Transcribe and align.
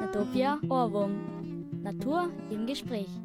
Natopia 0.00 0.60
Ohrwurm. 0.68 1.14
Natur 1.82 2.30
im 2.50 2.66
Gespräch. 2.66 3.23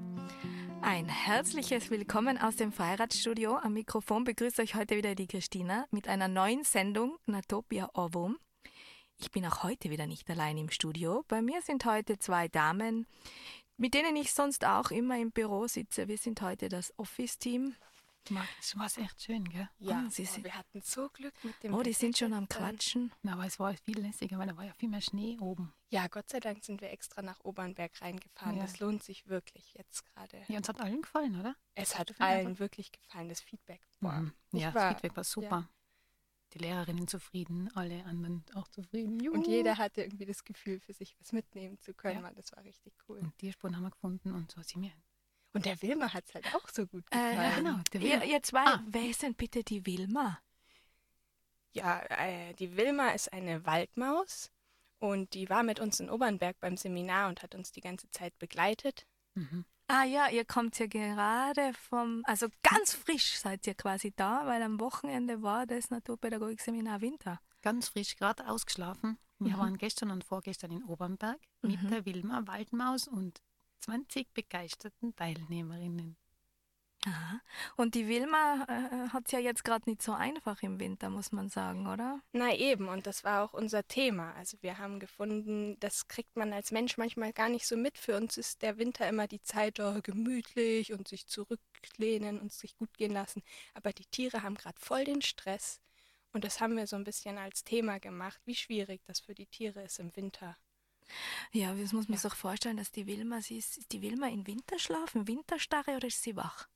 Ein 0.91 1.07
herzliches 1.07 1.91
Willkommen 1.91 2.39
aus 2.39 2.55
dem 2.55 2.71
Freiradstudio. 2.71 3.57
Am 3.57 3.73
Mikrofon 3.73 4.23
begrüßt 4.23 4.59
euch 4.59 4.73
heute 4.73 4.97
wieder 4.97 5.13
die 5.13 5.27
Christina 5.27 5.85
mit 5.91 6.07
einer 6.07 6.27
neuen 6.27 6.63
Sendung 6.63 7.19
Natopia 7.27 7.91
Ohrwurm. 7.93 8.39
Ich 9.19 9.29
bin 9.29 9.45
auch 9.45 9.61
heute 9.61 9.91
wieder 9.91 10.07
nicht 10.07 10.27
allein 10.31 10.57
im 10.57 10.71
Studio. 10.71 11.23
Bei 11.27 11.43
mir 11.43 11.61
sind 11.61 11.85
heute 11.85 12.17
zwei 12.17 12.47
Damen, 12.47 13.05
mit 13.77 13.93
denen 13.93 14.15
ich 14.15 14.33
sonst 14.33 14.65
auch 14.65 14.89
immer 14.89 15.19
im 15.19 15.29
Büro 15.29 15.67
sitze. 15.67 16.07
Wir 16.07 16.17
sind 16.17 16.41
heute 16.41 16.69
das 16.69 16.91
Office-Team. 16.97 17.75
Das 18.25 18.77
war 18.77 18.85
echt 19.03 19.21
schön, 19.23 19.43
gell? 19.45 19.67
Ja, 19.79 20.03
Oh, 20.05 20.09
sie 20.09 20.25
sind- 20.25 20.43
wir 20.43 20.53
hatten 20.53 20.81
so 20.81 21.09
Glück 21.09 21.33
mit 21.43 21.63
dem 21.63 21.73
Oh, 21.73 21.81
die 21.81 21.93
sind 21.93 22.15
schon 22.17 22.33
am. 22.33 22.47
Quatschen. 22.47 23.11
Na, 23.23 23.33
aber 23.33 23.45
es 23.47 23.57
war 23.59 23.73
viel 23.73 23.99
lässiger, 23.99 24.37
weil 24.37 24.47
da 24.47 24.55
war 24.55 24.65
ja 24.65 24.73
viel 24.75 24.89
mehr 24.89 25.01
Schnee 25.01 25.37
oben. 25.39 25.73
Ja, 25.89 26.07
Gott 26.07 26.29
sei 26.29 26.39
Dank 26.39 26.63
sind 26.63 26.79
wir 26.81 26.91
extra 26.91 27.23
nach 27.23 27.39
Obernberg 27.43 27.99
reingefahren. 28.01 28.57
Ja. 28.57 28.61
Das 28.63 28.79
lohnt 28.79 29.01
sich 29.03 29.25
wirklich 29.27 29.73
jetzt 29.73 30.05
gerade. 30.05 30.43
Ja, 30.47 30.57
uns 30.57 30.69
hat 30.69 30.79
allen 30.79 31.01
gefallen, 31.01 31.39
oder? 31.39 31.55
Es 31.73 31.97
hat 31.97 32.19
allen 32.21 32.47
einfach- 32.47 32.59
wirklich 32.59 32.91
gefallen, 32.91 33.29
das 33.29 33.41
Feedback. 33.41 33.87
Boah. 33.99 34.19
Mhm. 34.19 34.33
Ich 34.51 34.61
Ja, 34.61 34.73
war- 34.75 34.91
das 34.91 35.01
Feedback 35.01 35.17
war 35.17 35.23
super. 35.23 35.69
Die 36.53 36.59
Lehrerinnen 36.59 37.07
zufrieden, 37.07 37.69
alle 37.75 38.03
anderen 38.05 38.43
auch 38.55 38.67
zufrieden. 38.67 39.19
Juhu. 39.19 39.35
Und 39.35 39.47
jeder 39.47 39.77
hatte 39.77 40.01
irgendwie 40.01 40.25
das 40.25 40.43
Gefühl, 40.43 40.79
für 40.79 40.93
sich 40.93 41.15
was 41.19 41.31
mitnehmen 41.31 41.79
zu 41.79 41.93
können. 41.93 42.23
Ja. 42.23 42.31
Das 42.31 42.51
war 42.55 42.63
richtig 42.63 42.93
cool. 43.07 43.19
Und 43.19 43.37
Tierspuren 43.37 43.75
haben 43.75 43.83
wir 43.83 43.91
gefunden 43.91 44.33
und 44.33 44.51
so 44.51 44.61
sind 44.63 44.81
wir. 44.83 44.91
Und 45.53 45.65
der 45.65 45.81
Wilma 45.81 46.13
hat 46.13 46.25
es 46.27 46.35
halt 46.35 46.53
auch 46.55 46.67
so 46.69 46.85
gut 46.85 47.03
Äh, 47.11 47.31
gefallen. 47.31 47.55
genau, 47.63 47.77
der 47.93 48.01
Ihr, 48.01 48.09
Wilma. 48.11 48.23
ihr 48.25 48.43
zwei, 48.43 48.65
Ah. 48.65 48.83
wer 48.87 49.05
ist 49.09 49.21
denn 49.23 49.33
bitte 49.35 49.63
die 49.63 49.85
Wilma? 49.85 50.39
Ja, 51.71 52.01
äh, 52.09 52.53
die 52.55 52.75
Wilma 52.77 53.09
ist 53.09 53.31
eine 53.31 53.65
Waldmaus 53.65 54.51
und 54.99 55.33
die 55.33 55.49
war 55.49 55.63
mit 55.63 55.79
uns 55.79 55.99
in 55.99 56.09
Obernberg 56.09 56.59
beim 56.59 56.77
Seminar 56.77 57.29
und 57.29 57.43
hat 57.43 57.55
uns 57.55 57.71
die 57.71 57.81
ganze 57.81 58.09
Zeit 58.11 58.37
begleitet. 58.39 59.05
Mhm. 59.35 59.65
Ah 59.87 60.03
ja, 60.03 60.29
ihr 60.29 60.45
kommt 60.45 60.77
ja 60.77 60.85
gerade 60.85 61.73
vom, 61.73 62.21
also 62.25 62.47
ganz 62.61 62.93
frisch 62.93 63.37
seid 63.39 63.65
ihr 63.65 63.73
quasi 63.73 64.11
da, 64.15 64.45
weil 64.45 64.61
am 64.61 64.79
Wochenende 64.79 65.41
war 65.41 65.65
das 65.65 65.89
Naturpädagogikseminar 65.89 67.01
Winter. 67.01 67.39
Ganz 67.61 67.89
frisch, 67.89 68.15
gerade 68.15 68.47
ausgeschlafen. 68.47 69.17
Wir 69.39 69.53
Mhm. 69.55 69.59
waren 69.59 69.77
gestern 69.77 70.11
und 70.11 70.23
vorgestern 70.23 70.71
in 70.71 70.83
Obernberg 70.83 71.39
mit 71.61 71.81
Mhm. 71.81 71.89
der 71.89 72.05
Wilma 72.05 72.45
Waldmaus 72.45 73.07
und 73.07 73.41
20 73.79 74.33
begeisterten 74.33 75.15
Teilnehmerinnen. 75.15 76.17
Aha. 77.05 77.39
Und 77.77 77.95
die 77.95 78.09
Wilma 78.09 78.65
äh, 78.67 79.09
hat 79.09 79.27
es 79.27 79.31
ja 79.31 79.39
jetzt 79.39 79.63
gerade 79.63 79.89
nicht 79.89 80.01
so 80.01 80.11
einfach 80.11 80.61
im 80.63 80.81
Winter, 80.81 81.09
muss 81.09 81.31
man 81.31 81.47
sagen, 81.47 81.87
oder? 81.87 82.21
Na 82.33 82.53
eben, 82.53 82.89
und 82.89 83.07
das 83.07 83.23
war 83.23 83.43
auch 83.43 83.53
unser 83.53 83.87
Thema. 83.87 84.33
Also 84.33 84.57
wir 84.61 84.79
haben 84.79 84.99
gefunden, 84.99 85.79
das 85.79 86.09
kriegt 86.09 86.35
man 86.35 86.51
als 86.51 86.71
Mensch 86.71 86.97
manchmal 86.97 87.31
gar 87.31 87.47
nicht 87.47 87.65
so 87.67 87.77
mit. 87.77 87.97
Für 87.97 88.17
uns 88.17 88.37
ist 88.37 88.61
der 88.63 88.77
Winter 88.77 89.07
immer 89.07 89.27
die 89.27 89.41
Zeit, 89.41 89.79
oh, 89.79 90.01
gemütlich 90.03 90.91
und 90.91 91.07
sich 91.07 91.25
zurücklehnen 91.25 92.39
und 92.41 92.51
sich 92.51 92.75
gut 92.75 92.97
gehen 92.97 93.13
lassen. 93.13 93.43
Aber 93.73 93.93
die 93.93 94.05
Tiere 94.05 94.43
haben 94.43 94.55
gerade 94.55 94.79
voll 94.79 95.05
den 95.05 95.21
Stress. 95.21 95.79
Und 96.33 96.43
das 96.43 96.59
haben 96.59 96.75
wir 96.75 96.85
so 96.85 96.97
ein 96.97 97.05
bisschen 97.05 97.37
als 97.37 97.63
Thema 97.63 97.99
gemacht, 97.99 98.41
wie 98.45 98.55
schwierig 98.55 99.01
das 99.05 99.21
für 99.21 99.33
die 99.33 99.47
Tiere 99.47 99.83
ist 99.83 99.99
im 99.99 100.13
Winter. 100.17 100.57
Ja, 101.51 101.73
das 101.73 101.93
muss 101.93 102.07
man 102.07 102.17
sich 102.17 102.33
vorstellen, 102.33 102.77
dass 102.77 102.91
die 102.91 103.07
Wilma, 103.07 103.41
sie 103.41 103.57
ist, 103.57 103.77
ist 103.77 103.91
die 103.91 104.01
Wilma 104.01 104.27
in 104.27 104.45
Winterschlaf, 104.47 105.15
in 105.15 105.27
Winterstarre 105.27 105.95
oder 105.95 106.07
ist 106.07 106.21
sie 106.21 106.35
wach? 106.35 106.67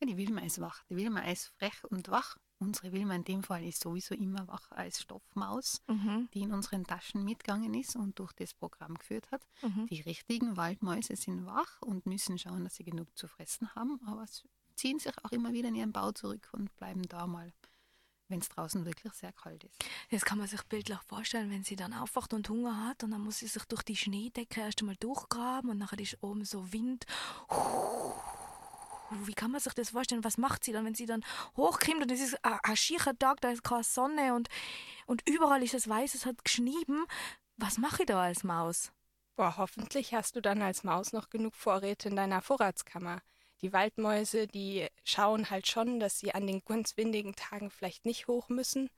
Ja, 0.00 0.06
die 0.06 0.16
Wilma 0.16 0.40
ist 0.42 0.60
wach. 0.60 0.82
Die 0.90 0.96
Wilma 0.96 1.20
ist 1.20 1.46
frech 1.58 1.84
und 1.90 2.08
wach. 2.08 2.36
Unsere 2.58 2.92
Wilma 2.92 3.14
in 3.16 3.24
dem 3.24 3.42
Fall 3.42 3.64
ist 3.64 3.80
sowieso 3.80 4.14
immer 4.14 4.46
wach 4.46 4.70
als 4.70 5.02
Stoffmaus, 5.02 5.82
Mhm. 5.88 6.28
die 6.32 6.42
in 6.42 6.52
unseren 6.52 6.84
Taschen 6.84 7.24
mitgegangen 7.24 7.74
ist 7.74 7.96
und 7.96 8.18
durch 8.20 8.32
das 8.34 8.54
Programm 8.54 8.96
geführt 8.96 9.28
hat. 9.32 9.46
Mhm. 9.62 9.86
Die 9.88 10.00
richtigen 10.00 10.56
Waldmäuse 10.56 11.16
sind 11.16 11.44
wach 11.44 11.82
und 11.82 12.06
müssen 12.06 12.38
schauen, 12.38 12.62
dass 12.62 12.76
sie 12.76 12.84
genug 12.84 13.08
zu 13.18 13.26
fressen 13.26 13.74
haben, 13.74 14.00
aber 14.06 14.26
ziehen 14.76 15.00
sich 15.00 15.12
auch 15.24 15.32
immer 15.32 15.52
wieder 15.52 15.68
in 15.68 15.74
ihren 15.74 15.92
Bau 15.92 16.12
zurück 16.12 16.48
und 16.52 16.74
bleiben 16.76 17.02
da 17.02 17.26
mal, 17.26 17.52
wenn 18.32 18.40
es 18.40 18.48
draußen 18.48 18.84
wirklich 18.86 19.12
sehr 19.12 19.32
kalt 19.32 19.62
ist. 19.62 19.84
Das 20.10 20.24
kann 20.24 20.38
man 20.38 20.48
sich 20.48 20.62
bildlich 20.64 20.98
vorstellen, 21.06 21.50
wenn 21.50 21.62
sie 21.62 21.76
dann 21.76 21.92
aufwacht 21.92 22.32
und 22.32 22.48
Hunger 22.48 22.88
hat 22.88 23.04
und 23.04 23.10
dann 23.10 23.20
muss 23.20 23.38
sie 23.38 23.46
sich 23.46 23.64
durch 23.66 23.82
die 23.82 23.94
Schneedecke 23.94 24.62
erst 24.62 24.80
einmal 24.80 24.96
durchgraben 24.96 25.70
und 25.70 25.78
nachher 25.78 25.98
ist 26.00 26.16
oben 26.22 26.44
so 26.44 26.72
Wind. 26.72 27.04
Wie 29.24 29.34
kann 29.34 29.50
man 29.50 29.60
sich 29.60 29.74
das 29.74 29.90
vorstellen? 29.90 30.24
Was 30.24 30.38
macht 30.38 30.64
sie 30.64 30.72
dann, 30.72 30.86
wenn 30.86 30.94
sie 30.94 31.04
dann 31.04 31.22
hochkommt 31.56 32.02
und 32.02 32.10
es 32.10 32.20
ist 32.20 32.42
ein, 32.42 32.58
ein 32.62 32.76
schierer 32.76 33.16
Tag, 33.18 33.42
da 33.42 33.50
ist 33.50 33.62
keine 33.62 33.84
Sonne 33.84 34.34
und, 34.34 34.48
und 35.06 35.28
überall 35.28 35.62
ist 35.62 35.74
es 35.74 35.86
weiß, 35.86 36.14
es 36.14 36.24
hat 36.24 36.42
geschnieben. 36.42 37.04
Was 37.58 37.76
mache 37.76 38.02
ich 38.02 38.06
da 38.06 38.22
als 38.22 38.44
Maus? 38.44 38.92
Boah, 39.36 39.58
hoffentlich 39.58 40.14
hast 40.14 40.36
du 40.36 40.40
dann 40.40 40.62
als 40.62 40.84
Maus 40.84 41.12
noch 41.12 41.28
genug 41.28 41.54
Vorräte 41.54 42.08
in 42.08 42.16
deiner 42.16 42.40
Vorratskammer. 42.40 43.20
Die 43.62 43.72
Waldmäuse, 43.72 44.48
die 44.48 44.88
schauen 45.04 45.48
halt 45.48 45.68
schon, 45.68 46.00
dass 46.00 46.18
sie 46.18 46.34
an 46.34 46.46
den 46.46 46.64
ganz 46.64 46.96
windigen 46.96 47.36
Tagen 47.36 47.70
vielleicht 47.70 48.04
nicht 48.04 48.26
hoch 48.26 48.48
müssen, 48.48 48.90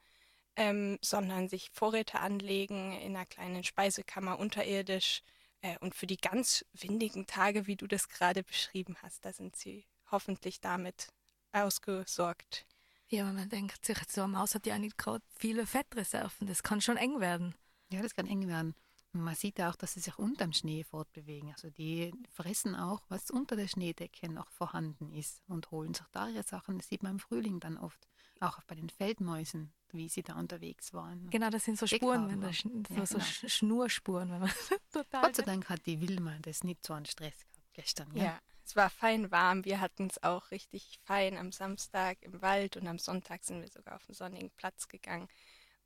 ähm, 0.57 0.99
sondern 1.03 1.49
sich 1.49 1.71
Vorräte 1.73 2.21
anlegen 2.21 2.93
in 2.93 3.15
einer 3.15 3.27
kleinen 3.27 3.63
Speisekammer 3.63 4.39
unterirdisch. 4.39 5.23
Äh, 5.61 5.77
und 5.81 5.95
für 5.95 6.07
die 6.07 6.17
ganz 6.17 6.65
windigen 6.73 7.27
Tage, 7.27 7.67
wie 7.67 7.77
du 7.77 7.87
das 7.87 8.09
gerade 8.09 8.43
beschrieben 8.43 8.97
hast, 9.03 9.25
da 9.27 9.33
sind 9.33 9.55
sie 9.55 9.87
hoffentlich 10.11 10.61
damit 10.61 11.09
ausgesorgt. 11.53 12.67
Ja, 13.09 13.31
man 13.31 13.49
denkt 13.51 13.85
sich, 13.85 13.99
so 14.09 14.23
eine 14.23 14.33
Maus 14.33 14.55
hat 14.55 14.67
ja 14.67 14.79
nicht 14.79 14.97
gerade 14.97 15.25
viele 15.39 15.67
Fettreserven. 15.67 16.47
Das 16.47 16.63
kann 16.63 16.81
schon 16.81 16.97
eng 16.97 17.21
werden. 17.21 17.55
Ja, 17.91 18.01
das 18.01 18.15
kann 18.15 18.27
eng 18.27 18.49
werden. 18.49 18.75
Man 19.23 19.35
sieht 19.35 19.59
ja 19.59 19.71
auch, 19.71 19.77
dass 19.77 19.95
sie 19.95 20.01
sich 20.01 20.19
unterm 20.19 20.53
Schnee 20.53 20.85
fortbewegen. 20.85 21.53
Also 21.53 21.71
die 21.71 22.13
fressen 22.31 22.75
auch, 22.75 23.03
was 23.09 23.31
unter 23.31 23.57
der 23.57 23.69
Schneedecke 23.69 24.29
noch 24.29 24.51
vorhanden 24.51 25.13
ist 25.13 25.43
und 25.49 25.71
holen 25.71 25.95
sich 25.95 26.07
da 26.13 26.29
ihre 26.29 26.43
Sachen. 26.43 26.79
Das 26.79 26.89
sieht 26.89 27.03
man 27.03 27.13
im 27.13 27.19
Frühling 27.21 27.61
dann 27.61 27.77
oft. 27.79 28.07
Auch 28.41 28.61
bei 28.65 28.75
den 28.75 28.91
Feldmäusen, 28.91 29.73
wie 29.93 30.09
sie 30.09 30.23
da 30.23 30.35
unterwegs 30.35 30.93
waren. 30.93 31.31
Genau, 31.31 31.51
das 31.51 31.65
sind 31.65 31.79
so 31.79 31.87
Spuren, 31.87 32.29
wenn 32.29 32.41
das, 32.41 32.57
auch. 32.59 32.63
so, 32.89 32.95
Ja, 32.95 33.07
so 33.07 33.15
genau. 33.19 33.25
Sch- 33.29 33.49
Schnurspuren, 33.49 34.31
wenn 34.33 34.41
man 34.41 34.51
total. 34.93 35.23
Gott 35.23 35.37
sei 35.37 35.43
Dank 35.45 35.69
hat 35.69 35.87
die 35.87 36.01
Wilma 36.01 36.37
das 36.43 36.65
nicht 36.65 36.85
so 36.85 36.95
einen 36.95 37.07
Stress 37.07 37.39
gehabt 37.47 37.73
gestern. 37.75 38.17
Ja. 38.17 38.25
Ja. 38.25 38.41
es 38.65 38.75
war 38.77 38.91
fein 38.91 39.31
warm. 39.31 39.65
Wir 39.65 39.81
hatten 39.81 40.09
es 40.09 40.23
auch 40.23 40.51
richtig 40.51 40.99
fein 41.05 41.39
am 41.39 41.53
Samstag 41.53 42.19
im 42.23 42.43
Wald 42.43 42.77
und 42.77 42.89
am 42.89 42.99
Sonntag 42.99 43.45
sind 43.45 43.61
wir 43.61 43.69
sogar 43.69 43.95
auf 43.97 44.09
einen 44.09 44.15
sonnigen 44.17 44.51
Platz 44.51 44.89
gegangen. 44.89 45.29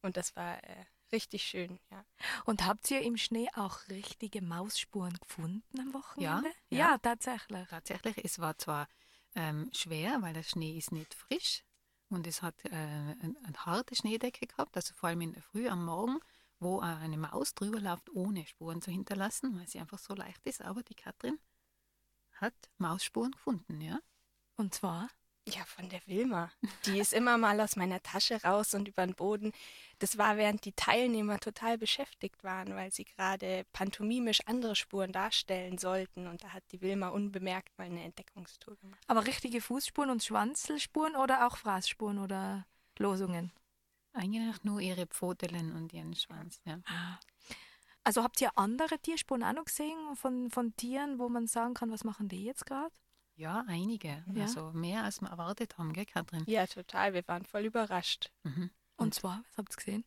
Und 0.01 0.17
das 0.17 0.35
war 0.35 0.57
äh, 0.65 0.85
richtig 1.13 1.43
schön, 1.43 1.79
ja. 1.91 2.05
Und 2.45 2.65
habt 2.65 2.91
ihr 2.91 3.03
im 3.03 3.17
Schnee 3.17 3.49
auch 3.55 3.89
richtige 3.89 4.43
Mausspuren 4.43 5.17
gefunden 5.21 5.81
am 5.81 5.93
Wochenende? 5.95 6.49
Ja, 6.71 6.79
ja 6.79 6.91
ja. 6.91 6.99
tatsächlich. 6.99 7.69
Tatsächlich, 7.69 8.25
es 8.25 8.39
war 8.39 8.57
zwar 8.59 8.89
ähm, 9.35 9.71
schwer, 9.73 10.21
weil 10.23 10.35
der 10.35 10.43
Schnee 10.43 10.77
ist 10.77 10.93
nicht 10.93 11.15
frisch 11.15 11.65
und 12.09 12.27
es 12.27 12.43
hat 12.43 12.65
äh, 12.65 12.71
eine, 12.71 13.37
eine 13.45 13.67
harte 13.67 13.95
Schneedecke 13.95 14.47
gehabt, 14.47 14.77
also 14.77 14.95
vor 14.95 15.09
allem 15.09 15.21
in 15.21 15.33
der 15.33 15.43
Früh 15.43 15.69
am 15.69 15.85
Morgen, 15.85 16.19
wo 16.59 16.81
äh, 16.81 16.85
eine 16.85 17.19
Maus 17.19 17.55
drüber 17.55 17.81
läuft, 17.81 18.11
ohne 18.11 18.47
Spuren 18.47 18.83
zu 18.83 18.91
hinterlassen, 18.91 19.59
weil 19.59 19.69
sie 19.69 19.79
einfach 19.79 19.99
so 19.99 20.15
leicht 20.15 20.45
ist. 20.47 20.63
Aber 20.63 20.83
die 20.83 20.95
Katrin 20.95 21.39
hat 22.33 22.55
Mausspuren 22.79 23.33
gefunden, 23.33 23.81
ja. 23.81 24.01
Und 24.57 24.75
zwar? 24.75 25.09
Ja, 25.55 25.65
von 25.65 25.89
der 25.89 26.01
Wilma. 26.07 26.51
Die 26.85 26.99
ist 26.99 27.13
immer 27.13 27.39
mal 27.39 27.61
aus 27.61 27.77
meiner 27.77 28.03
Tasche 28.03 28.43
raus 28.43 28.75
und 28.75 28.87
über 28.89 29.07
den 29.07 29.15
Boden. 29.15 29.53
Das 29.99 30.19
war, 30.19 30.37
während 30.37 30.65
die 30.65 30.73
Teilnehmer 30.73 31.41
total 31.41 31.79
beschäftigt 31.79 32.45
waren, 32.45 32.75
weil 32.75 32.93
sie 32.93 33.05
gerade 33.05 33.65
pantomimisch 33.73 34.41
andere 34.47 34.77
Spuren 34.77 35.13
darstellen 35.13 35.79
sollten. 35.79 36.27
Und 36.27 36.45
da 36.45 36.53
hat 36.53 36.65
die 36.73 36.83
Wilma 36.83 37.09
unbemerkt 37.09 37.77
mal 37.79 37.85
eine 37.85 38.05
Entdeckungstour 38.05 38.77
gemacht. 38.77 39.01
Aber 39.07 39.27
richtige 39.27 39.61
Fußspuren 39.61 40.11
und 40.11 40.23
Schwanzelspuren 40.23 41.17
oder 41.17 41.47
auch 41.47 41.57
Fraßspuren 41.57 42.19
oder 42.19 42.67
Losungen? 42.99 43.53
Eigentlich 44.13 44.65
nur 44.65 44.81
ihre 44.81 45.07
Pfotelen 45.07 45.73
und 45.75 45.93
ihren 45.93 46.15
Schwanz, 46.15 46.61
ja. 46.65 46.81
Also 48.05 48.23
habt 48.23 48.41
ihr 48.41 48.51
andere 48.57 48.99
Tierspuren 48.99 49.45
auch 49.45 49.53
noch 49.53 49.67
gesehen 49.67 49.99
von, 50.15 50.51
von 50.51 50.77
Tieren, 50.77 51.19
wo 51.19 51.29
man 51.29 51.47
sagen 51.47 51.75
kann, 51.75 51.91
was 51.91 52.05
machen 52.05 52.29
die 52.29 52.45
jetzt 52.45 52.67
gerade? 52.67 52.95
Ja, 53.39 53.65
einige. 53.69 54.25
Ja. 54.35 54.43
Also 54.43 54.73
mehr 54.73 55.05
als 55.05 55.21
wir 55.21 55.29
erwartet 55.29 55.79
haben, 55.79 55.93
gell, 55.93 56.07
Katrin? 56.07 56.43
Ja, 56.49 56.67
total. 56.67 57.15
Wir 57.15 57.27
waren 57.29 57.45
voll 57.45 57.65
überrascht. 57.67 58.33
Mhm. 58.43 58.71
Und 58.97 59.15
zwar, 59.15 59.45
was 59.49 59.59
habt 59.59 59.73
ihr 59.73 59.77
gesehen? 59.77 60.05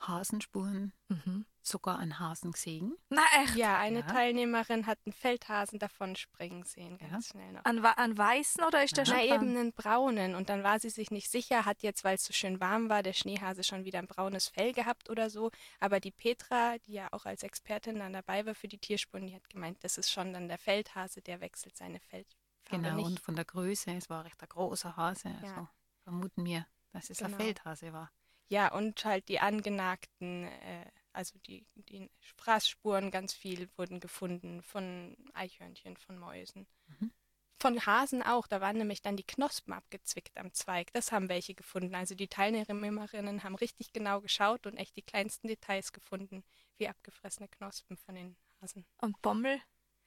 Hasenspuren, 0.00 0.92
Mhm. 1.08 1.44
sogar 1.60 1.98
an 1.98 2.18
Hasen 2.20 2.52
gesehen. 2.52 2.96
Na 3.10 3.22
echt? 3.42 3.56
Ja, 3.56 3.78
eine 3.78 4.00
Ja. 4.00 4.06
Teilnehmerin 4.06 4.86
hat 4.86 4.98
einen 5.04 5.12
Feldhasen 5.12 5.78
davon 5.78 6.14
springen 6.16 6.62
sehen, 6.64 6.98
ganz 6.98 7.28
Ja. 7.28 7.32
schnell 7.32 7.52
noch. 7.52 7.64
An, 7.64 7.84
an 7.84 8.16
weißen 8.18 8.62
oder 8.64 8.82
ist 8.84 8.96
der 8.96 9.04
Na, 9.06 9.12
schon 9.14 9.20
eben 9.20 9.38
braun? 9.38 9.56
einen 9.56 9.72
braunen. 9.72 10.34
Und 10.36 10.48
dann 10.50 10.62
war 10.62 10.78
sie 10.80 10.90
sich 10.90 11.10
nicht 11.10 11.30
sicher, 11.30 11.64
hat 11.64 11.82
jetzt, 11.82 12.04
weil 12.04 12.14
es 12.16 12.24
so 12.24 12.32
schön 12.32 12.60
warm 12.60 12.88
war, 12.88 13.02
der 13.02 13.12
Schneehase 13.12 13.64
schon 13.64 13.84
wieder 13.84 13.98
ein 14.00 14.06
braunes 14.06 14.48
Fell 14.48 14.72
gehabt 14.72 15.10
oder 15.10 15.30
so. 15.30 15.50
Aber 15.80 15.98
die 16.00 16.12
Petra, 16.12 16.78
die 16.78 16.92
ja 16.94 17.08
auch 17.12 17.24
als 17.26 17.42
Expertin 17.42 17.98
dann 17.98 18.12
dabei 18.12 18.46
war 18.46 18.54
für 18.54 18.68
die 18.68 18.78
Tierspuren, 18.78 19.26
die 19.26 19.34
hat 19.34 19.48
gemeint, 19.48 19.82
das 19.84 19.98
ist 19.98 20.10
schon 20.10 20.32
dann 20.32 20.48
der 20.48 20.58
Feldhase, 20.58 21.22
der 21.22 21.40
wechselt 21.40 21.76
seine 21.76 21.98
Feldfarbe 22.00 22.47
Genau, 22.68 23.04
und 23.04 23.20
von 23.20 23.34
der 23.36 23.44
Größe, 23.44 23.90
es 23.92 24.10
war 24.10 24.24
recht 24.24 24.40
ein 24.42 24.48
großer 24.48 24.96
Hase. 24.96 25.28
Also 25.40 25.46
Ja. 25.46 25.70
vermuten 26.04 26.44
wir, 26.44 26.66
dass 26.92 27.10
es 27.10 27.20
ein 27.22 27.30
Genau. 27.30 27.38
Feldhase 27.38 27.92
war. 27.92 28.10
Ja, 28.50 28.72
und 28.72 29.04
halt 29.04 29.28
die 29.28 29.40
angenagten, 29.40 30.44
äh, 30.44 30.90
also 31.12 31.38
die, 31.40 31.66
die 31.74 32.10
Fraßspuren 32.36 33.10
ganz 33.10 33.34
viel 33.34 33.68
wurden 33.76 34.00
gefunden 34.00 34.62
von 34.62 35.16
Eichhörnchen, 35.34 35.96
von 35.96 36.18
Mäusen. 36.18 36.66
Mhm. 36.86 37.12
Von 37.60 37.84
Hasen 37.86 38.22
auch, 38.22 38.46
da 38.46 38.60
waren 38.60 38.78
nämlich 38.78 39.02
dann 39.02 39.16
die 39.16 39.26
Knospen 39.26 39.72
abgezwickt 39.74 40.38
am 40.38 40.52
Zweig. 40.54 40.92
Das 40.92 41.10
haben 41.10 41.28
welche 41.28 41.54
gefunden. 41.54 41.94
Also 41.94 42.14
die 42.14 42.28
Teilnehmerinnen 42.28 43.42
haben 43.42 43.56
richtig 43.56 43.92
genau 43.92 44.20
geschaut 44.20 44.66
und 44.66 44.76
echt 44.76 44.96
die 44.96 45.02
kleinsten 45.02 45.48
Details 45.48 45.92
gefunden, 45.92 46.44
wie 46.78 46.88
abgefressene 46.88 47.48
Knospen 47.48 47.96
von 47.96 48.14
den 48.14 48.36
Hasen. 48.62 48.86
Und 48.98 49.20
Bommel? 49.22 49.60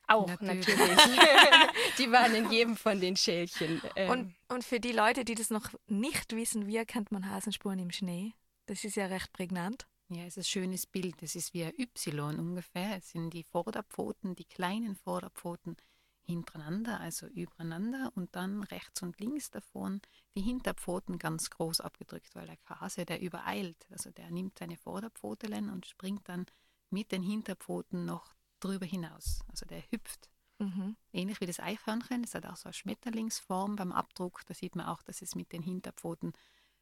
Auch 0.08 0.28
Natürlich. 0.28 0.68
natürlich. 0.68 0.98
die 1.98 2.12
waren 2.12 2.36
in 2.36 2.52
jedem 2.52 2.76
von 2.76 3.00
den 3.00 3.16
Schälchen. 3.16 3.82
Ähm, 3.96 4.10
Und, 4.10 4.36
und 4.50 4.64
für 4.64 4.80
die 4.80 4.92
Leute, 4.92 5.24
die 5.24 5.36
das 5.36 5.50
noch 5.50 5.70
nicht 5.88 6.36
wissen, 6.36 6.68
wie 6.68 6.78
erkennt 6.78 7.12
man 7.12 7.30
Hasenspuren 7.30 7.80
im 7.80 7.92
Schnee? 7.92 8.34
Das 8.66 8.84
ist 8.84 8.96
ja 8.96 9.06
recht 9.06 9.32
prägnant. 9.32 9.88
Ja, 10.10 10.24
es 10.24 10.36
ist 10.36 10.46
ein 10.46 10.50
schönes 10.50 10.86
Bild. 10.86 11.24
Es 11.24 11.36
ist 11.36 11.54
wie 11.54 11.64
ein 11.64 11.74
Y 11.78 12.38
ungefähr. 12.40 12.98
Es 12.98 13.12
sind 13.12 13.34
die 13.34 13.46
Vorderpfoten, 13.46 14.36
die 14.36 14.44
kleinen 14.44 14.96
Vorderpfoten 14.96 15.78
hintereinander, 16.24 17.00
also 17.00 17.28
übereinander 17.28 18.12
und 18.16 18.36
dann 18.36 18.64
rechts 18.64 19.02
und 19.02 19.20
links 19.20 19.50
davon 19.52 20.02
die 20.36 20.42
Hinterpfoten 20.42 21.18
ganz 21.18 21.50
groß 21.50 21.82
abgedrückt, 21.82 22.36
weil 22.36 22.48
der 22.48 22.58
Hase, 22.80 23.06
der 23.06 23.22
übereilt, 23.22 23.88
also 23.90 24.12
der 24.12 24.30
nimmt 24.32 24.60
seine 24.60 24.78
Vorderpfotelen 24.78 25.70
und 25.70 25.86
springt 25.86 26.28
dann 26.30 26.46
mit 26.90 27.12
den 27.12 27.24
Hinterpfoten 27.24 28.06
noch 28.06 28.34
drüber 28.64 28.86
hinaus. 28.86 29.42
Also 29.50 29.66
der 29.66 29.84
hüpft. 29.92 30.30
Mhm. 30.60 30.96
Ähnlich 31.12 31.42
wie 31.42 31.48
das 31.48 31.60
Eichhörnchen, 31.60 32.22
das 32.22 32.36
hat 32.36 32.46
auch 32.46 32.56
so 32.56 32.66
eine 32.66 32.74
Schmetterlingsform 32.74 33.76
beim 33.76 33.92
Abdruck. 33.92 34.42
Da 34.46 34.54
sieht 34.54 34.76
man 34.76 34.86
auch, 34.86 35.02
dass 35.04 35.22
es 35.22 35.36
mit 35.36 35.52
den 35.52 35.64
Hinterpfoten 35.64 36.34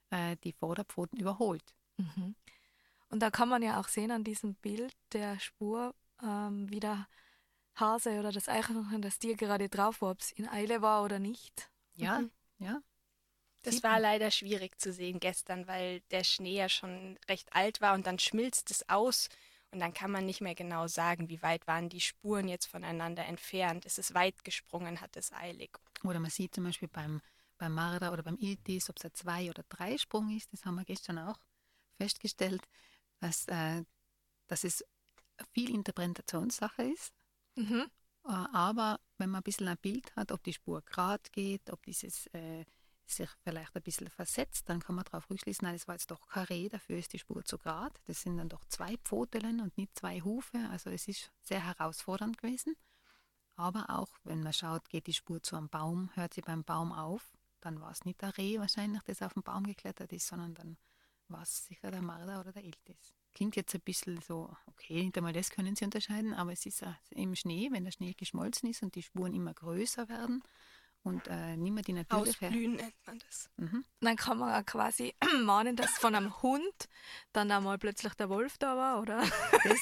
äh, 0.09 0.35
die 0.43 0.51
Vorderpfoten 0.53 1.17
überholt. 1.19 1.73
Mhm. 1.97 2.35
Und 3.09 3.21
da 3.21 3.31
kann 3.31 3.49
man 3.49 3.61
ja 3.63 3.79
auch 3.79 3.87
sehen 3.87 4.11
an 4.11 4.23
diesem 4.23 4.55
Bild 4.55 4.93
der 5.13 5.39
Spur, 5.39 5.95
ähm, 6.21 6.69
wie 6.69 6.79
der 6.79 7.07
Hase 7.75 8.19
oder 8.19 8.31
das 8.31 8.49
Eichhörnchen, 8.49 9.01
das 9.01 9.19
Tier 9.19 9.35
gerade 9.35 9.69
drauf 9.69 10.01
war, 10.01 10.11
ob 10.11 10.19
es 10.19 10.31
in 10.33 10.47
Eile 10.47 10.81
war 10.81 11.03
oder 11.03 11.17
nicht. 11.19 11.71
Ja, 11.95 12.19
Mhm. 12.19 12.31
ja. 12.59 12.81
Das 13.63 13.75
Sieht 13.75 13.83
war 13.83 13.93
man. 13.93 14.01
leider 14.03 14.31
schwierig 14.31 14.79
zu 14.79 14.93
sehen 14.93 15.19
gestern, 15.19 15.67
weil 15.67 16.01
der 16.11 16.23
Schnee 16.23 16.55
ja 16.57 16.69
schon 16.69 17.17
recht 17.27 17.53
alt 17.53 17.81
war 17.81 17.93
und 17.93 18.07
dann 18.07 18.19
schmilzt 18.19 18.71
es 18.71 18.87
aus 18.87 19.29
und 19.71 19.79
dann 19.79 19.93
kann 19.93 20.11
man 20.11 20.25
nicht 20.25 20.41
mehr 20.41 20.55
genau 20.55 20.87
sagen, 20.87 21.29
wie 21.29 21.41
weit 21.41 21.67
waren 21.67 21.89
die 21.89 22.01
Spuren 22.01 22.47
jetzt 22.47 22.65
voneinander 22.65 23.25
entfernt. 23.25 23.85
Ist 23.85 23.99
es 23.99 24.13
weit 24.13 24.43
gesprungen, 24.43 24.99
hat 24.99 25.15
es 25.15 25.31
eilig. 25.31 25.77
Oder 26.03 26.19
man 26.19 26.31
sieht 26.31 26.55
zum 26.55 26.63
Beispiel 26.63 26.87
beim, 26.87 27.21
beim 27.57 27.73
Marder 27.73 28.11
oder 28.11 28.23
beim 28.23 28.37
Iltis, 28.37 28.89
ob 28.89 28.97
es 28.97 29.05
ein 29.05 29.13
Zwei- 29.13 29.49
oder 29.49 29.63
Dreisprung 29.69 30.35
ist. 30.35 30.51
Das 30.51 30.65
haben 30.65 30.75
wir 30.75 30.85
gestern 30.85 31.19
auch 31.19 31.37
festgestellt, 31.97 32.67
dass, 33.19 33.47
äh, 33.47 33.83
dass 34.47 34.63
es 34.63 34.83
viel 35.53 35.69
Interpretationssache 35.69 36.83
ist. 36.83 37.13
Mhm. 37.55 37.85
Äh, 38.25 38.31
Aber 38.31 38.99
wenn 39.17 39.29
man 39.29 39.41
ein 39.41 39.43
bisschen 39.43 39.67
ein 39.67 39.77
Bild 39.77 40.15
hat, 40.15 40.31
ob 40.31 40.43
die 40.43 40.53
Spur 40.53 40.81
gerade 40.81 41.29
geht, 41.31 41.69
ob 41.69 41.83
dieses 41.83 42.25
äh, 42.27 42.65
sich 43.11 43.29
vielleicht 43.43 43.75
ein 43.75 43.81
bisschen 43.81 44.09
versetzt, 44.09 44.69
dann 44.69 44.79
kann 44.79 44.95
man 44.95 45.05
darauf 45.05 45.29
rückschließen, 45.29 45.65
nein, 45.65 45.75
das 45.75 45.87
war 45.87 45.95
jetzt 45.95 46.11
doch 46.11 46.27
Karree, 46.27 46.69
dafür 46.69 46.97
ist 46.97 47.13
die 47.13 47.19
Spur 47.19 47.43
zu 47.43 47.57
gerade. 47.57 47.93
Das 48.05 48.21
sind 48.21 48.37
dann 48.37 48.49
doch 48.49 48.65
zwei 48.65 48.97
Pfotelen 48.97 49.61
und 49.61 49.77
nicht 49.77 49.97
zwei 49.97 50.21
Hufe. 50.21 50.57
Also 50.71 50.89
es 50.89 51.07
ist 51.07 51.31
sehr 51.41 51.65
herausfordernd 51.65 52.37
gewesen. 52.37 52.75
Aber 53.55 53.89
auch, 53.89 54.09
wenn 54.23 54.41
man 54.41 54.53
schaut, 54.53 54.87
geht 54.89 55.07
die 55.07 55.13
Spur 55.13 55.43
zu 55.43 55.55
einem 55.57 55.69
Baum, 55.69 56.09
hört 56.15 56.33
sie 56.33 56.41
beim 56.41 56.63
Baum 56.63 56.93
auf, 56.93 57.33
dann 57.59 57.81
war 57.81 57.91
es 57.91 58.05
nicht 58.05 58.21
der 58.21 58.37
Reh 58.37 58.57
wahrscheinlich, 58.57 59.01
das 59.03 59.21
auf 59.21 59.33
den 59.33 59.43
Baum 59.43 59.65
geklettert 59.65 60.13
ist, 60.13 60.27
sondern 60.27 60.53
dann 60.53 60.77
war 61.27 61.41
es 61.41 61.65
sicher 61.65 61.91
der 61.91 62.01
Marder 62.01 62.39
oder 62.39 62.53
der 62.53 62.63
Iltis. 62.63 63.13
Klingt 63.33 63.55
jetzt 63.55 63.75
ein 63.75 63.81
bisschen 63.81 64.21
so, 64.21 64.55
okay, 64.65 65.03
nicht 65.03 65.17
einmal 65.17 65.33
das 65.33 65.49
können 65.49 65.75
Sie 65.75 65.85
unterscheiden, 65.85 66.33
aber 66.33 66.53
es 66.53 66.65
ist 66.65 66.83
im 67.11 67.35
Schnee, 67.35 67.69
wenn 67.71 67.83
der 67.83 67.91
Schnee 67.91 68.13
geschmolzen 68.13 68.69
ist 68.69 68.81
und 68.81 68.95
die 68.95 69.03
Spuren 69.03 69.33
immer 69.33 69.53
größer 69.53 70.09
werden 70.09 70.41
und 71.09 71.27
äh, 71.27 71.57
nicht 71.57 71.73
mehr 71.73 71.83
die 71.83 71.93
natürliche. 71.93 72.47
Ausblühen 72.47 72.75
nennt 72.75 72.95
man 73.05 73.19
das. 73.19 73.49
Mhm. 73.57 73.83
Dann 73.99 74.15
kann 74.15 74.37
man 74.37 74.53
auch 74.53 74.65
quasi 74.65 75.13
mahnen, 75.43 75.75
dass 75.75 75.91
von 75.91 76.15
einem 76.15 76.41
Hund 76.41 76.87
dann 77.33 77.51
einmal 77.51 77.77
plötzlich 77.77 78.13
der 78.13 78.29
Wolf 78.29 78.57
da 78.57 78.77
war, 78.77 79.01
oder? 79.01 79.23
Das, 79.63 79.79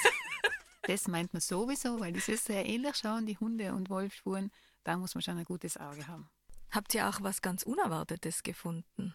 das 0.84 1.08
meint 1.08 1.34
man 1.34 1.42
sowieso, 1.42 2.00
weil 2.00 2.14
die 2.14 2.20
so 2.20 2.36
sehr 2.36 2.66
ähnlich 2.66 2.96
schauen, 2.96 3.26
die 3.26 3.38
Hunde- 3.38 3.74
und 3.74 3.90
Wolfspuren. 3.90 4.52
Da 4.84 4.98
muss 4.98 5.14
man 5.14 5.22
schon 5.22 5.38
ein 5.38 5.46
gutes 5.46 5.78
Auge 5.78 6.08
haben. 6.08 6.30
Habt 6.72 6.94
ihr 6.94 7.08
auch 7.08 7.22
was 7.22 7.42
ganz 7.42 7.64
Unerwartetes 7.64 8.44
gefunden? 8.44 9.14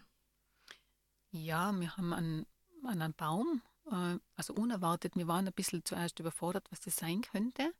Ja, 1.31 1.71
wir 1.71 1.97
haben 1.97 2.13
an, 2.13 2.45
an 2.83 3.01
einem 3.01 3.13
Baum, 3.13 3.61
äh, 3.91 4.17
also 4.35 4.53
unerwartet, 4.53 5.15
wir 5.15 5.27
waren 5.27 5.47
ein 5.47 5.53
bisschen 5.53 5.83
zuerst 5.83 6.19
überfordert, 6.19 6.67
was 6.69 6.79
das 6.79 6.95
sein 6.95 7.21
könnte. 7.21 7.73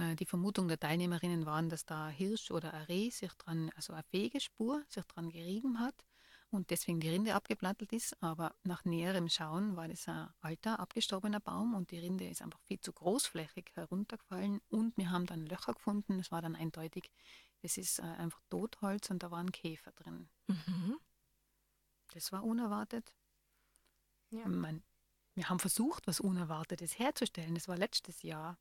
Äh, 0.00 0.16
die 0.16 0.24
Vermutung 0.24 0.68
der 0.68 0.80
Teilnehmerinnen 0.80 1.46
waren, 1.46 1.68
dass 1.68 1.84
da 1.84 2.08
Hirsch 2.08 2.50
oder 2.50 2.72
ein 2.72 2.84
Reh 2.84 3.10
sich 3.10 3.32
dran, 3.34 3.70
also 3.76 3.92
eine 3.92 4.02
Fegespur, 4.04 4.82
sich 4.88 5.04
dran 5.04 5.28
gerieben 5.28 5.78
hat 5.78 5.94
und 6.50 6.70
deswegen 6.70 7.00
die 7.00 7.10
Rinde 7.10 7.34
abgeplattelt 7.34 7.92
ist. 7.92 8.20
Aber 8.22 8.54
nach 8.64 8.84
näherem 8.84 9.28
Schauen 9.28 9.76
war 9.76 9.88
das 9.88 10.08
ein 10.08 10.28
alter, 10.40 10.80
abgestorbener 10.80 11.40
Baum 11.40 11.74
und 11.74 11.90
die 11.90 11.98
Rinde 11.98 12.26
ist 12.26 12.40
einfach 12.40 12.60
viel 12.60 12.80
zu 12.80 12.92
großflächig 12.92 13.72
heruntergefallen 13.74 14.60
und 14.70 14.96
wir 14.96 15.10
haben 15.10 15.26
dann 15.26 15.46
Löcher 15.46 15.74
gefunden. 15.74 16.18
Es 16.18 16.32
war 16.32 16.40
dann 16.40 16.56
eindeutig, 16.56 17.10
das 17.62 17.76
ist 17.76 17.98
äh, 17.98 18.02
einfach 18.02 18.40
Totholz 18.48 19.10
und 19.10 19.22
da 19.22 19.30
waren 19.30 19.52
Käfer 19.52 19.92
drin. 19.92 20.30
Mhm. 20.46 20.98
Das 22.12 22.32
war 22.32 22.42
unerwartet. 22.42 23.12
Ja. 24.30 24.46
Man, 24.48 24.82
wir 25.34 25.48
haben 25.50 25.58
versucht, 25.58 26.06
was 26.06 26.20
Unerwartetes 26.20 26.98
herzustellen. 26.98 27.54
Das 27.54 27.68
war 27.68 27.76
letztes 27.76 28.22
Jahr. 28.22 28.58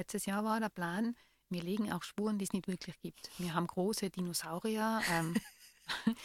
Letztes 0.00 0.24
Jahr 0.24 0.44
war 0.44 0.60
der 0.60 0.70
Plan, 0.70 1.14
wir 1.50 1.62
legen 1.62 1.92
auch 1.92 2.02
Spuren, 2.02 2.38
die 2.38 2.46
es 2.46 2.54
nicht 2.54 2.68
wirklich 2.68 2.98
gibt. 3.00 3.30
Wir 3.36 3.52
haben 3.52 3.66
große 3.66 4.08
Dinosaurier, 4.08 5.02
ähm, 5.12 5.34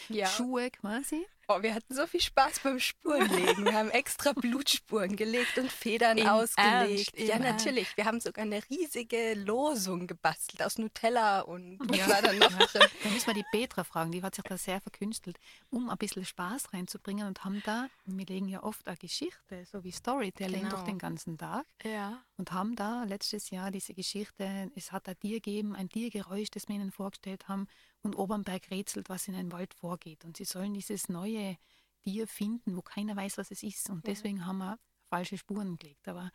Ja. 0.09 0.27
Schuhe 0.27 0.69
quasi. 0.71 1.25
Oh, 1.47 1.61
wir 1.61 1.75
hatten 1.75 1.93
so 1.93 2.07
viel 2.07 2.21
Spaß 2.21 2.61
beim 2.61 2.79
Spurenlegen. 2.79 3.65
Wir 3.65 3.73
haben 3.73 3.91
extra 3.91 4.33
Blutspuren 4.33 5.15
gelegt 5.15 5.59
und 5.59 5.71
Federn 5.71 6.17
Im 6.17 6.25
ausgelegt. 6.27 7.13
Ernst? 7.13 7.19
Ja, 7.19 7.35
Ernst? 7.35 7.65
natürlich. 7.65 7.95
Wir 7.97 8.05
haben 8.05 8.19
sogar 8.19 8.45
eine 8.45 8.61
riesige 8.67 9.35
Losung 9.35 10.07
gebastelt 10.07 10.63
aus 10.63 10.79
Nutella 10.79 11.41
und 11.41 11.77
was 11.81 11.97
Ja. 11.97 12.09
war 12.09 12.21
da 12.23 12.33
noch 12.33 12.49
Ja. 12.59 12.65
drin? 12.65 12.81
Da 13.03 13.09
müssen 13.11 13.27
wir 13.27 13.33
die 13.35 13.45
Petra 13.51 13.83
fragen, 13.83 14.11
die 14.11 14.23
hat 14.23 14.33
sich 14.33 14.43
da 14.43 14.57
sehr 14.57 14.81
verkünstelt, 14.81 15.37
um 15.69 15.87
ein 15.91 15.97
bisschen 15.99 16.25
Spaß 16.25 16.73
reinzubringen 16.73 17.27
und 17.27 17.43
haben 17.45 17.61
da, 17.63 17.89
wir 18.05 18.25
legen 18.25 18.47
ja 18.47 18.63
oft 18.63 18.87
eine 18.87 18.97
Geschichte, 18.97 19.65
so 19.71 19.83
wie 19.83 19.91
Storytelling 19.91 20.61
Genau. 20.61 20.71
durch 20.71 20.83
den 20.83 20.97
ganzen 20.97 21.37
Tag. 21.37 21.65
Ja. 21.83 22.23
und 22.37 22.51
haben 22.51 22.75
da 22.75 23.03
letztes 23.05 23.49
Jahr 23.51 23.71
diese 23.71 23.93
Geschichte, 23.93 24.69
es 24.75 24.91
hat 24.91 25.07
ein 25.07 25.17
Tier 25.19 25.35
gegeben, 25.35 25.73
ein 25.75 25.87
Tiergeräusch, 25.89 26.49
das 26.51 26.67
wir 26.67 26.75
ihnen 26.75 26.91
vorgestellt 26.91 27.47
haben 27.47 27.67
und 28.05 28.15
Obernberg 28.15 28.69
rätselt, 28.71 29.09
was 29.09 29.27
in 29.27 29.35
einem 29.35 29.51
Wald 29.51 29.73
vorgeht. 29.73 30.23
Und 30.25 30.37
sie 30.37 30.45
sollen 30.45 30.73
dieses 30.73 31.09
neue 31.09 31.57
Tier 32.03 32.27
finden, 32.27 32.75
wo 32.77 32.81
keiner 32.81 33.15
weiß, 33.15 33.37
was 33.37 33.51
es 33.51 33.63
ist. 33.63 33.89
Und 33.89 34.05
deswegen 34.07 34.45
haben 34.45 34.59
wir 34.59 34.79
falsche 35.09 35.37
Spuren 35.37 35.77
gelegt. 35.77 36.07
Aber 36.07 36.31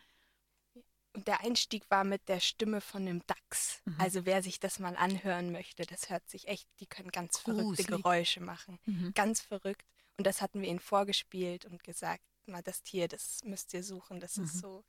Und 1.12 1.26
der 1.26 1.40
Einstieg 1.40 1.90
war 1.90 2.04
mit 2.04 2.28
der 2.28 2.40
Stimme 2.40 2.80
von 2.80 3.02
einem 3.02 3.22
Dachs. 3.26 3.82
Mhm. 3.84 3.94
Also 3.98 4.26
wer 4.26 4.42
sich 4.42 4.60
das 4.60 4.78
mal 4.78 4.96
anhören 4.96 5.50
möchte, 5.50 5.84
das 5.84 6.08
hört 6.10 6.28
sich 6.28 6.46
echt, 6.48 6.68
die 6.80 6.86
können 6.86 7.10
ganz 7.10 7.38
verrückte 7.38 7.64
Gruselig. 7.64 7.86
Geräusche 8.02 8.40
machen. 8.40 8.78
Mhm. 8.86 9.12
Ganz 9.14 9.40
verrückt. 9.40 9.84
Und 10.18 10.26
das 10.26 10.40
hatten 10.42 10.60
wir 10.60 10.68
ihnen 10.68 10.78
vorgespielt 10.80 11.64
und 11.64 11.82
gesagt, 11.82 12.22
mal 12.46 12.62
das 12.62 12.82
Tier, 12.82 13.08
das 13.08 13.42
müsst 13.44 13.72
ihr 13.74 13.82
suchen. 13.82 14.20
Das 14.20 14.38
ist 14.38 14.56
Mhm. 14.56 14.60
so, 14.60 14.84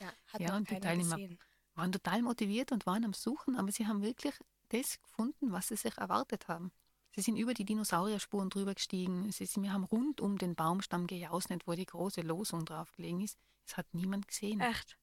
ja, 0.00 0.12
hat 0.28 0.40
Ja, 0.40 0.56
und 0.56 0.70
die 0.70 0.78
Teilnehmer- 0.80 1.16
gesehen. 1.16 1.38
waren 1.74 1.90
total 1.90 2.22
motiviert 2.22 2.70
und 2.70 2.86
waren 2.86 3.04
am 3.04 3.12
Suchen, 3.12 3.56
aber 3.56 3.72
sie 3.72 3.86
haben 3.86 4.02
wirklich 4.02 4.34
das 4.74 5.00
gefunden, 5.00 5.52
was 5.52 5.68
sie 5.68 5.76
sich 5.76 5.96
erwartet 5.98 6.48
haben. 6.48 6.72
Sie 7.14 7.20
sind 7.20 7.36
über 7.36 7.54
die 7.54 7.64
Dinosaurierspuren 7.64 8.50
drüber 8.50 8.74
gestiegen. 8.74 9.30
Sie 9.30 9.46
sind, 9.46 9.62
wir 9.62 9.72
haben 9.72 9.84
rund 9.84 10.20
um 10.20 10.36
den 10.36 10.54
Baumstamm 10.56 11.06
gejausnet, 11.06 11.62
wo 11.66 11.74
die 11.74 11.86
große 11.86 12.22
Losung 12.22 12.64
drauf 12.64 12.90
gelegen 12.96 13.20
ist. 13.20 13.38
Es 13.66 13.76
hat 13.76 13.86
niemand 13.92 14.26
gesehen. 14.26 14.60
Echt? 14.60 14.98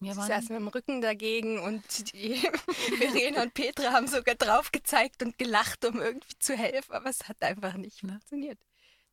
Wir 0.00 0.12
Sie 0.12 0.18
waren, 0.18 0.26
saßen 0.26 0.48
mit 0.48 0.60
dem 0.60 0.68
Rücken 0.68 1.00
dagegen 1.00 1.60
und 1.60 2.12
die 2.12 2.34
Verena 2.98 3.42
und 3.42 3.54
Petra 3.54 3.92
haben 3.92 4.08
sogar 4.08 4.34
drauf 4.34 4.72
gezeigt 4.72 5.22
und 5.22 5.38
gelacht, 5.38 5.84
um 5.84 6.00
irgendwie 6.00 6.38
zu 6.40 6.56
helfen, 6.56 6.92
aber 6.92 7.08
es 7.08 7.26
hat 7.28 7.40
einfach 7.42 7.74
nicht 7.74 8.02
Ja. 8.02 8.08
funktioniert. 8.08 8.58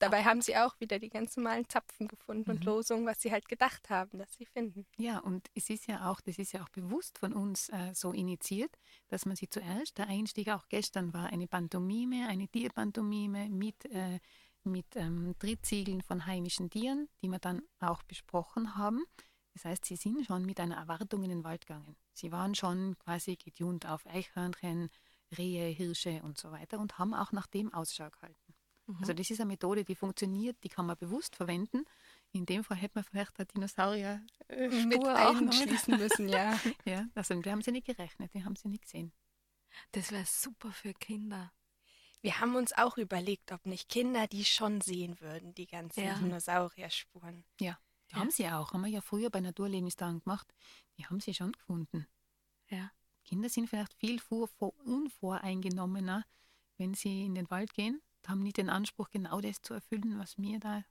Dabei 0.01 0.23
haben 0.23 0.41
sie 0.41 0.55
auch 0.57 0.79
wieder 0.79 0.99
die 0.99 1.09
ganz 1.09 1.37
normalen 1.37 1.67
Zapfen 1.69 2.07
gefunden 2.07 2.51
und 2.51 2.59
Mhm. 2.61 2.65
Losungen, 2.65 3.05
was 3.05 3.21
sie 3.21 3.31
halt 3.31 3.47
gedacht 3.47 3.89
haben, 3.89 4.17
dass 4.17 4.33
sie 4.33 4.45
finden. 4.45 4.85
Ja, 4.97 5.19
und 5.19 5.49
es 5.55 5.69
ist 5.69 5.87
ja 5.87 6.09
auch, 6.09 6.21
das 6.21 6.37
ist 6.37 6.51
ja 6.53 6.63
auch 6.63 6.69
bewusst 6.69 7.17
von 7.17 7.33
uns 7.33 7.69
äh, 7.69 7.93
so 7.93 8.11
initiiert, 8.11 8.77
dass 9.07 9.25
man 9.25 9.35
sie 9.35 9.49
zuerst, 9.49 9.97
der 9.97 10.07
Einstieg 10.07 10.49
auch 10.49 10.67
gestern 10.69 11.13
war, 11.13 11.27
eine 11.27 11.47
Pantomime, 11.47 12.27
eine 12.27 12.47
Tierpantomime 12.47 13.49
mit, 13.49 13.85
äh, 13.85 14.19
mit 14.63 14.85
ähm, 14.95 15.35
Drittsiegeln 15.39 16.01
von 16.01 16.25
heimischen 16.25 16.69
Tieren, 16.69 17.09
die 17.21 17.29
wir 17.29 17.39
dann 17.39 17.61
auch 17.79 18.03
besprochen 18.03 18.75
haben. 18.75 19.03
Das 19.53 19.65
heißt, 19.65 19.85
sie 19.85 19.95
sind 19.97 20.25
schon 20.25 20.45
mit 20.45 20.59
einer 20.59 20.77
Erwartung 20.77 21.23
in 21.23 21.29
den 21.29 21.43
Wald 21.43 21.65
gegangen. 21.67 21.95
Sie 22.13 22.31
waren 22.31 22.55
schon 22.55 22.97
quasi 22.99 23.35
getunt 23.35 23.85
auf 23.85 24.05
Eichhörnchen, 24.07 24.89
Rehe, 25.37 25.67
Hirsche 25.69 26.21
und 26.23 26.37
so 26.37 26.51
weiter 26.51 26.79
und 26.79 26.97
haben 26.99 27.13
auch 27.13 27.31
nach 27.31 27.47
dem 27.47 27.73
Ausschau 27.73 28.09
gehalten. 28.09 28.53
Also 28.99 29.13
das 29.13 29.29
ist 29.29 29.39
eine 29.39 29.47
Methode, 29.47 29.83
die 29.85 29.95
funktioniert, 29.95 30.57
die 30.63 30.69
kann 30.69 30.85
man 30.85 30.97
bewusst 30.97 31.35
verwenden. 31.35 31.85
In 32.33 32.45
dem 32.45 32.63
Fall 32.63 32.77
hätte 32.77 32.93
man 32.95 33.03
vielleicht 33.03 33.37
eine 33.39 33.45
Dinosaurier 33.45 34.21
äh, 34.49 34.67
einschließen 35.07 35.97
müssen, 35.97 36.27
ja. 36.27 36.59
Ja, 36.85 37.07
also 37.15 37.39
die 37.39 37.49
haben 37.51 37.61
sie 37.61 37.71
nicht 37.71 37.85
gerechnet, 37.87 38.33
die 38.33 38.43
haben 38.43 38.55
sie 38.55 38.67
nicht 38.67 38.83
gesehen. 38.83 39.13
Das 39.93 40.11
wäre 40.11 40.25
super 40.25 40.71
für 40.71 40.93
Kinder. 40.93 41.53
Wir 42.21 42.39
haben 42.39 42.55
uns 42.55 42.73
auch 42.73 42.97
überlegt, 42.97 43.51
ob 43.51 43.65
nicht 43.65 43.89
Kinder 43.89 44.27
die 44.27 44.45
schon 44.45 44.81
sehen 44.81 45.19
würden, 45.21 45.53
die 45.55 45.67
ganzen 45.67 46.03
Ja. 46.03 46.15
Dinosaurierspuren. 46.15 47.45
Die 47.59 47.65
Ja. 47.65 47.77
haben 48.13 48.29
sie 48.29 48.47
auch, 48.47 48.73
haben 48.73 48.81
wir 48.81 48.91
ja 48.91 49.01
früher 49.01 49.29
bei 49.29 49.39
Naturlebenstagen 49.39 50.21
gemacht. 50.21 50.53
Die 50.97 51.05
haben 51.05 51.19
sie 51.19 51.33
schon 51.33 51.53
gefunden. 51.53 52.07
Ja. 52.69 52.91
Kinder 53.23 53.49
sind 53.49 53.69
vielleicht 53.69 53.93
viel 53.93 54.19
vor, 54.19 54.47
vor, 54.47 54.73
unvoreingenommener, 54.85 56.25
wenn 56.77 56.93
sie 56.93 57.25
in 57.25 57.35
den 57.35 57.49
Wald 57.49 57.73
gehen, 57.73 58.01
haben 58.27 58.41
nicht 58.43 58.57
den 58.57 58.69
Anspruch, 58.69 59.09
genau 59.09 59.41
das 59.41 59.61
zu 59.61 59.73
erfüllen, 59.73 60.19
was 60.19 60.37
wir 60.37 60.59
da 60.59 60.83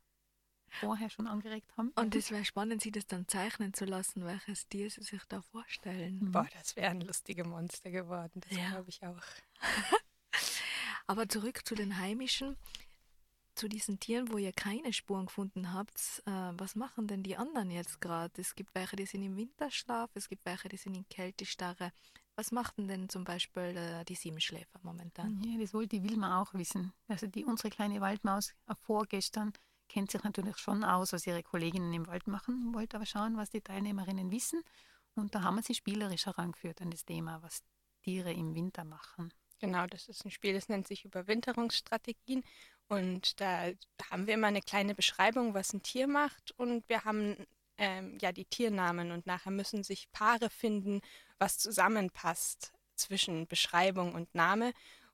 vorher 0.80 1.10
schon 1.10 1.26
angeregt 1.26 1.76
haben. 1.76 1.90
Und 1.96 2.14
es 2.14 2.30
wäre 2.30 2.44
spannend, 2.44 2.80
sie 2.82 2.92
das 2.92 3.06
dann 3.06 3.26
zeichnen 3.26 3.74
zu 3.74 3.84
lassen, 3.84 4.24
welches 4.24 4.68
Tier 4.68 4.88
sie 4.90 5.02
sich 5.02 5.24
da 5.28 5.42
vorstellen. 5.42 6.18
Mhm. 6.20 6.32
Boah, 6.32 6.48
das 6.54 6.76
wären 6.76 7.00
lustige 7.00 7.44
Monster 7.44 7.90
geworden, 7.90 8.40
das 8.40 8.56
Ja. 8.56 8.70
glaube 8.70 8.88
ich 8.90 9.02
auch. 9.04 9.22
Aber 11.06 11.28
zurück 11.28 11.66
zu 11.66 11.74
den 11.74 11.98
heimischen, 11.98 12.56
zu 13.56 13.68
diesen 13.68 13.98
Tieren, 13.98 14.30
wo 14.32 14.38
ihr 14.38 14.52
keine 14.52 14.92
Spuren 14.92 15.26
gefunden 15.26 15.72
habt. 15.72 16.22
Äh, 16.26 16.30
was 16.30 16.76
machen 16.76 17.08
denn 17.08 17.22
die 17.24 17.36
anderen 17.36 17.70
jetzt 17.70 18.00
gerade? 18.00 18.40
Es 18.40 18.54
gibt 18.54 18.74
welche, 18.74 18.96
die 18.96 19.06
sind 19.06 19.22
im 19.22 19.36
Winterschlaf, 19.36 20.10
es 20.14 20.28
gibt 20.28 20.44
welche, 20.46 20.68
die 20.68 20.76
sind 20.76 20.94
in 20.94 21.08
Kältestarre. 21.08 21.92
Was 22.36 22.52
machten 22.52 22.88
denn 22.88 23.08
zum 23.08 23.24
Beispiel 23.24 23.76
äh, 23.76 24.04
die 24.04 24.14
Siebenschläfer 24.14 24.78
momentan? 24.82 25.42
Ja, 25.44 25.58
das 25.60 25.74
wollte 25.74 25.98
die 25.98 26.08
Wilma 26.08 26.40
auch 26.40 26.54
wissen. 26.54 26.92
Also 27.08 27.26
die, 27.26 27.44
unsere 27.44 27.70
kleine 27.70 28.00
Waldmaus 28.00 28.54
äh, 28.66 28.74
vorgestern 28.80 29.52
kennt 29.88 30.10
sich 30.10 30.22
natürlich 30.22 30.56
schon 30.56 30.84
aus, 30.84 31.12
was 31.12 31.26
ihre 31.26 31.42
Kolleginnen 31.42 31.92
im 31.92 32.06
Wald 32.06 32.26
machen, 32.26 32.72
wollte 32.72 32.96
aber 32.96 33.06
schauen, 33.06 33.36
was 33.36 33.50
die 33.50 33.60
Teilnehmerinnen 33.60 34.30
wissen. 34.30 34.62
Und 35.14 35.34
da 35.34 35.42
haben 35.42 35.56
wir 35.56 35.62
sie 35.62 35.74
spielerisch 35.74 36.26
herangeführt 36.26 36.80
an 36.80 36.90
das 36.90 37.04
Thema, 37.04 37.42
was 37.42 37.62
Tiere 38.02 38.32
im 38.32 38.54
Winter 38.54 38.84
machen. 38.84 39.34
Genau, 39.58 39.86
das 39.86 40.08
ist 40.08 40.24
ein 40.24 40.30
Spiel, 40.30 40.54
das 40.54 40.68
nennt 40.68 40.88
sich 40.88 41.04
Überwinterungsstrategien. 41.04 42.42
Und 42.88 43.40
da 43.40 43.70
haben 44.10 44.26
wir 44.26 44.34
immer 44.34 44.46
eine 44.46 44.62
kleine 44.62 44.94
Beschreibung, 44.94 45.54
was 45.54 45.72
ein 45.74 45.82
Tier 45.82 46.06
macht. 46.06 46.52
Und 46.58 46.88
wir 46.88 47.04
haben 47.04 47.36
ähm, 47.80 48.18
ja 48.20 48.30
die 48.30 48.44
Tiernamen. 48.44 49.10
Und 49.10 49.26
nachher 49.26 49.50
müssen 49.50 49.82
sich 49.82 50.12
Paare 50.12 50.50
finden, 50.50 51.00
was 51.38 51.58
zusammenpasst 51.58 52.72
zwischen 52.94 53.48
Beschreibung 53.48 54.14
und 54.14 54.32
Name. 54.34 54.72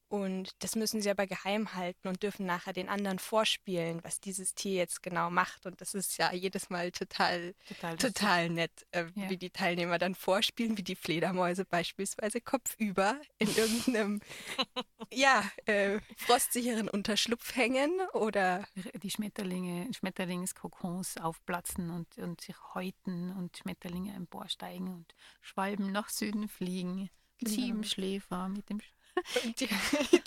Und 0.09 0.51
das 0.61 0.77
müssen 0.77 1.03
sie 1.03 1.11
aber 1.11 1.27
geheim 1.27 1.75
halten 1.75 2.07
und 2.07 2.23
dürfen 2.23 2.47
nachher 2.47 2.73
den 2.73 2.89
anderen 2.89 3.19
vorspielen, 3.19 4.05
was 4.05 4.21
dieses 4.21 4.55
Tier 4.55 4.75
jetzt 4.75 5.03
genau 5.03 5.31
macht. 5.31 5.67
Und 5.67 5.81
das 5.81 5.95
ist 5.95 6.17
ja 6.19 6.33
jedes 6.33 6.71
Mal 6.71 6.93
total 6.93 7.55
Total, 7.67 7.97
total 7.97 8.49
nett, 8.51 8.87
äh, 8.93 9.07
Ja. 9.15 9.29
wie 9.31 9.37
die 9.37 9.51
Teilnehmer 9.51 9.99
dann 9.99 10.15
vorspielen, 10.15 10.79
wie 10.79 10.85
die 10.85 10.95
Fledermäuse 10.95 11.65
beispielsweise 11.65 12.41
kopfüber 12.41 13.21
in 13.39 13.49
irgendeinem 13.57 14.21
ja, 15.13 15.43
äh, 15.65 15.99
frostsicheren 16.17 16.89
Unterschlupf 16.89 17.57
hängen 17.57 18.01
oder 18.13 18.65
die 19.03 19.11
Schmetterlinge, 19.11 19.93
Schmetterlingskokons 19.93 21.17
aufplatzen 21.17 21.91
und, 21.91 22.17
und 22.19 22.41
sich 22.41 22.57
häuten 22.75 23.33
und 23.37 23.57
Schmetterlinge 23.57 24.15
emporsteigen 24.15 24.89
und 24.89 25.15
Schwalben 25.41 25.91
nach 25.91 26.11
Süden 26.11 26.49
fliegen. 26.49 27.11
Genau. 27.39 27.51
Siebenschläfer 27.51 28.49
mit 28.49 28.71
dem 28.71 28.81
die, 29.59 29.69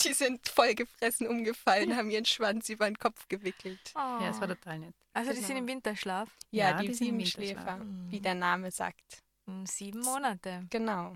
die 0.04 0.14
sind 0.14 0.48
vollgefressen 0.48 1.28
umgefallen, 1.28 1.96
haben 1.96 2.10
ihren 2.10 2.26
Schwanz 2.26 2.70
über 2.70 2.86
den 2.86 2.98
Kopf 2.98 3.28
gewickelt. 3.28 3.80
Oh. 3.96 4.00
Ja, 4.00 4.30
es 4.30 4.40
war 4.40 4.48
total 4.48 4.80
nett. 4.80 4.96
also 5.14 5.32
die 5.32 5.38
das 5.38 5.48
sind 5.48 5.58
im 5.58 5.68
Winterschlaf. 5.68 6.30
Ja, 6.52 6.72
Ja, 6.72 6.82
die 6.82 6.88
die 6.88 6.94
sind 6.94 7.08
im 7.10 7.20
Siebenschläfer. 7.20 7.78
Mhm. 7.78 8.12
wie 8.12 8.20
der 8.20 8.36
Name 8.36 8.72
sagt. 8.72 9.24
Hm, 9.46 9.66
Sieben 9.66 10.02
Monate. 10.02 10.66
Genau. 10.70 11.16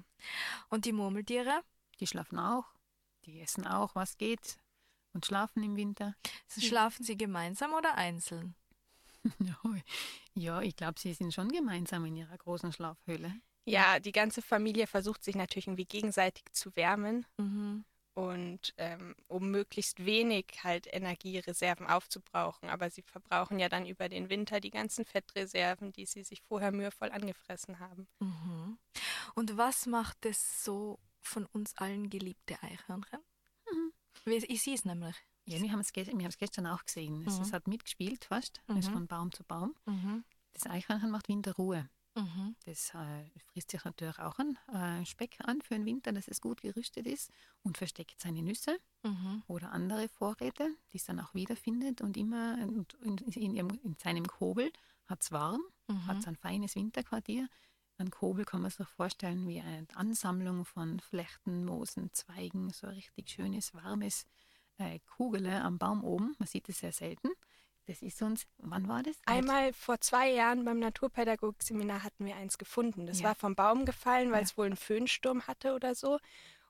Und 0.70 0.86
die 0.86 0.94
Murmeltiere? 0.94 1.62
Die 2.00 2.08
schlafen 2.08 2.40
auch, 2.40 2.66
die 3.26 3.40
essen 3.42 3.68
auch, 3.68 3.96
was 3.96 4.18
geht 4.18 4.58
und 5.14 5.26
schlafen 5.26 5.64
im 5.64 5.76
Winter. 5.76 6.16
Schlafen 6.58 7.04
sie 7.04 7.18
gemeinsam 7.18 7.74
oder 7.74 7.96
einzeln? 7.96 8.56
ja, 10.36 10.62
ich 10.62 10.76
glaube, 10.76 11.00
sie 11.00 11.14
sind 11.14 11.34
schon 11.34 11.50
gemeinsam 11.50 12.06
in 12.06 12.18
ihrer 12.18 12.38
großen 12.38 12.74
Schlafhöhle. 12.74 13.34
Ja, 13.66 14.00
die 14.00 14.12
ganze 14.12 14.42
Familie 14.42 14.88
versucht 14.88 15.24
sich 15.24 15.36
natürlich 15.36 15.68
irgendwie 15.68 15.86
gegenseitig 15.86 16.44
zu 16.52 16.76
wärmen 16.76 17.26
Mhm. 17.38 17.86
und 18.14 18.74
ähm, 18.78 19.16
um 19.28 19.50
möglichst 19.52 20.06
wenig 20.06 20.46
halt 20.64 20.88
Energiereserven 20.92 21.88
aufzubrauchen. 21.88 22.70
Aber 22.70 22.90
sie 22.90 23.04
verbrauchen 23.04 23.60
ja 23.60 23.70
dann 23.70 23.86
über 23.86 24.10
den 24.10 24.30
Winter 24.30 24.60
die 24.60 24.70
ganzen 24.70 25.06
Fettreserven, 25.06 25.92
die 25.94 26.06
sie 26.06 26.24
sich 26.24 26.42
vorher 26.42 26.72
mühevoll 26.72 27.10
angefressen 27.12 27.80
haben. 27.80 28.08
Mhm. 28.20 28.78
Und 29.36 29.58
was 29.58 29.86
macht 29.86 30.18
das 30.26 30.64
so 30.64 31.00
von 31.22 31.46
uns 31.46 31.76
allen 31.78 32.10
geliebte 32.10 32.62
Eichhörnchen? 32.62 33.20
Mhm. 33.72 33.94
Ich 34.48 34.62
sehe 34.62 34.76
es 34.76 34.84
nämlich. 34.86 35.16
Ja, 35.46 35.62
wir 35.62 35.72
haben 35.72 35.80
es 35.82 35.92
ge 35.92 36.06
wir 36.06 36.14
haben's 36.14 36.38
gestern 36.38 36.68
auch 36.68 36.84
gesehen. 36.86 37.26
Es, 37.28 37.38
Mhm. 37.38 37.42
es 37.44 37.54
hat 37.54 37.68
mitgespielt 37.68 38.26
fast, 38.26 38.62
es 38.68 38.76
ist 38.78 38.90
Mhm. 38.90 38.94
von 38.94 39.08
Baum 39.08 39.32
zu 39.32 39.44
Baum. 39.44 39.76
Mhm. 39.86 40.24
Das 40.54 40.68
Eichhörnchen 40.68 41.10
macht 41.12 41.28
Winterruhe. 41.30 41.90
Mhm. 42.16 42.56
Das 42.66 42.94
äh, 42.94 43.26
frisst 43.48 43.72
sich 43.72 43.84
natürlich 43.84 44.20
auch 44.20 44.38
an 44.40 44.58
äh, 44.72 45.06
Speck 45.06 45.38
an 45.44 45.62
für 45.62 45.74
den 45.76 45.86
Winter, 45.86 46.12
dass 46.12 46.28
es 46.28 46.42
gut 46.42 46.62
gerüstet 46.62 47.08
ist 47.08 47.32
und 47.64 47.78
versteckt 47.78 48.22
seine 48.22 48.42
Nüsse 48.44 48.78
Mhm. 49.04 49.44
oder 49.48 49.72
andere 49.72 50.10
Vorräte, 50.10 50.70
die 50.94 50.98
es 50.98 51.06
dann 51.06 51.20
auch 51.20 51.34
wiederfindet 51.34 52.02
und 52.02 52.18
immer 52.18 52.58
in, 52.60 52.86
in, 53.02 53.56
ihrem, 53.56 53.70
in 53.84 53.96
seinem 53.98 54.28
Kobel 54.28 54.72
hat 55.08 55.24
es 55.24 55.32
warm, 55.32 55.62
Mhm. 55.90 55.96
hat 56.08 56.28
ein 56.28 56.36
feines 56.38 56.76
Winterquartier. 56.76 57.50
Ein 57.98 58.12
Kobel 58.12 58.46
kann 58.46 58.62
man 58.64 58.72
sich 58.72 58.88
vorstellen 58.90 59.48
wie 59.48 59.62
eine 59.62 59.88
Ansammlung 59.96 60.66
von 60.66 61.00
Flechten, 61.02 61.66
Moosen, 61.66 62.14
Zweigen, 62.14 62.72
so 62.72 62.88
ein 62.88 62.94
richtig 62.96 63.30
schönes, 63.30 63.74
warmes 63.74 64.26
äh, 64.78 65.00
Kugele 65.02 65.64
am 65.64 65.80
Baum 65.80 66.04
oben. 66.04 66.36
Man 66.40 66.48
sieht 66.48 66.70
es 66.70 66.80
sehr 66.80 66.94
selten. 66.94 67.30
Das 67.86 68.02
ist 68.02 68.22
uns, 68.22 68.46
wann 68.58 68.88
war 68.88 69.04
das? 69.04 69.18
Einmal 69.26 69.74
vor 69.74 70.00
zwei 70.00 70.32
Jahren 70.32 70.64
beim 70.64 70.80
Naturpädagogikseminar 70.80 72.04
hatten 72.04 72.26
wir 72.26 72.36
eins 72.36 72.58
gefunden. 72.58 73.06
Das 73.06 73.20
Ja. 73.20 73.26
war 73.26 73.36
vom 73.36 73.56
Baum 73.56 73.86
gefallen, 73.86 74.32
weil 74.32 74.40
Ja. 74.40 74.44
es 74.46 74.58
wohl 74.58 74.68
einen 74.68 74.78
Föhnsturm 74.78 75.48
hatte 75.48 75.74
oder 75.76 75.94
so. 75.94 76.20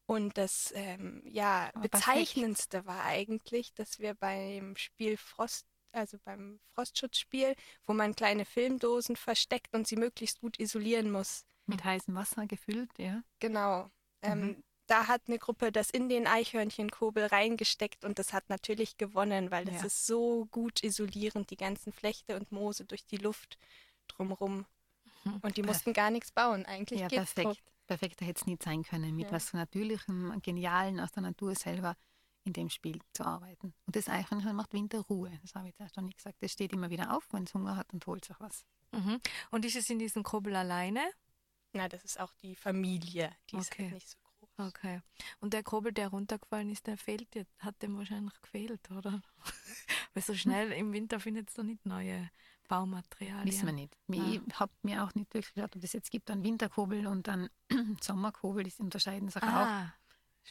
Und 0.06 0.38
das 0.38 0.72
ähm, 0.76 1.22
ja, 1.26 1.70
Aber 1.74 1.84
bezeichnendste 1.84 2.86
war 2.86 3.04
eigentlich, 3.06 3.74
dass 3.74 4.00
wir 4.00 4.16
beim 4.16 4.76
Spiel 4.76 5.18
Frost, 5.18 5.66
also 5.92 6.18
beim 6.26 6.60
Frostschutzspiel, 6.74 7.56
wo 7.86 7.94
man 7.94 8.16
kleine 8.16 8.44
Filmdosen 8.46 9.16
versteckt 9.16 9.74
und 9.74 9.88
sie 9.88 9.96
möglichst 9.96 10.42
gut 10.42 10.60
isolieren 10.60 11.12
muss. 11.12 11.46
Mit 11.68 11.84
heißem 11.84 12.14
Wasser 12.16 12.48
gefüllt, 12.48 12.90
ja. 12.98 13.24
Genau. 13.40 13.90
Ähm, 14.24 14.40
Mhm. 14.42 14.64
Da 14.88 15.08
hat 15.08 15.22
eine 15.28 15.40
Gruppe 15.40 15.72
das 15.72 15.90
in 15.90 16.10
den 16.10 16.28
Eichhörnchenkobel 16.28 17.26
reingesteckt 17.26 18.04
und 18.04 18.20
das 18.20 18.34
hat 18.34 18.50
natürlich 18.50 18.98
gewonnen, 18.98 19.50
weil 19.50 19.64
das 19.66 19.80
Ja. 19.82 19.86
ist 19.86 20.06
so 20.06 20.46
gut 20.52 20.84
isolierend, 20.84 21.50
die 21.52 21.56
ganzen 21.58 21.94
Flechte 21.94 22.36
und 22.36 22.52
Moose 22.52 22.84
durch 22.86 23.06
die 23.06 23.18
Luft 23.18 23.58
drumherum. 24.10 24.66
Mhm. 25.24 25.40
Und 25.42 25.56
die 25.58 25.64
mussten 25.64 25.94
gar 25.94 26.12
nichts 26.12 26.32
bauen. 26.32 26.66
Eigentlich 26.66 27.00
Ja, 27.00 27.08
perfekt. 27.08 27.46
drauf. 27.48 27.58
Perfekter 27.88 28.26
hätte 28.26 28.42
es 28.42 28.48
nicht 28.48 28.64
sein 28.64 28.84
können, 28.84 29.16
mit 29.16 29.28
Ja. 29.28 29.32
was 29.34 29.54
Natürlichem, 29.54 30.42
Genialen 30.42 31.00
aus 31.00 31.12
der 31.12 31.24
Natur 31.24 31.56
selber 31.56 31.96
in 32.46 32.52
dem 32.54 32.70
Spiel 32.70 33.00
zu 33.14 33.24
arbeiten. 33.26 33.74
Und 33.86 33.96
das 33.96 34.10
Eichhörnchen 34.10 34.54
macht 34.56 34.74
Winterruhe. 34.74 35.32
Das 35.42 35.56
habe 35.56 35.70
ich 35.70 35.76
zuerst 35.76 35.96
noch 35.96 36.04
nicht 36.04 36.18
gesagt. 36.18 36.38
Das 36.42 36.52
steht 36.52 36.74
immer 36.74 36.90
wieder 36.90 37.16
auf, 37.16 37.26
wenn 37.32 37.44
es 37.44 37.54
Hunger 37.54 37.78
hat 37.78 37.94
und 37.94 38.06
holt 38.06 38.26
sich 38.26 38.38
was. 38.40 38.66
Mhm. 38.92 39.20
Und 39.52 39.64
ist 39.64 39.78
es 39.78 39.90
in 39.90 40.00
diesem 40.00 40.24
Kobel 40.24 40.56
alleine? 40.56 41.02
Na, 41.72 41.88
das 41.88 42.04
ist 42.04 42.20
auch 42.20 42.34
die 42.36 42.56
Familie, 42.56 43.32
die 43.50 43.56
ist 43.58 43.72
Okay. 43.72 43.84
halt 43.84 43.94
nicht 43.94 44.10
so. 44.10 44.18
Okay. 44.58 45.02
Und 45.40 45.54
der 45.54 45.64
Kobel, 45.64 45.92
der 45.92 46.10
runtergefallen 46.10 46.70
ist, 46.70 46.86
der 46.88 46.98
fehlt 46.98 47.34
jetzt, 47.36 47.52
hat 47.64 47.82
dem 47.82 47.98
wahrscheinlich 47.98 48.40
gefehlt, 48.42 48.90
oder? 48.92 49.22
Weil 50.14 50.24
so 50.24 50.36
schnell 50.36 50.72
im 50.72 50.94
Winter 50.94 51.20
findet 51.20 51.50
es 51.50 51.56
da 51.56 51.64
nicht 51.64 51.86
neue 51.86 52.30
Baumaterialien. 52.68 53.46
Wissen 53.48 53.66
wir 53.66 53.74
nicht. 53.74 53.98
Ah. 54.12 54.14
Ich 54.14 54.60
habe 54.60 54.72
mir 54.84 55.04
auch 55.04 55.14
nicht 55.16 55.34
durchgeschaut, 55.34 55.76
ob 55.76 55.84
es 55.84 55.94
jetzt 55.94 56.12
gibt 56.12 56.30
einen 56.30 56.44
Winterkobel 56.44 57.08
und 57.08 57.28
einen 57.30 57.50
Sommerkobel. 58.02 58.64
Die 58.64 58.74
unterscheiden 58.78 59.30
sich 59.30 59.42
auch. 59.42 59.48
Ah, 59.48 59.94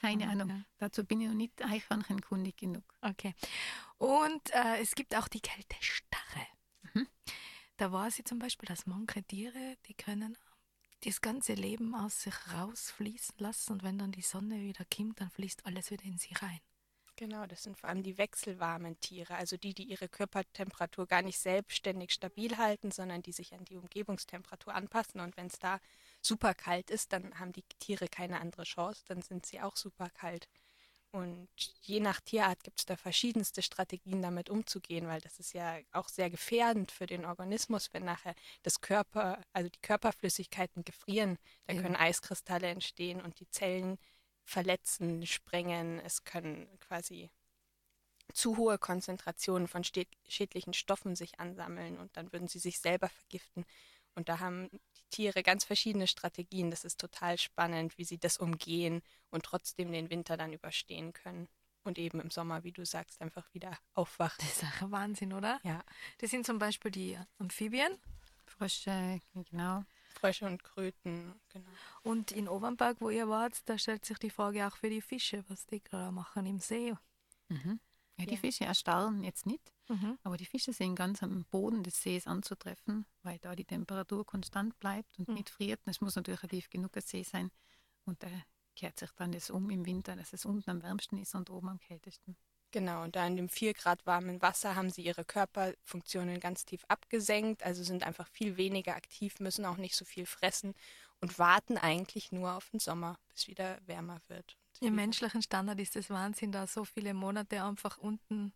Keine 0.00 0.24
spannend, 0.24 0.42
Ahnung. 0.42 0.56
ja. 0.58 0.64
Dazu 0.78 1.04
bin 1.04 1.20
ich 1.20 1.28
noch 1.28 1.34
nicht 1.34 1.62
eichhörnchenkundig 1.64 2.56
genug. 2.56 2.84
okay. 3.02 3.34
Und 3.98 4.50
äh, 4.52 4.80
es 4.80 4.94
gibt 4.96 5.14
auch 5.16 5.28
die 5.28 5.40
Kältestarre. 5.40 6.46
Mhm. 6.92 7.06
Da 7.76 7.92
weiß 7.92 8.18
ich 8.18 8.24
zum 8.24 8.38
Beispiel, 8.40 8.66
dass 8.66 8.86
manche 8.86 9.22
Tiere, 9.22 9.76
die 9.86 9.94
können 9.94 10.36
das 11.04 11.20
ganze 11.20 11.54
Leben 11.54 11.94
aus 11.94 12.22
sich 12.22 12.34
rausfließen 12.54 13.34
lassen 13.38 13.72
und 13.72 13.82
wenn 13.82 13.98
dann 13.98 14.12
die 14.12 14.22
Sonne 14.22 14.60
wieder 14.60 14.84
kommt, 14.94 15.20
dann 15.20 15.30
fließt 15.30 15.66
alles 15.66 15.90
wieder 15.90 16.04
in 16.04 16.18
sie 16.18 16.34
rein. 16.34 16.60
Genau, 17.16 17.46
das 17.46 17.62
sind 17.62 17.78
vor 17.78 17.90
allem 17.90 18.02
die 18.02 18.16
wechselwarmen 18.16 18.98
Tiere, 19.00 19.34
also 19.34 19.56
die, 19.56 19.74
die 19.74 19.84
ihre 19.84 20.08
Körpertemperatur 20.08 21.06
gar 21.06 21.22
nicht 21.22 21.38
selbstständig 21.38 22.12
stabil 22.12 22.56
halten, 22.56 22.90
sondern 22.90 23.22
die 23.22 23.32
sich 23.32 23.52
an 23.54 23.64
die 23.64 23.76
Umgebungstemperatur 23.76 24.74
anpassen. 24.74 25.20
Und 25.20 25.36
wenn 25.36 25.48
es 25.48 25.58
da 25.58 25.78
super 26.22 26.54
kalt 26.54 26.90
ist, 26.90 27.12
dann 27.12 27.38
haben 27.38 27.52
die 27.52 27.64
Tiere 27.78 28.08
keine 28.08 28.40
andere 28.40 28.62
Chance, 28.62 29.02
dann 29.06 29.20
sind 29.22 29.44
sie 29.44 29.60
auch 29.60 29.76
super 29.76 30.08
kalt. 30.10 30.48
Und 31.12 31.48
je 31.82 32.00
nach 32.00 32.20
Tierart 32.20 32.64
gibt 32.64 32.80
es 32.80 32.86
da 32.86 32.96
verschiedenste 32.96 33.60
Strategien, 33.60 34.22
damit 34.22 34.48
umzugehen, 34.48 35.08
weil 35.08 35.20
das 35.20 35.38
ist 35.38 35.52
ja 35.52 35.76
auch 35.92 36.08
sehr 36.08 36.30
gefährdend 36.30 36.90
für 36.90 37.04
den 37.04 37.26
Organismus, 37.26 37.92
wenn 37.92 38.06
nachher 38.06 38.34
das 38.62 38.80
Körper, 38.80 39.38
also 39.52 39.68
die 39.68 39.80
Körperflüssigkeiten 39.80 40.84
gefrieren. 40.84 41.38
Da 41.66 41.74
können 41.74 41.96
Eiskristalle 41.96 42.68
entstehen 42.68 43.20
und 43.20 43.40
die 43.40 43.48
Zellen 43.50 43.98
verletzen, 44.44 45.26
sprengen. 45.26 46.00
Es 46.00 46.24
können 46.24 46.66
quasi 46.80 47.30
zu 48.32 48.56
hohe 48.56 48.78
Konzentrationen 48.78 49.68
von 49.68 49.84
schädlichen 49.84 50.72
Stoffen 50.72 51.14
sich 51.14 51.38
ansammeln 51.38 51.98
und 51.98 52.16
dann 52.16 52.32
würden 52.32 52.48
sie 52.48 52.58
sich 52.58 52.78
selber 52.78 53.10
vergiften. 53.10 53.66
Und 54.14 54.28
da 54.28 54.40
haben 54.40 54.68
die 54.70 55.04
Tiere 55.10 55.42
ganz 55.42 55.64
verschiedene 55.64 56.06
Strategien. 56.06 56.70
Das 56.70 56.84
ist 56.84 57.00
total 57.00 57.38
spannend, 57.38 57.96
wie 57.98 58.04
sie 58.04 58.18
das 58.18 58.36
umgehen 58.36 59.02
und 59.30 59.44
trotzdem 59.44 59.92
den 59.92 60.10
Winter 60.10 60.36
dann 60.36 60.52
überstehen 60.52 61.12
können. 61.12 61.48
Und 61.84 61.98
eben 61.98 62.20
im 62.20 62.30
Sommer, 62.30 62.62
wie 62.62 62.72
du 62.72 62.84
sagst, 62.84 63.20
einfach 63.20 63.52
wieder 63.54 63.76
aufwachen. 63.94 64.38
Das 64.38 64.62
ist 64.62 64.82
ein 64.82 64.90
Wahnsinn, 64.92 65.32
oder? 65.32 65.60
Ja. 65.64 65.82
Das 66.18 66.30
sind 66.30 66.46
zum 66.46 66.58
Beispiel 66.58 66.90
die 66.92 67.18
Amphibien. 67.38 67.98
Frösche, 68.46 69.20
genau. 69.34 69.82
Frösche 70.14 70.46
und 70.46 70.62
Kröten, 70.62 71.34
genau. 71.48 71.70
Und 72.02 72.30
in 72.30 72.48
Obernberg, 72.48 73.00
wo 73.00 73.10
ihr 73.10 73.28
wart, 73.28 73.68
da 73.68 73.78
stellt 73.78 74.04
sich 74.04 74.18
die 74.18 74.30
Frage 74.30 74.66
auch 74.66 74.76
für 74.76 74.90
die 74.90 75.00
Fische, 75.00 75.44
was 75.48 75.66
die 75.66 75.82
gerade 75.82 76.12
machen 76.12 76.46
im 76.46 76.60
See. 76.60 76.94
Mhm. 77.48 77.80
Ja, 78.18 78.26
die 78.26 78.34
ja. 78.34 78.40
Fische 78.40 78.64
erstarren 78.64 79.24
jetzt 79.24 79.46
nicht, 79.46 79.72
mhm. 79.88 80.18
aber 80.22 80.36
die 80.36 80.44
Fische 80.44 80.72
sind 80.72 80.94
ganz 80.96 81.22
am 81.22 81.44
Boden 81.46 81.82
des 81.82 82.02
Sees 82.02 82.26
anzutreffen, 82.26 83.06
weil 83.22 83.38
da 83.38 83.56
die 83.56 83.64
Temperatur 83.64 84.26
konstant 84.26 84.78
bleibt 84.78 85.18
und 85.18 85.28
mhm. 85.28 85.34
nicht 85.34 85.50
friert. 85.50 85.80
Es 85.86 86.00
muss 86.00 86.16
natürlich 86.16 86.42
ein 86.42 86.50
tief 86.50 86.68
genug 86.68 86.92
See 87.00 87.22
sein 87.22 87.50
und 88.04 88.22
da 88.22 88.28
kehrt 88.76 88.98
sich 88.98 89.10
dann 89.12 89.32
das 89.32 89.50
um 89.50 89.70
im 89.70 89.86
Winter, 89.86 90.14
dass 90.14 90.32
es 90.32 90.44
unten 90.44 90.70
am 90.70 90.82
wärmsten 90.82 91.18
ist 91.18 91.34
und 91.34 91.50
oben 91.50 91.70
am 91.70 91.80
kältesten. 91.80 92.36
Genau, 92.70 93.02
und 93.02 93.16
da 93.16 93.26
in 93.26 93.36
dem 93.36 93.50
4 93.50 93.74
Grad 93.74 94.06
warmen 94.06 94.40
Wasser 94.40 94.74
haben 94.74 94.88
sie 94.88 95.02
ihre 95.02 95.26
Körperfunktionen 95.26 96.40
ganz 96.40 96.64
tief 96.64 96.84
abgesenkt, 96.88 97.62
also 97.64 97.84
sind 97.84 98.02
einfach 98.02 98.26
viel 98.28 98.56
weniger 98.56 98.96
aktiv, 98.96 99.40
müssen 99.40 99.66
auch 99.66 99.76
nicht 99.76 99.94
so 99.94 100.06
viel 100.06 100.24
fressen 100.24 100.74
und 101.20 101.38
warten 101.38 101.76
eigentlich 101.76 102.32
nur 102.32 102.54
auf 102.54 102.70
den 102.70 102.80
Sommer, 102.80 103.18
bis 103.28 103.46
wieder 103.46 103.78
wärmer 103.86 104.20
wird. 104.28 104.56
Im 104.82 104.96
menschlichen 104.96 105.42
Standard 105.42 105.78
ist 105.80 105.96
es 105.96 106.10
Wahnsinn, 106.10 106.52
da 106.52 106.66
so 106.66 106.84
viele 106.84 107.14
Monate 107.14 107.62
einfach 107.62 107.98
unten 107.98 108.52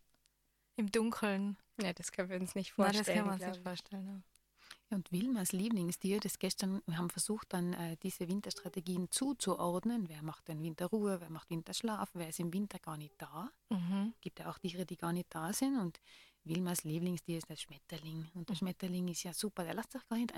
im 0.76 0.90
Dunkeln. 0.90 1.56
Ja, 1.80 1.92
das 1.92 2.12
können 2.12 2.28
wir 2.28 2.40
uns 2.40 2.54
nicht 2.54 2.72
vorstellen. 2.72 2.96
Nein, 2.96 3.04
das 3.04 3.14
können 3.14 3.26
wir 3.26 3.46
uns 3.46 3.56
nicht 3.56 3.62
vorstellen. 3.62 4.06
Ja. 4.06 4.96
Und 4.96 5.10
Wilmas 5.10 5.52
Lieblingstier, 5.52 6.20
das 6.20 6.38
gestern, 6.38 6.80
wir 6.86 6.98
haben 6.98 7.10
versucht, 7.10 7.52
dann 7.52 7.72
äh, 7.72 7.96
diese 8.02 8.28
Winterstrategien 8.28 9.10
zuzuordnen. 9.10 10.08
Wer 10.08 10.22
macht 10.22 10.46
denn 10.46 10.62
Winterruhe, 10.62 11.20
wer 11.20 11.30
macht 11.30 11.50
Winterschlaf, 11.50 12.10
wer 12.14 12.28
ist 12.28 12.38
im 12.38 12.52
Winter 12.52 12.78
gar 12.78 12.96
nicht 12.96 13.14
da. 13.18 13.50
Mhm. 13.68 14.14
Gibt 14.20 14.38
ja 14.38 14.48
auch 14.48 14.58
Tiere, 14.58 14.86
die 14.86 14.96
gar 14.96 15.12
nicht 15.12 15.26
da 15.30 15.52
sind. 15.52 15.76
Und 15.78 15.98
Wilmas 16.44 16.84
Lieblingstier 16.84 17.38
ist 17.38 17.48
der 17.48 17.56
Schmetterling. 17.56 18.28
Und 18.34 18.48
der 18.48 18.54
mhm. 18.54 18.58
Schmetterling 18.58 19.08
ist 19.08 19.24
ja 19.24 19.32
super, 19.32 19.64
der 19.64 19.74
lässt 19.74 19.92
sich 19.92 20.06
gar 20.08 20.18
nicht 20.18 20.32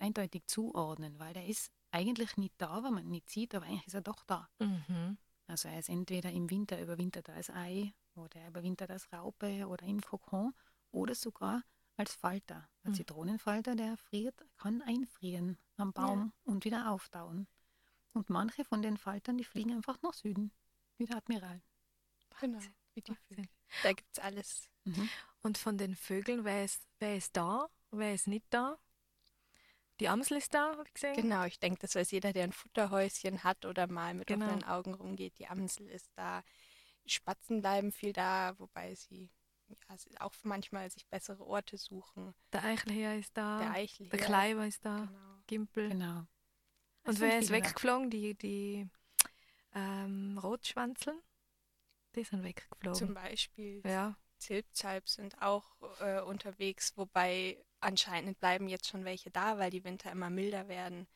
eindeutig 0.00 0.44
zuordnen, 0.46 1.18
weil 1.18 1.34
der 1.34 1.46
ist 1.46 1.70
eigentlich 1.90 2.38
nicht 2.38 2.54
da, 2.56 2.82
weil 2.82 2.92
man 2.92 3.04
ihn 3.04 3.10
nicht 3.10 3.28
sieht, 3.28 3.54
aber 3.54 3.66
eigentlich 3.66 3.86
ist 3.86 3.94
er 3.94 4.00
doch 4.00 4.22
da. 4.26 4.48
Mhm. 4.60 5.18
Also 5.50 5.68
er 5.68 5.80
ist 5.80 5.88
entweder 5.88 6.30
im 6.30 6.48
Winter 6.48 6.80
überwintert 6.80 7.28
als 7.28 7.50
Ei 7.50 7.92
oder 8.14 8.40
er 8.40 8.48
überwintert 8.48 8.90
als 8.90 9.12
Raupe 9.12 9.66
oder 9.66 9.84
im 9.84 10.00
Kokon 10.00 10.54
oder 10.92 11.16
sogar 11.16 11.64
als 11.96 12.14
Falter. 12.14 12.68
Der 12.84 12.92
mhm. 12.92 12.94
Zitronenfalter, 12.94 13.74
der 13.74 13.96
friert, 13.96 14.44
kann 14.58 14.80
einfrieren 14.82 15.58
am 15.76 15.92
Baum 15.92 16.20
ja. 16.20 16.52
und 16.52 16.64
wieder 16.64 16.92
auftauen. 16.92 17.48
Und 18.12 18.30
manche 18.30 18.64
von 18.64 18.80
den 18.80 18.96
Faltern, 18.96 19.38
die 19.38 19.44
fliegen 19.44 19.72
einfach 19.72 20.00
nach 20.02 20.14
Süden, 20.14 20.52
wie 20.98 21.06
der 21.06 21.16
Admiral. 21.16 21.60
Genau, 22.40 22.60
wie 22.94 23.02
die 23.02 23.16
Vögel. 23.28 23.48
Da 23.82 23.92
gibt 23.92 24.16
es 24.16 24.22
alles. 24.22 24.68
Mhm. 24.84 25.08
Und 25.42 25.58
von 25.58 25.78
den 25.78 25.96
Vögeln, 25.96 26.44
wer 26.44 26.64
ist, 26.64 26.86
wer 27.00 27.16
ist 27.16 27.36
da, 27.36 27.68
wer 27.90 28.14
ist 28.14 28.28
nicht 28.28 28.46
da? 28.50 28.78
Die 30.00 30.08
Amsel 30.08 30.38
ist 30.38 30.54
da, 30.54 30.72
habe 30.72 30.84
ich 30.86 30.94
gesehen. 30.94 31.14
Genau, 31.14 31.44
ich 31.44 31.60
denke, 31.60 31.78
das 31.80 31.94
weiß 31.94 32.10
jeder, 32.10 32.32
der 32.32 32.44
ein 32.44 32.52
Futterhäuschen 32.52 33.44
hat 33.44 33.66
oder 33.66 33.86
mal 33.86 34.14
mit 34.14 34.28
genau. 34.28 34.46
offenen 34.46 34.64
Augen 34.64 34.94
rumgeht. 34.94 35.38
Die 35.38 35.46
Amsel 35.46 35.88
ist 35.88 36.10
da. 36.16 36.42
Spatzen 37.06 37.60
bleiben 37.60 37.92
viel 37.92 38.12
da, 38.12 38.54
wobei 38.58 38.94
sie 38.94 39.30
ja, 39.68 40.20
auch 40.20 40.32
manchmal 40.42 40.90
sich 40.90 41.06
bessere 41.06 41.44
Orte 41.46 41.76
suchen. 41.76 42.34
Der 42.52 42.64
Eichelherr 42.64 43.18
ist 43.18 43.36
da. 43.36 43.58
Der 43.58 43.72
Eichelherr. 43.72 44.10
Der 44.10 44.26
Kleiber 44.26 44.66
ist 44.66 44.84
da. 44.84 44.96
Genau. 44.96 45.42
Gimpel. 45.46 45.88
Genau. 45.90 46.26
Und 47.04 47.20
wer 47.20 47.38
ist 47.38 47.50
weggeflogen? 47.50 48.10
Die, 48.10 48.34
die 48.34 48.88
ähm, 49.74 50.38
Rotschwanzeln? 50.42 51.20
Die 52.14 52.24
sind 52.24 52.42
weggeflogen. 52.42 52.94
Zum 52.94 53.14
Beispiel. 53.14 53.82
Ja. 53.84 54.16
Zilpzalp 54.38 55.08
sind 55.08 55.40
auch 55.42 55.76
äh, 56.00 56.20
unterwegs, 56.22 56.96
wobei 56.96 57.62
anscheinend 57.80 58.38
bleiben 58.38 58.68
jetzt 58.68 58.88
schon 58.88 59.04
welche 59.04 59.30
da, 59.30 59.58
weil 59.58 59.70
die 59.70 59.84
Winter 59.84 60.10
immer 60.10 60.30
milder 60.30 60.68
werden. 60.68 61.06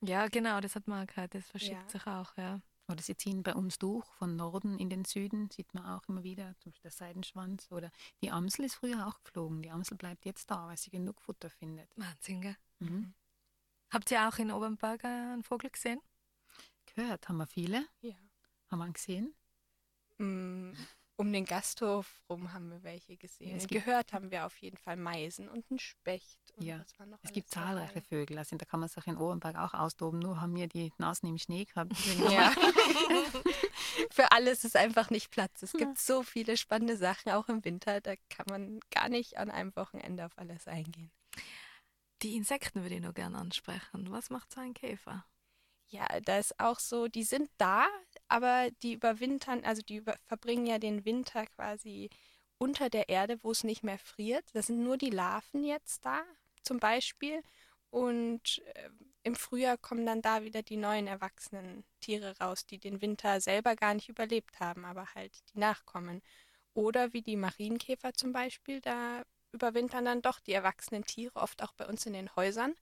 Ja, 0.00 0.26
genau, 0.28 0.60
das 0.60 0.74
hat 0.74 0.88
man 0.88 1.06
gehört, 1.06 1.34
das 1.34 1.46
verschiebt 1.46 1.82
ja. 1.84 1.88
sich 1.88 2.06
auch, 2.06 2.36
ja. 2.36 2.60
Oder 2.88 3.00
sie 3.00 3.16
ziehen 3.16 3.42
bei 3.42 3.54
uns 3.54 3.78
durch, 3.78 4.04
von 4.14 4.36
Norden 4.36 4.78
in 4.78 4.90
den 4.90 5.04
Süden, 5.04 5.48
sieht 5.50 5.72
man 5.72 5.86
auch 5.86 6.02
immer 6.08 6.24
wieder, 6.24 6.54
zum 6.58 6.72
Beispiel 6.72 6.82
der 6.82 6.90
Seidenschwanz. 6.90 7.70
Oder 7.70 7.90
die 8.22 8.30
Amsel 8.30 8.64
ist 8.64 8.74
früher 8.74 9.06
auch 9.06 9.22
geflogen. 9.22 9.62
Die 9.62 9.70
Amsel 9.70 9.96
bleibt 9.96 10.26
jetzt 10.26 10.50
da, 10.50 10.66
weil 10.66 10.76
sie 10.76 10.90
genug 10.90 11.20
Futter 11.22 11.48
findet. 11.48 11.88
Wahnsinn, 11.96 12.40
gell? 12.40 12.56
Mhm. 12.80 13.14
Habt 13.90 14.10
ihr 14.10 14.28
auch 14.28 14.38
in 14.38 14.50
Obernberg 14.50 15.04
einen 15.04 15.44
Vogel 15.44 15.70
gesehen? 15.70 16.00
Gehört 16.94 17.28
haben 17.28 17.36
wir 17.36 17.46
viele. 17.46 17.86
Ja. 18.00 18.16
Haben 18.70 18.78
wir 18.80 18.86
ihn 18.86 18.92
gesehen? 18.92 19.34
Mm, 20.18 20.72
um 21.22 21.32
den 21.32 21.44
Gasthof 21.44 22.20
rum 22.28 22.52
haben 22.52 22.68
wir 22.68 22.82
welche 22.82 23.16
gesehen. 23.16 23.60
Ja, 23.60 23.66
Gehört 23.66 24.12
haben 24.12 24.32
wir 24.32 24.44
auf 24.44 24.56
jeden 24.56 24.76
Fall 24.76 24.96
Meisen 24.96 25.48
und 25.48 25.64
einen 25.70 25.78
Specht. 25.78 26.36
Und 26.56 26.64
ja, 26.64 26.84
es 27.22 27.32
gibt 27.32 27.48
zahlreiche 27.48 27.94
dabei. 27.94 28.06
Vögel. 28.06 28.38
Also 28.38 28.56
da 28.56 28.64
kann 28.64 28.80
man 28.80 28.88
sich 28.88 29.06
in 29.06 29.16
Ohrenberg 29.16 29.54
auch 29.56 29.72
austoben. 29.72 30.18
Nur 30.18 30.40
haben 30.40 30.56
wir 30.56 30.66
die 30.66 30.92
Nasen 30.98 31.28
im 31.28 31.38
Schnee 31.38 31.64
gehabt. 31.64 31.92
Ja. 32.28 32.52
Für 34.10 34.32
alles 34.32 34.64
ist 34.64 34.76
einfach 34.76 35.10
nicht 35.10 35.30
Platz. 35.30 35.62
Es 35.62 35.72
gibt 35.72 35.98
so 35.98 36.22
viele 36.22 36.56
spannende 36.56 36.96
Sachen, 36.96 37.30
auch 37.32 37.48
im 37.48 37.64
Winter. 37.64 38.00
Da 38.00 38.14
kann 38.28 38.46
man 38.48 38.80
gar 38.90 39.08
nicht 39.08 39.36
an 39.36 39.50
einem 39.50 39.74
Wochenende 39.76 40.26
auf 40.26 40.36
alles 40.36 40.66
eingehen. 40.66 41.10
Die 42.22 42.36
Insekten 42.36 42.82
würde 42.82 42.96
ich 42.96 43.00
noch 43.00 43.14
gerne 43.14 43.38
ansprechen. 43.38 44.10
Was 44.10 44.30
macht 44.30 44.52
so 44.52 44.60
ein 44.60 44.74
Käfer? 44.74 45.24
Ja, 45.92 46.06
da 46.22 46.38
ist 46.38 46.58
auch 46.58 46.78
so, 46.78 47.06
die 47.06 47.22
sind 47.22 47.50
da, 47.58 47.86
aber 48.32 48.70
die 48.82 48.94
überwintern, 48.94 49.62
also 49.62 49.82
die 49.82 49.96
über, 49.96 50.16
verbringen 50.24 50.64
ja 50.64 50.78
den 50.78 51.04
Winter 51.04 51.44
quasi 51.44 52.08
unter 52.56 52.88
der 52.88 53.10
Erde, 53.10 53.36
wo 53.42 53.50
es 53.50 53.62
nicht 53.62 53.82
mehr 53.84 53.98
friert. 53.98 54.44
Das 54.54 54.68
sind 54.68 54.82
nur 54.82 54.96
die 54.96 55.10
Larven 55.10 55.64
jetzt 55.64 56.06
da, 56.06 56.22
zum 56.62 56.80
Beispiel. 56.80 57.42
Und 57.90 58.62
äh, 58.74 58.88
im 59.22 59.36
Frühjahr 59.36 59.76
kommen 59.76 60.06
dann 60.06 60.22
da 60.22 60.44
wieder 60.44 60.62
die 60.62 60.78
neuen 60.78 61.08
erwachsenen 61.08 61.84
Tiere 62.00 62.34
raus, 62.38 62.64
die 62.64 62.78
den 62.78 63.02
Winter 63.02 63.38
selber 63.42 63.76
gar 63.76 63.92
nicht 63.92 64.08
überlebt 64.08 64.60
haben, 64.60 64.86
aber 64.86 65.14
halt 65.14 65.32
die 65.52 65.58
Nachkommen. 65.58 66.22
Oder 66.72 67.12
wie 67.12 67.20
die 67.20 67.36
Marienkäfer 67.36 68.14
zum 68.14 68.32
Beispiel, 68.32 68.80
da 68.80 69.24
überwintern 69.52 70.06
dann 70.06 70.22
doch 70.22 70.40
die 70.40 70.54
erwachsenen 70.54 71.04
Tiere, 71.04 71.36
oft 71.36 71.62
auch 71.62 71.74
bei 71.74 71.86
uns 71.86 72.06
in 72.06 72.14
den 72.14 72.34
Häusern. 72.34 72.74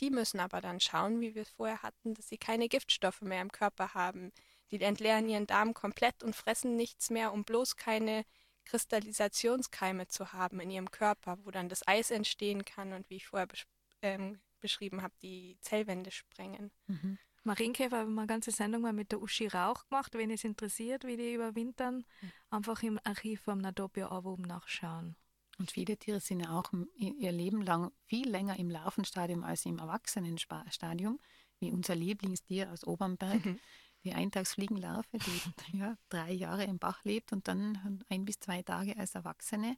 Die 0.00 0.10
müssen 0.10 0.40
aber 0.40 0.60
dann 0.60 0.80
schauen, 0.80 1.20
wie 1.20 1.36
wir 1.36 1.42
es 1.42 1.50
vorher 1.50 1.82
hatten, 1.82 2.14
dass 2.14 2.28
sie 2.28 2.38
keine 2.38 2.68
Giftstoffe 2.68 3.22
mehr 3.22 3.40
im 3.40 3.52
Körper 3.52 3.94
haben. 3.94 4.32
Die 4.70 4.80
entleeren 4.80 5.28
ihren 5.28 5.46
Darm 5.46 5.74
komplett 5.74 6.22
und 6.22 6.34
fressen 6.34 6.76
nichts 6.76 7.10
mehr, 7.10 7.32
um 7.32 7.44
bloß 7.44 7.76
keine 7.76 8.24
Kristallisationskeime 8.64 10.08
zu 10.08 10.32
haben 10.32 10.60
in 10.60 10.70
ihrem 10.70 10.90
Körper, 10.90 11.38
wo 11.44 11.50
dann 11.50 11.68
das 11.68 11.86
Eis 11.86 12.10
entstehen 12.10 12.64
kann 12.64 12.92
und 12.92 13.08
wie 13.08 13.16
ich 13.16 13.26
vorher 13.26 13.46
besch 13.46 13.66
ähm, 14.02 14.40
beschrieben 14.60 15.02
habe, 15.02 15.14
die 15.22 15.58
Zellwände 15.60 16.10
sprengen. 16.10 16.70
Mhm. 16.86 17.18
Marienkäfer 17.44 17.98
haben 17.98 18.14
wir 18.14 18.22
eine 18.22 18.26
ganze 18.26 18.50
Sendung 18.50 18.82
mal 18.82 18.92
mit 18.92 19.12
der 19.12 19.22
Uschi 19.22 19.46
Rauch 19.46 19.86
gemacht. 19.88 20.14
Wenn 20.14 20.30
es 20.30 20.42
interessiert, 20.42 21.04
wie 21.04 21.16
die 21.16 21.34
überwintern, 21.34 22.04
mhm. 22.20 22.32
einfach 22.50 22.82
im 22.82 22.98
Archiv 23.04 23.42
vom 23.42 23.58
Natopia 23.58 24.10
oben 24.10 24.42
nachschauen. 24.42 25.14
Und 25.58 25.70
viele 25.70 25.96
Tiere 25.96 26.20
sind 26.20 26.40
ja 26.40 26.50
auch 26.50 26.70
ihr 26.96 27.32
Leben 27.32 27.62
lang 27.62 27.92
viel 28.04 28.28
länger 28.28 28.58
im 28.58 28.68
Larvenstadium 28.68 29.44
als 29.44 29.64
im 29.64 29.78
Erwachsenenstadium, 29.78 31.18
wie 31.60 31.72
unser 31.72 31.94
Lieblingstier 31.94 32.70
aus 32.72 32.86
Obernberg. 32.86 33.44
Mhm. 33.44 33.60
die 34.06 34.14
Eintagsfliegenlarve, 34.14 35.06
die 35.72 35.78
ja, 35.78 35.96
drei 36.08 36.32
Jahre 36.32 36.64
im 36.64 36.78
Bach 36.78 37.04
lebt 37.04 37.32
und 37.32 37.48
dann 37.48 38.04
ein 38.08 38.24
bis 38.24 38.40
zwei 38.40 38.62
Tage 38.62 38.96
als 38.96 39.14
Erwachsene. 39.14 39.76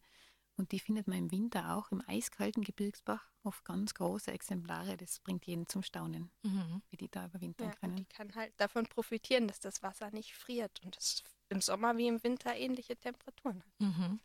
Und 0.57 0.73
die 0.73 0.81
findet 0.81 1.07
man 1.07 1.19
im 1.19 1.31
Winter 1.31 1.77
auch 1.77 1.93
im 1.93 2.03
eiskalten 2.09 2.65
Gebirgsbach 2.65 3.31
oft 3.45 3.65
ganz 3.65 3.95
große 3.95 4.33
Exemplare. 4.33 4.97
Das 4.97 5.21
bringt 5.21 5.47
jeden 5.47 5.69
zum 5.69 5.85
Staunen, 5.85 6.33
Mhm. 6.43 6.83
wie 6.91 6.97
die 6.97 7.09
da 7.09 7.27
überwintern 7.27 7.69
Ja, 7.69 7.73
und 7.75 7.81
können. 7.81 7.97
die 7.97 8.05
kann 8.07 8.35
halt 8.35 8.53
davon 8.57 8.85
profitieren, 8.87 9.47
dass 9.47 9.61
das 9.61 9.85
Wasser 9.85 10.11
nicht 10.11 10.35
friert 10.35 10.81
und 10.85 10.97
es 10.97 11.23
im 11.49 11.61
Sommer 11.61 11.97
wie 11.97 12.09
im 12.09 12.21
Winter 12.25 12.57
ähnliche 12.57 12.97
Temperaturen 12.97 13.63
hat. 13.63 13.81
Mhm. 13.81 14.19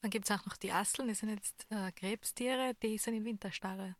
Dann 0.00 0.10
gibt 0.10 0.28
es 0.28 0.36
auch 0.36 0.44
noch 0.46 0.56
die 0.56 0.72
Asteln, 0.72 1.06
das 1.06 1.20
sind 1.20 1.28
jetzt 1.30 1.64
äh, 1.70 1.92
Krebstiere, 1.92 2.74
die 2.82 2.98
sind 2.98 3.14
in 3.14 3.24
Winterstarre. 3.24 3.94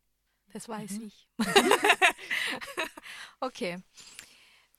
Das 0.52 0.68
weiß 0.68 0.98
Mhm. 0.98 1.06
ich. 1.06 1.28
okay. 3.40 3.78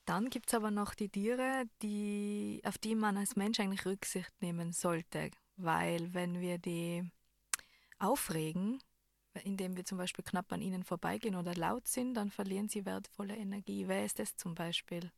Dann 0.05 0.29
gibt 0.29 0.49
es 0.49 0.53
aber 0.53 0.71
noch 0.71 0.95
die 0.95 1.09
Tiere, 1.09 1.65
die, 1.81 2.61
auf 2.65 2.77
die 2.77 2.95
man 2.95 3.17
als 3.17 3.35
Mensch 3.35 3.59
eigentlich 3.59 3.85
Rücksicht 3.85 4.31
nehmen 4.41 4.73
sollte. 4.73 5.31
Weil 5.55 6.13
wenn 6.13 6.41
wir 6.41 6.57
die 6.57 7.09
aufregen, 7.99 8.79
indem 9.43 9.77
wir 9.77 9.85
zum 9.85 9.97
Beispiel 9.97 10.25
knapp 10.25 10.51
an 10.51 10.61
ihnen 10.61 10.83
vorbeigehen 10.83 11.35
oder 11.35 11.55
laut 11.55 11.87
sind, 11.87 12.15
dann 12.15 12.31
verlieren 12.31 12.69
sie 12.69 12.85
wertvolle 12.85 13.35
Energie. 13.35 13.87
Wer 13.87 14.05
ist 14.05 14.19
das 14.19 14.35
zum 14.35 14.55
Beispiel? 14.55 15.11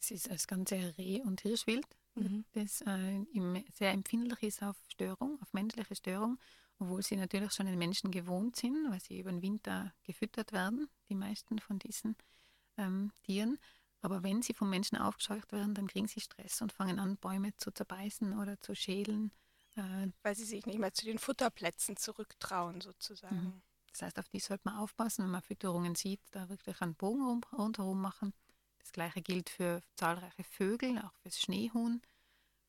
Das 0.00 0.10
ist 0.12 0.30
das 0.30 0.46
ganze 0.46 0.96
Reh- 0.96 1.22
und 1.22 1.40
Hirschwild, 1.40 1.86
Mhm. 2.14 2.44
das 2.52 2.80
äh, 2.82 3.24
sehr 3.72 3.92
empfindlich 3.92 4.42
ist 4.42 4.62
auf 4.62 4.76
Störung, 4.88 5.40
auf 5.40 5.52
menschliche 5.52 5.94
Störung, 5.94 6.38
obwohl 6.78 7.02
sie 7.02 7.16
natürlich 7.16 7.52
schon 7.52 7.66
den 7.66 7.78
Menschen 7.78 8.10
gewohnt 8.10 8.56
sind, 8.56 8.90
weil 8.90 9.00
sie 9.00 9.20
über 9.20 9.30
den 9.30 9.42
Winter 9.42 9.92
gefüttert 10.04 10.52
werden, 10.52 10.88
die 11.08 11.14
meisten 11.14 11.58
von 11.58 11.78
diesen 11.78 12.16
ähm, 12.76 13.12
Tieren. 13.22 13.58
Aber 14.00 14.22
wenn 14.22 14.42
sie 14.42 14.54
vom 14.54 14.70
Menschen 14.70 14.96
aufgescheucht 14.96 15.52
werden, 15.52 15.74
dann 15.74 15.88
kriegen 15.88 16.06
sie 16.06 16.20
Stress 16.20 16.62
und 16.62 16.72
fangen 16.72 16.98
an, 16.98 17.16
Bäume 17.16 17.56
zu 17.56 17.72
zerbeißen 17.72 18.38
oder 18.38 18.60
zu 18.60 18.74
schälen. 18.74 19.32
Äh, 19.76 20.08
Weil 20.22 20.36
sie 20.36 20.44
sich 20.44 20.66
nicht 20.66 20.78
mehr 20.78 20.92
zu 20.92 21.04
den 21.04 21.18
Futterplätzen 21.18 21.96
zurücktrauen, 21.96 22.80
sozusagen. 22.80 23.36
Mhm. 23.36 23.62
Das 23.92 24.02
heißt, 24.02 24.18
auf 24.18 24.28
die 24.28 24.38
sollte 24.38 24.62
man 24.64 24.76
aufpassen, 24.76 25.24
wenn 25.24 25.32
man 25.32 25.42
Fütterungen 25.42 25.94
sieht, 25.94 26.20
da 26.30 26.48
wirklich 26.48 26.80
einen 26.80 26.94
Bogen 26.94 27.24
rum, 27.24 27.40
rundherum 27.52 28.00
machen. 28.00 28.32
Das 28.78 28.92
gleiche 28.92 29.22
gilt 29.22 29.50
für 29.50 29.82
zahlreiche 29.96 30.44
Vögel, 30.44 30.98
auch 30.98 31.14
fürs 31.22 31.40
Schneehuhn, 31.40 32.00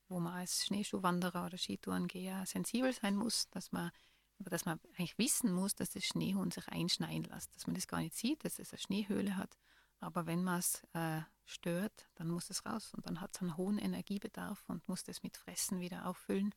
wo 0.07 0.19
man 0.19 0.33
als 0.33 0.65
Schneeschuhwanderer 0.65 1.45
oder 1.45 1.57
Skitourengeher 1.57 2.45
sensibel 2.45 2.91
sein 2.93 3.15
muss, 3.15 3.47
dass 3.51 3.71
man, 3.71 3.91
aber 4.39 4.49
dass 4.49 4.65
man 4.65 4.79
eigentlich 4.97 5.17
wissen 5.17 5.53
muss, 5.53 5.75
dass 5.75 5.91
das 5.91 6.03
Schneehuhn 6.05 6.49
sich 6.51 6.67
einschneien 6.67 7.23
lässt, 7.23 7.55
dass 7.55 7.67
man 7.67 7.75
das 7.75 7.87
gar 7.87 7.99
nicht 7.99 8.15
sieht, 8.15 8.43
dass 8.43 8.57
es 8.57 8.73
eine 8.73 8.79
Schneehöhle 8.79 9.37
hat. 9.37 9.55
Aber 9.99 10.25
wenn 10.25 10.43
man 10.43 10.59
es 10.59 10.83
äh, 10.93 11.21
stört, 11.45 12.09
dann 12.15 12.29
muss 12.29 12.49
es 12.49 12.65
raus 12.65 12.93
und 12.93 13.05
dann 13.05 13.19
hat 13.21 13.35
es 13.35 13.41
einen 13.41 13.57
hohen 13.57 13.77
Energiebedarf 13.77 14.63
und 14.67 14.87
muss 14.87 15.03
das 15.03 15.23
mit 15.23 15.35
Fressen 15.37 15.79
wieder 15.79 16.05
auffüllen. 16.05 16.53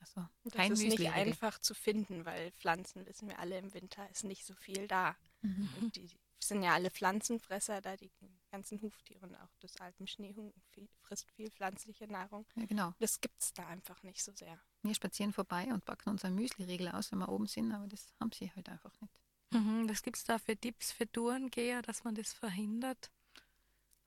Also 0.00 0.20
Und 0.20 0.28
Das 0.44 0.52
kein 0.54 0.72
ist 0.72 0.78
nicht 0.80 0.98
Müsli-Riegel. 0.98 1.28
einfach 1.28 1.58
zu 1.58 1.74
finden, 1.74 2.24
weil 2.24 2.52
Pflanzen, 2.52 3.06
wissen 3.06 3.28
wir 3.28 3.38
alle, 3.38 3.58
im 3.58 3.72
Winter 3.74 4.08
ist 4.10 4.24
nicht 4.24 4.44
so 4.44 4.54
viel 4.54 4.86
da. 4.88 5.16
Mhm. 5.42 5.68
Und 5.80 5.96
die 5.96 6.08
sind 6.40 6.62
ja 6.62 6.74
alle 6.74 6.90
Pflanzenfresser 6.90 7.80
da, 7.80 7.96
die 7.96 8.10
ganzen 8.50 8.80
Huftiere 8.82 9.26
und 9.26 9.34
auch 9.34 9.56
das 9.60 9.76
Alpenschneehuhn 9.80 10.52
frisst 11.00 11.30
viel 11.32 11.50
pflanzliche 11.50 12.06
Nahrung. 12.06 12.46
Ja, 12.54 12.66
genau. 12.66 12.92
Das 12.98 13.20
gibt 13.20 13.40
es 13.42 13.52
da 13.54 13.66
einfach 13.66 14.02
nicht 14.02 14.22
so 14.22 14.32
sehr. 14.32 14.58
Wir 14.82 14.94
spazieren 14.94 15.32
vorbei 15.32 15.72
und 15.72 15.84
packen 15.84 16.10
unseren 16.10 16.34
Müsli-Riegel 16.34 16.88
aus, 16.88 17.10
wenn 17.12 17.18
wir 17.20 17.30
oben 17.30 17.46
sind, 17.46 17.72
aber 17.72 17.86
das 17.88 18.14
haben 18.20 18.30
sie 18.32 18.50
halt 18.54 18.68
einfach 18.68 18.92
nicht. 19.00 19.18
Mhm. 19.54 19.88
Was 19.88 20.02
gibt 20.02 20.16
es 20.18 20.24
da 20.24 20.38
für 20.38 20.54
Tipps 20.56 20.92
für 20.92 21.10
Tourengeher, 21.10 21.80
dass 21.80 22.04
man 22.04 22.14
das 22.14 22.32
verhindert? 22.34 23.10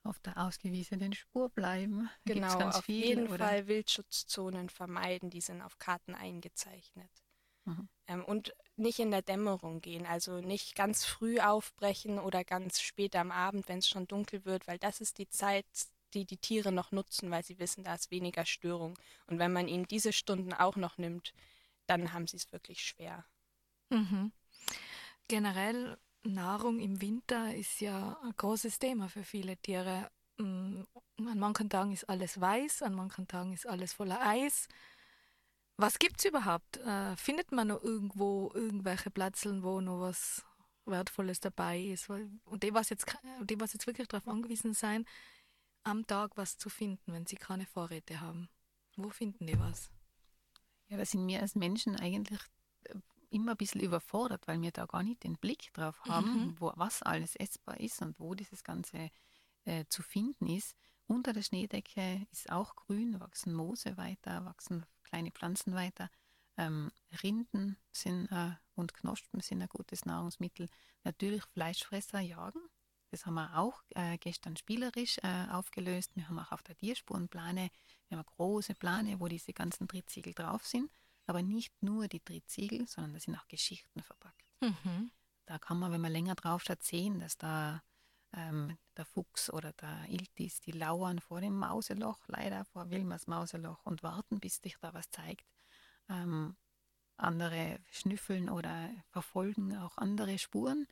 Auf 0.04 0.20
der 0.20 0.38
ausgewiesenen 0.38 1.14
Spur 1.14 1.50
bleiben. 1.50 2.10
Da 2.26 2.34
gibt's 2.34 2.54
Genau, 2.54 2.60
ganz 2.60 2.78
auf 2.78 2.86
viel, 2.86 3.06
jeden 3.06 3.28
oder? 3.28 3.38
Fall 3.38 3.68
Wildschutzzonen 3.68 4.70
vermeiden, 4.70 5.30
die 5.30 5.42
sind 5.42 5.62
auf 5.62 5.78
Karten 5.80 6.16
eingezeichnet. 6.16 7.12
Mhm. 7.66 7.90
Ähm, 8.08 8.24
und 8.26 8.54
nicht 8.78 9.00
in 9.00 9.12
der 9.12 9.22
Dämmerung 9.22 9.82
gehen, 9.82 10.06
also 10.06 10.40
nicht 10.42 10.76
ganz 10.76 11.06
früh 11.06 11.40
aufbrechen 11.40 12.20
oder 12.20 12.44
ganz 12.44 12.82
spät 12.82 13.16
am 13.16 13.32
Abend, 13.32 13.68
wenn 13.68 13.80
es 13.80 13.90
schon 13.90 14.08
dunkel 14.08 14.46
wird, 14.46 14.68
weil 14.68 14.80
das 14.80 15.02
ist 15.02 15.18
die 15.18 15.30
Zeit, 15.30 15.66
die 16.14 16.26
die 16.26 16.38
Tiere 16.38 16.72
noch 16.72 16.92
nutzen, 16.92 17.32
weil 17.32 17.44
sie 17.44 17.60
wissen, 17.60 17.84
da 17.84 17.96
ist 17.96 18.12
weniger 18.12 18.46
Störung. 18.46 18.98
Und 19.28 19.40
wenn 19.40 19.52
man 19.54 19.68
ihnen 19.68 19.88
diese 19.88 20.14
Stunden 20.14 20.54
auch 20.54 20.76
noch 20.78 20.98
nimmt, 20.98 21.34
dann 21.88 22.14
haben 22.14 22.28
sie 22.28 22.38
es 22.38 22.52
wirklich 22.52 22.84
schwer. 22.86 23.26
Mhm. 23.92 24.32
Generell 25.28 25.98
Nahrung 26.24 26.80
im 26.80 27.02
Winter 27.02 27.54
ist 27.56 27.80
ja 27.82 28.18
ein 28.24 28.34
großes 28.36 28.80
Thema 28.80 29.10
für 29.10 29.24
viele 29.24 29.58
Tiere. 29.58 30.10
Mm, 30.38 30.84
An 31.26 31.40
manchen 31.40 31.70
Tagen 31.70 31.92
ist 31.92 32.08
alles 32.10 32.40
weiß, 32.40 32.84
an 32.84 32.94
manchen 32.94 33.28
Tagen 33.28 33.54
ist 33.54 33.68
alles 33.68 33.94
voller 33.94 34.22
Eis. 34.22 34.68
Was 35.78 36.00
gibt's 36.00 36.26
überhaupt? 36.26 36.78
Äh, 36.78 37.16
findet 37.16 37.52
man 37.52 37.68
noch 37.70 37.84
irgendwo 37.84 38.52
irgendwelche 38.54 39.12
Platzeln, 39.12 39.63
wo 39.63 39.82
noch 39.82 40.00
was 40.02 40.46
Wertvolles 40.86 41.40
dabei 41.40 41.80
ist? 41.80 42.10
Und 42.10 42.63
die, 42.63 42.74
was 42.74 42.90
jetzt, 42.90 43.06
die, 43.44 43.60
was 43.60 43.74
jetzt 43.74 43.88
wirklich 43.88 44.08
darauf 44.08 44.28
angewiesen 44.28 44.74
sein, 44.74 45.06
am 45.84 46.06
Tag 46.08 46.32
was 46.36 46.58
zu 46.58 46.70
finden, 46.70 47.13
wenn 47.13 47.26
sie 47.26 47.36
keine 47.36 47.66
Vorräte 47.66 48.22
haben. 48.22 48.50
Wo 48.96 49.10
finden 49.10 49.48
die 49.48 49.60
was? 49.60 49.90
Ja, 50.88 50.98
da 50.98 51.06
sind 51.06 51.28
wir 51.28 51.42
als 51.42 51.56
Menschen 51.56 51.96
eigentlich 51.96 52.40
äh, 52.86 52.96
immer 53.30 53.52
ein 53.52 53.58
bisschen 53.58 53.82
überfordert, 53.82 54.48
weil 54.48 54.62
wir 54.62 54.72
da 54.72 54.86
gar 54.86 55.04
nicht 55.04 55.24
den 55.24 55.38
Blick 55.38 55.74
drauf 55.74 56.00
haben, 56.06 56.46
Mhm. 56.48 56.56
wo, 56.60 56.72
was 56.76 57.02
alles 57.04 57.36
essbar 57.36 57.80
ist 57.80 58.02
und 58.02 58.20
wo 58.20 58.34
dieses 58.36 58.63
Ganze 58.63 59.10
äh, 59.66 59.86
zu 59.90 60.02
finden 60.04 60.48
ist. 60.48 60.76
Unter 61.08 61.34
der 61.34 61.42
Schneedecke 61.42 62.28
ist 62.32 62.52
auch 62.52 62.76
grün, 62.76 63.20
wachsen 63.20 63.54
Moose 63.54 63.98
weiter, 63.98 64.46
wachsen 64.46 64.86
kleine 65.04 65.32
Pflanzen 65.32 65.74
weiter. 65.74 66.10
Ähm, 66.58 66.92
Rinden 67.24 67.78
sind, 67.92 68.32
äh, 68.32 68.52
und 68.76 68.94
Knospen 68.94 69.42
sind 69.42 69.62
ein 69.62 69.70
gutes 69.70 70.06
Nahrungsmittel. 70.06 70.68
Natürlich 71.04 71.44
Fleischfresser 71.46 72.20
jagen. 72.20 72.62
Das 73.12 73.26
haben 73.26 73.36
wir 73.36 73.58
auch 73.58 73.84
äh, 73.96 74.18
gestern 74.18 74.58
spielerisch 74.58 75.18
äh, 75.24 75.48
aufgelöst. 75.52 76.12
Wir 76.16 76.28
haben 76.28 76.40
auch 76.40 76.52
auf 76.52 76.63
der 76.63 76.76
Tierspurenplane, 76.76 77.70
wir 78.10 78.18
haben 78.18 78.26
eine 78.26 78.36
große 78.36 78.76
Plane, 78.76 79.20
wo 79.20 79.28
diese 79.28 79.54
ganzen 79.54 79.88
Trittsiegel 79.88 80.34
drauf 80.34 80.66
sind. 80.66 80.92
Aber 81.28 81.44
nicht 81.44 81.84
nur 81.84 82.08
die 82.08 82.22
Trittsiegel, 82.22 82.88
sondern 82.88 83.13
da 83.13 83.20
sind 83.20 83.36
auch 83.36 83.48
Geschichten 83.48 84.02
verpackt. 84.02 84.54
Mhm. 84.62 85.12
Da 85.46 85.60
kann 85.60 85.78
man, 85.78 85.92
wenn 85.92 86.02
man 86.02 86.12
länger 86.12 86.36
drauf 86.36 86.63
schaut, 86.63 86.84
sehen, 86.84 87.20
dass 87.20 87.38
da 87.38 87.84
ähm, 88.34 88.78
der 88.96 89.06
Fuchs 89.06 89.50
oder 89.50 89.74
der 89.74 90.06
Iltis, 90.10 90.62
die 90.62 90.72
lauern 90.72 91.20
vor 91.20 91.42
dem 91.42 91.58
Mauseloch, 91.58 92.20
leider 92.28 92.66
vor 92.66 92.90
Wilmers 92.90 93.28
Mauseloch 93.28 93.86
und 93.86 94.04
warten, 94.04 94.40
bis 94.40 94.58
sich 94.58 94.76
da 94.82 94.94
was 94.94 95.10
zeigt. 95.12 95.46
Ähm, 96.10 96.56
andere 97.18 97.80
schnüffeln 97.92 98.50
oder 98.50 98.90
verfolgen 99.10 99.76
auch 99.78 99.98
andere 99.98 100.38
Spuren. 100.38 100.88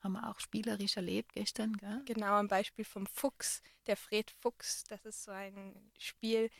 Haben 0.00 0.12
wir 0.12 0.28
auch 0.30 0.40
spielerisch 0.40 0.96
erlebt 0.96 1.32
gestern. 1.34 1.74
Gell? 1.74 2.02
Genau 2.06 2.34
am 2.34 2.48
Beispiel 2.48 2.84
vom 2.84 3.06
Fuchs, 3.06 3.62
der 3.86 3.96
Fred 3.96 4.30
Fuchs, 4.30 4.84
das 4.84 5.04
ist 5.04 5.24
so 5.24 5.30
ein 5.30 5.92
Spiel, 5.98 6.50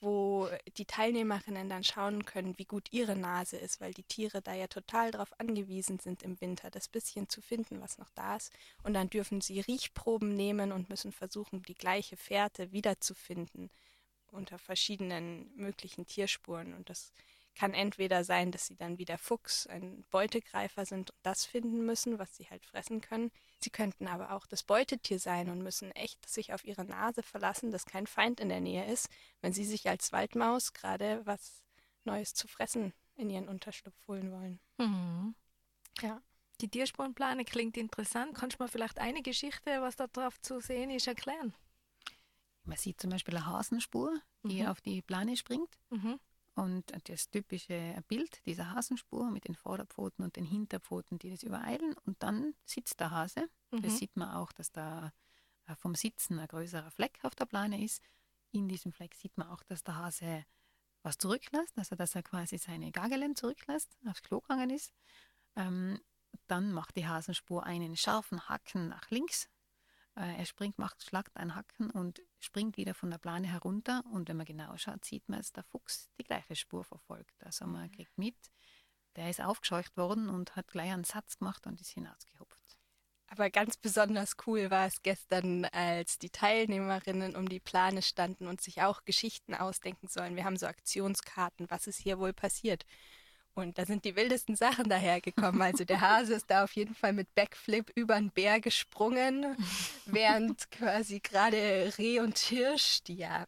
wo 0.00 0.48
die 0.78 0.86
Teilnehmerinnen 0.86 1.68
dann 1.68 1.84
schauen 1.84 2.24
können, 2.24 2.58
wie 2.58 2.64
gut 2.64 2.88
ihre 2.90 3.16
Nase 3.16 3.56
ist, 3.56 3.80
weil 3.80 3.92
die 3.92 4.02
Tiere 4.02 4.40
da 4.40 4.54
ja 4.54 4.66
total 4.66 5.10
darauf 5.10 5.38
angewiesen 5.38 5.98
sind 5.98 6.22
im 6.22 6.40
Winter, 6.40 6.70
das 6.70 6.88
bisschen 6.88 7.28
zu 7.28 7.42
finden, 7.42 7.80
was 7.80 7.98
noch 7.98 8.10
da 8.14 8.36
ist. 8.36 8.52
Und 8.82 8.94
dann 8.94 9.10
dürfen 9.10 9.40
sie 9.40 9.60
Riechproben 9.60 10.34
nehmen 10.34 10.72
und 10.72 10.88
müssen 10.88 11.12
versuchen, 11.12 11.62
die 11.62 11.74
gleiche 11.74 12.16
Fährte 12.16 12.72
wiederzufinden 12.72 13.70
unter 14.32 14.58
verschiedenen 14.58 15.50
möglichen 15.56 16.06
Tierspuren. 16.06 16.74
Und 16.74 16.88
das 16.88 17.12
kann 17.54 17.74
entweder 17.74 18.24
sein, 18.24 18.52
dass 18.52 18.66
sie 18.66 18.76
dann 18.76 18.98
wie 18.98 19.04
der 19.04 19.18
Fuchs 19.18 19.66
ein 19.66 20.04
Beutegreifer 20.10 20.86
sind 20.86 21.10
und 21.10 21.18
das 21.22 21.44
finden 21.44 21.84
müssen, 21.84 22.18
was 22.18 22.34
sie 22.36 22.48
halt 22.48 22.64
fressen 22.64 23.00
können. 23.00 23.30
Sie 23.58 23.70
könnten 23.70 24.06
aber 24.06 24.32
auch 24.32 24.46
das 24.46 24.62
Beutetier 24.62 25.18
sein 25.18 25.50
und 25.50 25.62
müssen 25.62 25.90
echt 25.92 26.28
sich 26.28 26.52
auf 26.54 26.64
ihre 26.64 26.84
Nase 26.84 27.22
verlassen, 27.22 27.70
dass 27.70 27.84
kein 27.86 28.06
Feind 28.06 28.40
in 28.40 28.48
der 28.48 28.60
Nähe 28.60 28.86
ist, 28.90 29.08
wenn 29.42 29.52
sie 29.52 29.64
sich 29.64 29.88
als 29.88 30.12
Waldmaus 30.12 30.72
gerade 30.72 31.20
was 31.26 31.62
Neues 32.04 32.32
zu 32.34 32.48
fressen 32.48 32.94
in 33.16 33.28
ihren 33.28 33.48
Unterschlupf 33.48 33.96
holen 34.08 34.32
wollen. 34.32 34.60
Mhm. 34.78 35.34
Ja. 36.00 36.22
Die 36.62 36.68
Tierspurenplane 36.68 37.44
klingt 37.44 37.76
interessant. 37.76 38.34
Kannst 38.34 38.58
du 38.58 38.62
mir 38.62 38.68
vielleicht 38.68 38.98
eine 38.98 39.22
Geschichte, 39.22 39.80
was 39.82 39.96
da 39.96 40.06
drauf 40.06 40.40
zu 40.40 40.60
sehen 40.60 40.90
ist, 40.90 41.06
erklären? 41.06 41.54
Man 42.64 42.76
sieht 42.76 43.00
zum 43.00 43.10
Beispiel 43.10 43.36
eine 43.36 43.46
Hasenspur, 43.46 44.20
die 44.42 44.62
Mhm. 44.62 44.68
auf 44.68 44.80
die 44.80 45.02
Plane 45.02 45.36
springt. 45.36 45.70
Mhm. 45.90 46.20
Und 46.60 46.92
das 47.08 47.30
typische 47.30 48.04
Bild 48.06 48.44
dieser 48.44 48.72
Hasenspur 48.72 49.30
mit 49.30 49.48
den 49.48 49.54
Vorderpfoten 49.54 50.22
und 50.22 50.36
den 50.36 50.44
Hinterpfoten, 50.44 51.18
die 51.18 51.30
das 51.30 51.42
übereilen. 51.42 51.94
Und 52.04 52.22
dann 52.22 52.54
sitzt 52.66 53.00
der 53.00 53.10
Hase. 53.10 53.48
Mhm. 53.70 53.80
Das 53.80 53.96
sieht 53.96 54.14
man 54.14 54.28
auch, 54.28 54.52
dass 54.52 54.70
da 54.70 55.10
äh, 55.66 55.74
vom 55.76 55.94
Sitzen 55.94 56.38
ein 56.38 56.48
größerer 56.48 56.90
Fleck 56.90 57.18
auf 57.22 57.34
der 57.34 57.46
Plane 57.46 57.82
ist. 57.82 58.02
In 58.52 58.68
diesem 58.68 58.92
Fleck 58.92 59.14
sieht 59.14 59.38
man 59.38 59.48
auch, 59.48 59.62
dass 59.62 59.84
der 59.84 59.96
Hase 59.96 60.44
was 61.02 61.16
zurücklässt, 61.16 61.78
also 61.78 61.96
dass 61.96 62.14
er 62.14 62.22
quasi 62.22 62.58
seine 62.58 62.92
Gagelen 62.92 63.36
zurücklässt, 63.36 63.96
aufs 64.06 64.22
Klo 64.22 64.40
gegangen 64.40 64.68
ist. 64.68 64.92
Ähm, 65.56 65.98
dann 66.46 66.72
macht 66.72 66.94
die 66.96 67.06
Hasenspur 67.06 67.64
einen 67.64 67.96
scharfen 67.96 68.50
Hacken 68.50 68.88
nach 68.88 69.08
links 69.08 69.48
er 70.14 70.46
springt, 70.46 70.78
macht, 70.78 71.02
schlagt 71.04 71.36
ein 71.36 71.54
Hacken 71.54 71.90
und 71.90 72.20
springt 72.38 72.76
wieder 72.76 72.94
von 72.94 73.10
der 73.10 73.18
Plane 73.18 73.46
herunter. 73.48 74.02
Und 74.12 74.28
wenn 74.28 74.36
man 74.36 74.46
genau 74.46 74.76
schaut, 74.76 75.04
sieht 75.04 75.28
man, 75.28 75.38
dass 75.38 75.52
der 75.52 75.64
Fuchs 75.64 76.10
die 76.18 76.24
gleiche 76.24 76.56
Spur 76.56 76.84
verfolgt. 76.84 77.42
Also 77.44 77.66
man 77.66 77.90
Mhm. 77.90 77.92
kriegt 77.92 78.16
mit, 78.18 78.36
der 79.16 79.30
ist 79.30 79.40
aufgescheucht 79.40 79.96
worden 79.96 80.28
und 80.28 80.56
hat 80.56 80.68
gleich 80.68 80.92
einen 80.92 81.04
Satz 81.04 81.38
gemacht 81.38 81.66
und 81.66 81.80
ist 81.80 81.90
hinausgehupft. 81.90 82.78
Aber 83.28 83.48
ganz 83.50 83.76
besonders 83.76 84.36
cool 84.46 84.70
war 84.70 84.86
es 84.86 85.02
gestern, 85.02 85.64
als 85.66 86.18
die 86.18 86.30
Teilnehmerinnen 86.30 87.36
um 87.36 87.48
die 87.48 87.60
Plane 87.60 88.02
standen 88.02 88.48
und 88.48 88.60
sich 88.60 88.82
auch 88.82 89.04
Geschichten 89.04 89.54
ausdenken 89.54 90.08
sollen. 90.08 90.34
Wir 90.36 90.44
haben 90.44 90.56
so 90.56 90.66
Aktionskarten, 90.66 91.70
was 91.70 91.86
ist 91.86 91.98
hier 91.98 92.18
wohl 92.18 92.32
passiert. 92.32 92.84
Und 93.54 93.78
da 93.78 93.84
sind 93.84 94.04
die 94.04 94.16
wildesten 94.16 94.56
Sachen 94.56 94.88
dahergekommen. 94.88 95.60
Also 95.60 95.84
der 95.84 96.00
Hase 96.00 96.34
ist 96.34 96.50
da 96.50 96.64
auf 96.64 96.72
jeden 96.72 96.94
Fall 96.94 97.12
mit 97.12 97.34
Backflip 97.34 97.90
über 97.94 98.14
einen 98.14 98.30
Bär 98.30 98.60
gesprungen, 98.60 99.56
während 100.06 100.70
quasi 100.70 101.20
gerade 101.20 101.92
Reh 101.98 102.20
und 102.20 102.38
Hirsch, 102.38 103.02
die 103.02 103.16
ja, 103.16 103.46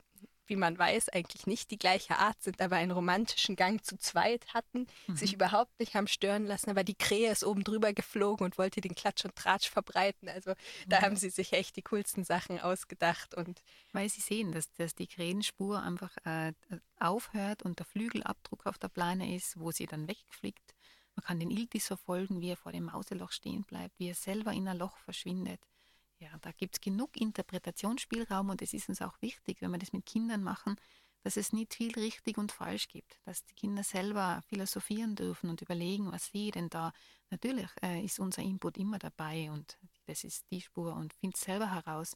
wie 0.52 0.56
man 0.56 0.78
weiß, 0.78 1.08
eigentlich 1.08 1.46
nicht 1.46 1.70
die 1.70 1.78
gleiche 1.78 2.18
Art 2.18 2.42
sind, 2.42 2.60
aber 2.60 2.76
einen 2.76 2.90
romantischen 2.90 3.56
Gang 3.56 3.82
zu 3.82 3.96
zweit 3.96 4.52
hatten, 4.52 4.86
sich 5.14 5.32
überhaupt 5.32 5.80
nicht 5.80 5.94
haben 5.94 6.06
stören 6.06 6.44
lassen. 6.44 6.68
Aber 6.68 6.84
die 6.84 6.94
Krähe 6.94 7.32
ist 7.32 7.42
oben 7.42 7.64
drüber 7.64 7.94
geflogen 7.94 8.44
und 8.44 8.58
wollte 8.58 8.82
den 8.82 8.94
Klatsch 8.94 9.24
und 9.24 9.34
Tratsch 9.34 9.70
verbreiten. 9.70 10.28
Also 10.28 10.52
da 10.86 11.00
haben 11.00 11.16
sie 11.16 11.30
sich 11.30 11.54
echt 11.54 11.76
die 11.76 11.82
coolsten 11.82 12.22
Sachen 12.22 12.60
ausgedacht. 12.60 13.34
Und 13.34 13.62
Weil 13.92 14.10
sie 14.10 14.20
sehen, 14.20 14.52
dass, 14.52 14.70
dass 14.74 14.94
die 14.94 15.06
Krähenspur 15.06 15.82
einfach 15.82 16.14
äh, 16.24 16.52
aufhört 17.00 17.62
und 17.62 17.78
der 17.78 17.86
Flügelabdruck 17.86 18.66
auf 18.66 18.76
der 18.76 18.88
Plane 18.88 19.34
ist, 19.34 19.58
wo 19.58 19.70
sie 19.70 19.86
dann 19.86 20.06
wegfliegt. 20.06 20.74
Man 21.14 21.24
kann 21.24 21.40
den 21.40 21.50
Iltis 21.50 21.86
verfolgen, 21.86 22.42
wie 22.42 22.50
er 22.50 22.58
vor 22.58 22.72
dem 22.72 22.84
Mauseloch 22.84 23.32
stehen 23.32 23.64
bleibt, 23.64 23.98
wie 23.98 24.10
er 24.10 24.14
selber 24.14 24.52
in 24.52 24.68
ein 24.68 24.76
Loch 24.76 24.98
verschwindet. 24.98 25.60
Ja, 26.22 26.30
da 26.40 26.52
gibt 26.52 26.76
es 26.76 26.80
genug 26.80 27.16
Interpretationsspielraum 27.16 28.50
und 28.50 28.62
es 28.62 28.72
ist 28.74 28.88
uns 28.88 29.02
auch 29.02 29.20
wichtig, 29.20 29.60
wenn 29.60 29.72
wir 29.72 29.78
das 29.78 29.92
mit 29.92 30.06
Kindern 30.06 30.44
machen, 30.44 30.76
dass 31.24 31.36
es 31.36 31.52
nicht 31.52 31.74
viel 31.74 31.92
richtig 31.94 32.38
und 32.38 32.52
falsch 32.52 32.86
gibt, 32.86 33.18
dass 33.24 33.44
die 33.44 33.54
Kinder 33.56 33.82
selber 33.82 34.40
philosophieren 34.46 35.16
dürfen 35.16 35.50
und 35.50 35.62
überlegen, 35.62 36.12
was 36.12 36.26
sie 36.26 36.52
denn 36.52 36.68
da. 36.68 36.92
Natürlich 37.30 37.68
äh, 37.82 38.04
ist 38.04 38.20
unser 38.20 38.42
Input 38.42 38.76
immer 38.76 39.00
dabei 39.00 39.50
und 39.50 39.76
das 40.06 40.22
ist 40.22 40.48
die 40.52 40.60
Spur 40.60 40.94
und 40.94 41.12
findet 41.12 41.38
selber 41.38 41.72
heraus, 41.72 42.14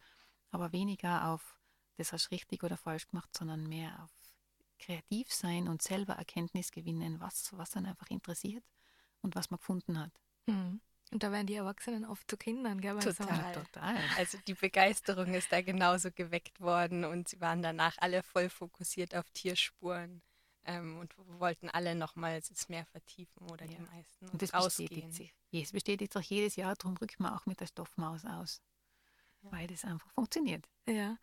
aber 0.52 0.70
weniger 0.70 1.28
auf 1.28 1.58
das 1.96 2.12
hast 2.12 2.30
richtig 2.30 2.62
oder 2.62 2.76
falsch 2.76 3.08
gemacht, 3.08 3.36
sondern 3.36 3.66
mehr 3.66 4.04
auf 4.04 4.10
kreativ 4.78 5.32
sein 5.32 5.66
und 5.66 5.82
selber 5.82 6.12
Erkenntnis 6.12 6.70
gewinnen, 6.70 7.18
was, 7.18 7.56
was 7.56 7.70
dann 7.70 7.86
einfach 7.86 8.10
interessiert 8.10 8.64
und 9.20 9.34
was 9.34 9.50
man 9.50 9.58
gefunden 9.58 9.98
hat. 9.98 10.12
Mhm. 10.46 10.80
Und 11.12 11.22
da 11.22 11.30
werden 11.30 11.46
die 11.46 11.54
Erwachsenen 11.54 12.04
oft 12.04 12.28
zu 12.28 12.36
Kindern, 12.36 12.80
gell? 12.80 12.98
Total. 12.98 13.52
Total. 13.52 13.96
also 14.16 14.38
die 14.46 14.54
Begeisterung 14.54 15.34
ist 15.34 15.52
da 15.52 15.60
genauso 15.62 16.10
geweckt 16.10 16.60
worden 16.60 17.04
und 17.04 17.28
sie 17.28 17.40
waren 17.40 17.62
danach 17.62 17.96
alle 17.98 18.22
voll 18.22 18.48
fokussiert 18.48 19.14
auf 19.14 19.28
Tierspuren 19.30 20.20
ähm, 20.64 20.98
und 20.98 21.14
wollten 21.38 21.70
alle 21.70 21.94
nochmals 21.94 22.50
es 22.50 22.68
mehr 22.68 22.84
vertiefen 22.86 23.48
oder 23.50 23.66
die 23.66 23.74
Ja. 23.74 23.80
meisten 23.94 24.28
Und 24.30 24.42
das 24.42 24.52
rausgehen. 24.52 24.88
bestätigt 24.88 25.14
sich. 25.14 25.34
Es 25.62 25.72
bestätigt 25.72 26.12
sich 26.12 26.28
jedes 26.28 26.56
Jahr, 26.56 26.74
darum 26.74 26.96
rückt 26.96 27.20
man 27.20 27.32
auch 27.34 27.46
mit 27.46 27.60
der 27.60 27.66
Stoffmaus 27.66 28.24
aus. 28.24 28.60
Weil 29.50 29.66
das 29.66 29.84
einfach 29.84 30.10
funktioniert. 30.12 30.64
Ja. 30.88 31.18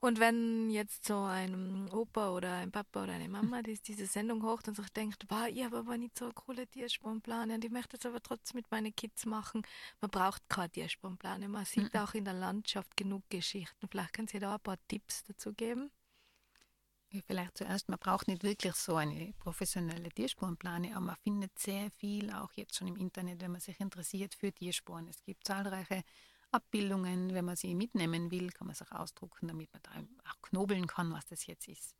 Und 0.00 0.20
wenn 0.20 0.70
jetzt 0.70 1.04
so 1.06 1.22
ein 1.22 1.90
Opa 1.90 2.30
oder 2.30 2.54
ein 2.54 2.70
Papa 2.70 3.02
oder 3.02 3.14
eine 3.14 3.28
Mama 3.28 3.60
die 3.62 3.78
diese 3.78 4.06
Sendung 4.06 4.42
hocht 4.44 4.68
und 4.68 4.76
sich 4.76 4.88
denkt, 4.90 5.24
wow, 5.28 5.46
ich 5.48 5.64
habe 5.64 5.78
aber 5.78 5.98
nicht 5.98 6.16
so 6.16 6.26
eine 6.26 6.34
coole 6.34 6.66
Tiersprungplane 6.66 7.54
und 7.54 7.64
ich 7.64 7.72
möchte 7.72 7.96
es 7.96 8.06
aber 8.06 8.22
trotzdem 8.22 8.58
mit 8.58 8.70
meinen 8.70 8.94
Kids 8.94 9.26
machen. 9.26 9.62
Man 10.00 10.10
braucht 10.10 10.48
keine 10.48 10.70
Tiersprungplane. 10.70 11.48
Man 11.48 11.64
sieht 11.64 11.96
auch 11.96 12.14
in 12.14 12.24
der 12.24 12.34
Landschaft 12.34 12.96
genug 12.96 13.28
Geschichten. 13.30 13.88
Vielleicht 13.88 14.12
können 14.12 14.28
Sie 14.28 14.38
da 14.38 14.54
ein 14.54 14.60
paar 14.60 14.78
Tipps 14.86 15.24
dazu 15.24 15.52
geben? 15.52 15.90
Vielleicht 17.26 17.58
zuerst, 17.58 17.88
man 17.88 17.98
braucht 17.98 18.28
nicht 18.28 18.44
wirklich 18.44 18.74
so 18.74 18.94
eine 18.94 19.32
professionelle 19.40 20.10
Tierspurenplane, 20.10 20.94
aber 20.94 21.06
man 21.06 21.16
findet 21.16 21.58
sehr 21.58 21.90
viel 21.90 22.30
auch 22.30 22.52
jetzt 22.52 22.76
schon 22.76 22.86
im 22.86 22.96
Internet, 22.96 23.40
wenn 23.40 23.50
man 23.50 23.60
sich 23.60 23.80
interessiert 23.80 24.36
für 24.36 24.52
Tierspuren. 24.52 25.08
Es 25.08 25.20
gibt 25.24 25.44
zahlreiche 25.44 26.04
Abbildungen, 26.52 27.34
wenn 27.34 27.44
man 27.44 27.56
sie 27.56 27.74
mitnehmen 27.74 28.30
will, 28.30 28.50
kann 28.50 28.66
man 28.66 28.76
sich 28.76 28.90
ausdrucken, 28.92 29.48
damit 29.48 29.72
man 29.72 29.82
da 29.82 29.90
auch 30.30 30.42
knobeln 30.42 30.86
kann, 30.86 31.12
was 31.12 31.26
das 31.26 31.46
jetzt 31.46 31.68
ist. 31.68 31.94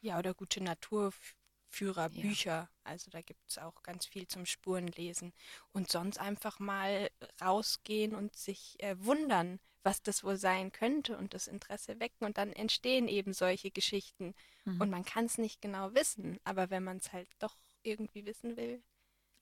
Ja, 0.00 0.18
oder 0.18 0.34
gute 0.34 0.62
Naturführerbücher. 0.62 2.68
Also 2.84 3.10
da 3.10 3.22
gibt 3.22 3.48
es 3.48 3.58
auch 3.58 3.82
ganz 3.82 4.06
viel 4.06 4.28
zum 4.28 4.46
Spurenlesen. 4.46 5.32
Und 5.72 5.90
sonst 5.90 6.18
einfach 6.18 6.58
mal 6.58 7.10
rausgehen 7.40 8.14
und 8.14 8.36
sich 8.36 8.82
äh, 8.82 8.96
wundern, 8.98 9.60
was 9.82 10.02
das 10.02 10.24
wohl 10.24 10.36
sein 10.36 10.72
könnte 10.72 11.16
und 11.16 11.32
das 11.32 11.46
Interesse 11.46 11.98
wecken. 12.00 12.26
Und 12.26 12.38
dann 12.38 12.52
entstehen 12.52 13.08
eben 13.08 13.32
solche 13.32 13.70
Geschichten. 13.70 14.34
Mhm. 14.64 14.80
Und 14.80 14.90
man 14.90 15.04
kann 15.04 15.24
es 15.24 15.38
nicht 15.38 15.62
genau 15.62 15.94
wissen, 15.94 16.38
aber 16.44 16.70
wenn 16.70 16.84
man 16.84 16.98
es 16.98 17.12
halt 17.12 17.28
doch 17.38 17.56
irgendwie 17.82 18.26
wissen 18.26 18.56
will. 18.56 18.82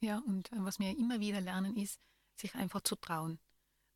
Ja, 0.01 0.19
und 0.19 0.53
äh, 0.53 0.57
was 0.59 0.79
wir 0.79 0.91
immer 0.91 1.19
wieder 1.19 1.41
lernen, 1.41 1.77
ist, 1.77 1.99
sich 2.37 2.55
einfach 2.55 2.83
zu 2.83 2.97
trauen. 2.97 3.39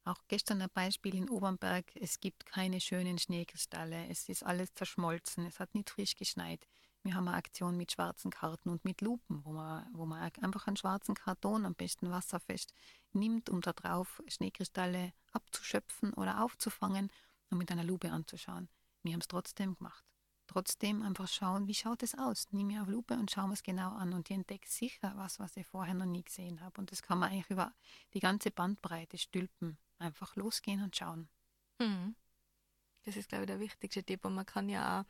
Auch 0.09 0.25
gestern 0.27 0.63
ein 0.63 0.71
Beispiel 0.73 1.15
in 1.15 1.29
Obernberg, 1.29 1.95
es 1.95 2.19
gibt 2.19 2.47
keine 2.47 2.81
schönen 2.81 3.19
Schneekristalle, 3.19 4.07
es 4.09 4.27
ist 4.31 4.43
alles 4.43 4.73
zerschmolzen, 4.73 5.45
es 5.45 5.61
hat 5.61 5.75
nicht 5.75 5.91
frisch 5.91 6.15
geschneit. 6.15 6.67
Wir 7.03 7.15
haben 7.15 7.29
eine 7.29 7.37
Aktion 7.37 7.77
mit 7.77 7.93
schwarzen 7.93 8.31
Karten 8.31 8.71
und 8.71 8.87
mit 8.87 9.03
Lupen, 9.03 9.45
wo 9.45 9.53
man, 9.53 9.87
wo 9.93 10.07
man 10.07 10.23
einfach 10.41 10.67
einen 10.67 10.79
schwarzen 10.79 11.15
Karton, 11.15 11.67
am 11.67 11.75
besten 11.75 12.11
wasserfest, 12.11 12.73
nimmt, 13.13 13.51
um 13.51 13.61
da 13.61 13.75
drauf 13.75 14.23
Schneekristalle 14.29 15.13
abzuschöpfen 15.33 16.15
oder 16.15 16.43
aufzufangen 16.43 17.11
und 17.51 17.59
mit 17.59 17.71
einer 17.71 17.85
Lupe 17.85 18.11
anzuschauen. 18.11 18.71
Wir 19.03 19.13
haben 19.13 19.21
es 19.21 19.29
trotzdem 19.29 19.77
gemacht. 19.77 20.07
Trotzdem 20.47 21.03
einfach 21.03 21.29
schauen, 21.29 21.67
wie 21.69 21.75
schaut 21.75 22.03
es 22.03 22.17
aus? 22.17 22.47
Nimm 22.51 22.69
mir 22.69 22.81
auf 22.81 22.89
Lupe 22.89 23.13
und 23.13 23.31
schau 23.31 23.47
mir 23.47 23.53
es 23.53 23.63
genau 23.63 23.91
an 23.91 24.15
und 24.15 24.31
ich 24.31 24.37
entdecke 24.37 24.71
sicher 24.71 25.13
was, 25.17 25.39
was 25.39 25.55
ich 25.59 25.67
vorher 25.67 25.93
noch 25.93 26.07
nie 26.07 26.23
gesehen 26.23 26.63
habe. 26.63 26.81
Und 26.81 26.93
das 26.93 27.03
kann 27.03 27.19
man 27.19 27.31
eigentlich 27.31 27.51
über 27.51 27.75
die 28.15 28.21
ganze 28.21 28.51
Bandbreite 28.51 29.19
stülpen. 29.19 29.77
Einfach 29.99 30.37
losgehen 30.37 30.83
und 30.83 30.97
schauen. 30.97 31.29
Mhm. 31.79 32.15
Das 33.05 33.17
ist, 33.17 33.29
glaube 33.29 33.45
ich, 33.45 33.49
der 33.49 33.61
wichtigste 33.61 34.05
Tipp. 34.05 34.25
Und 34.25 34.35
man 34.35 34.47
kann 34.47 34.69
ja 34.69 35.01
auch 35.01 35.05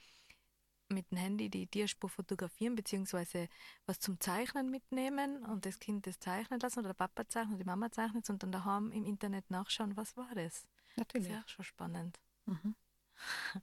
mit 0.91 1.11
dem 1.11 1.19
Handy 1.19 1.51
die 1.51 1.67
Tierspur 1.67 2.09
fotografieren, 2.09 2.75
beziehungsweise 2.75 3.49
was 3.87 4.01
zum 4.01 4.19
Zeichnen 4.21 4.71
mitnehmen 4.71 5.45
und 5.45 5.67
das 5.67 5.79
Kind 5.79 6.07
das 6.07 6.19
zeichnen 6.19 6.61
lassen 6.61 6.79
oder 6.81 6.91
der 6.91 6.95
Papa 6.95 7.29
zeichnet 7.29 7.55
oder 7.55 7.65
die 7.65 7.69
Mama 7.69 7.91
zeichnet 7.91 8.29
und 8.31 8.43
dann 8.43 8.53
daheim 8.53 8.91
im 8.93 9.05
Internet 9.05 9.51
nachschauen, 9.51 9.97
was 9.97 10.17
war 10.17 10.35
das. 10.35 10.63
Das 10.63 10.97
Natürlich. 10.97 11.29
ist 11.29 11.35
ja 11.35 11.41
auch 11.41 11.49
schon 11.49 11.65
spannend. 11.65 12.19
Mhm. 12.47 12.75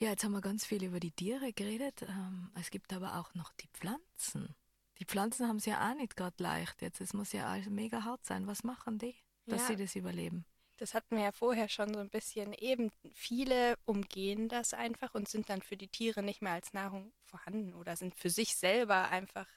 Ja, 0.00 0.10
jetzt 0.10 0.22
haben 0.22 0.30
wir 0.30 0.40
ganz 0.40 0.64
viel 0.64 0.84
über 0.84 1.00
die 1.00 1.10
Tiere 1.10 1.52
geredet. 1.52 2.02
Ähm, 2.02 2.52
es 2.54 2.70
gibt 2.70 2.92
aber 2.92 3.18
auch 3.18 3.34
noch 3.34 3.52
die 3.54 3.66
Pflanzen. 3.72 4.54
Die 5.00 5.04
Pflanzen 5.04 5.48
haben 5.48 5.56
es 5.56 5.66
ja 5.66 5.90
auch 5.90 5.94
nicht 5.96 6.14
gerade 6.14 6.40
leicht 6.40 6.82
jetzt. 6.82 7.00
Es 7.00 7.14
muss 7.14 7.32
ja 7.32 7.48
alles 7.48 7.68
mega 7.68 8.04
hart 8.04 8.24
sein. 8.24 8.46
Was 8.46 8.62
machen 8.62 8.98
die, 8.98 9.16
dass 9.48 9.62
Ja. 9.62 9.66
sie 9.68 9.76
das 9.76 9.96
überleben? 9.96 10.44
Das 10.78 10.94
hatten 10.94 11.16
wir 11.16 11.24
ja 11.24 11.32
vorher 11.32 11.68
schon 11.68 11.92
so 11.92 11.98
ein 12.00 12.08
bisschen 12.08 12.52
eben. 12.52 12.90
Viele 13.12 13.76
umgehen 13.84 14.48
das 14.48 14.74
einfach 14.74 15.12
und 15.14 15.28
sind 15.28 15.48
dann 15.50 15.60
für 15.60 15.76
die 15.76 15.88
Tiere 15.88 16.22
nicht 16.22 16.40
mehr 16.40 16.52
als 16.52 16.72
Nahrung 16.72 17.12
vorhanden 17.24 17.74
oder 17.74 17.96
sind 17.96 18.14
für 18.14 18.30
sich 18.30 18.54
selber 18.54 19.08
einfach, 19.08 19.48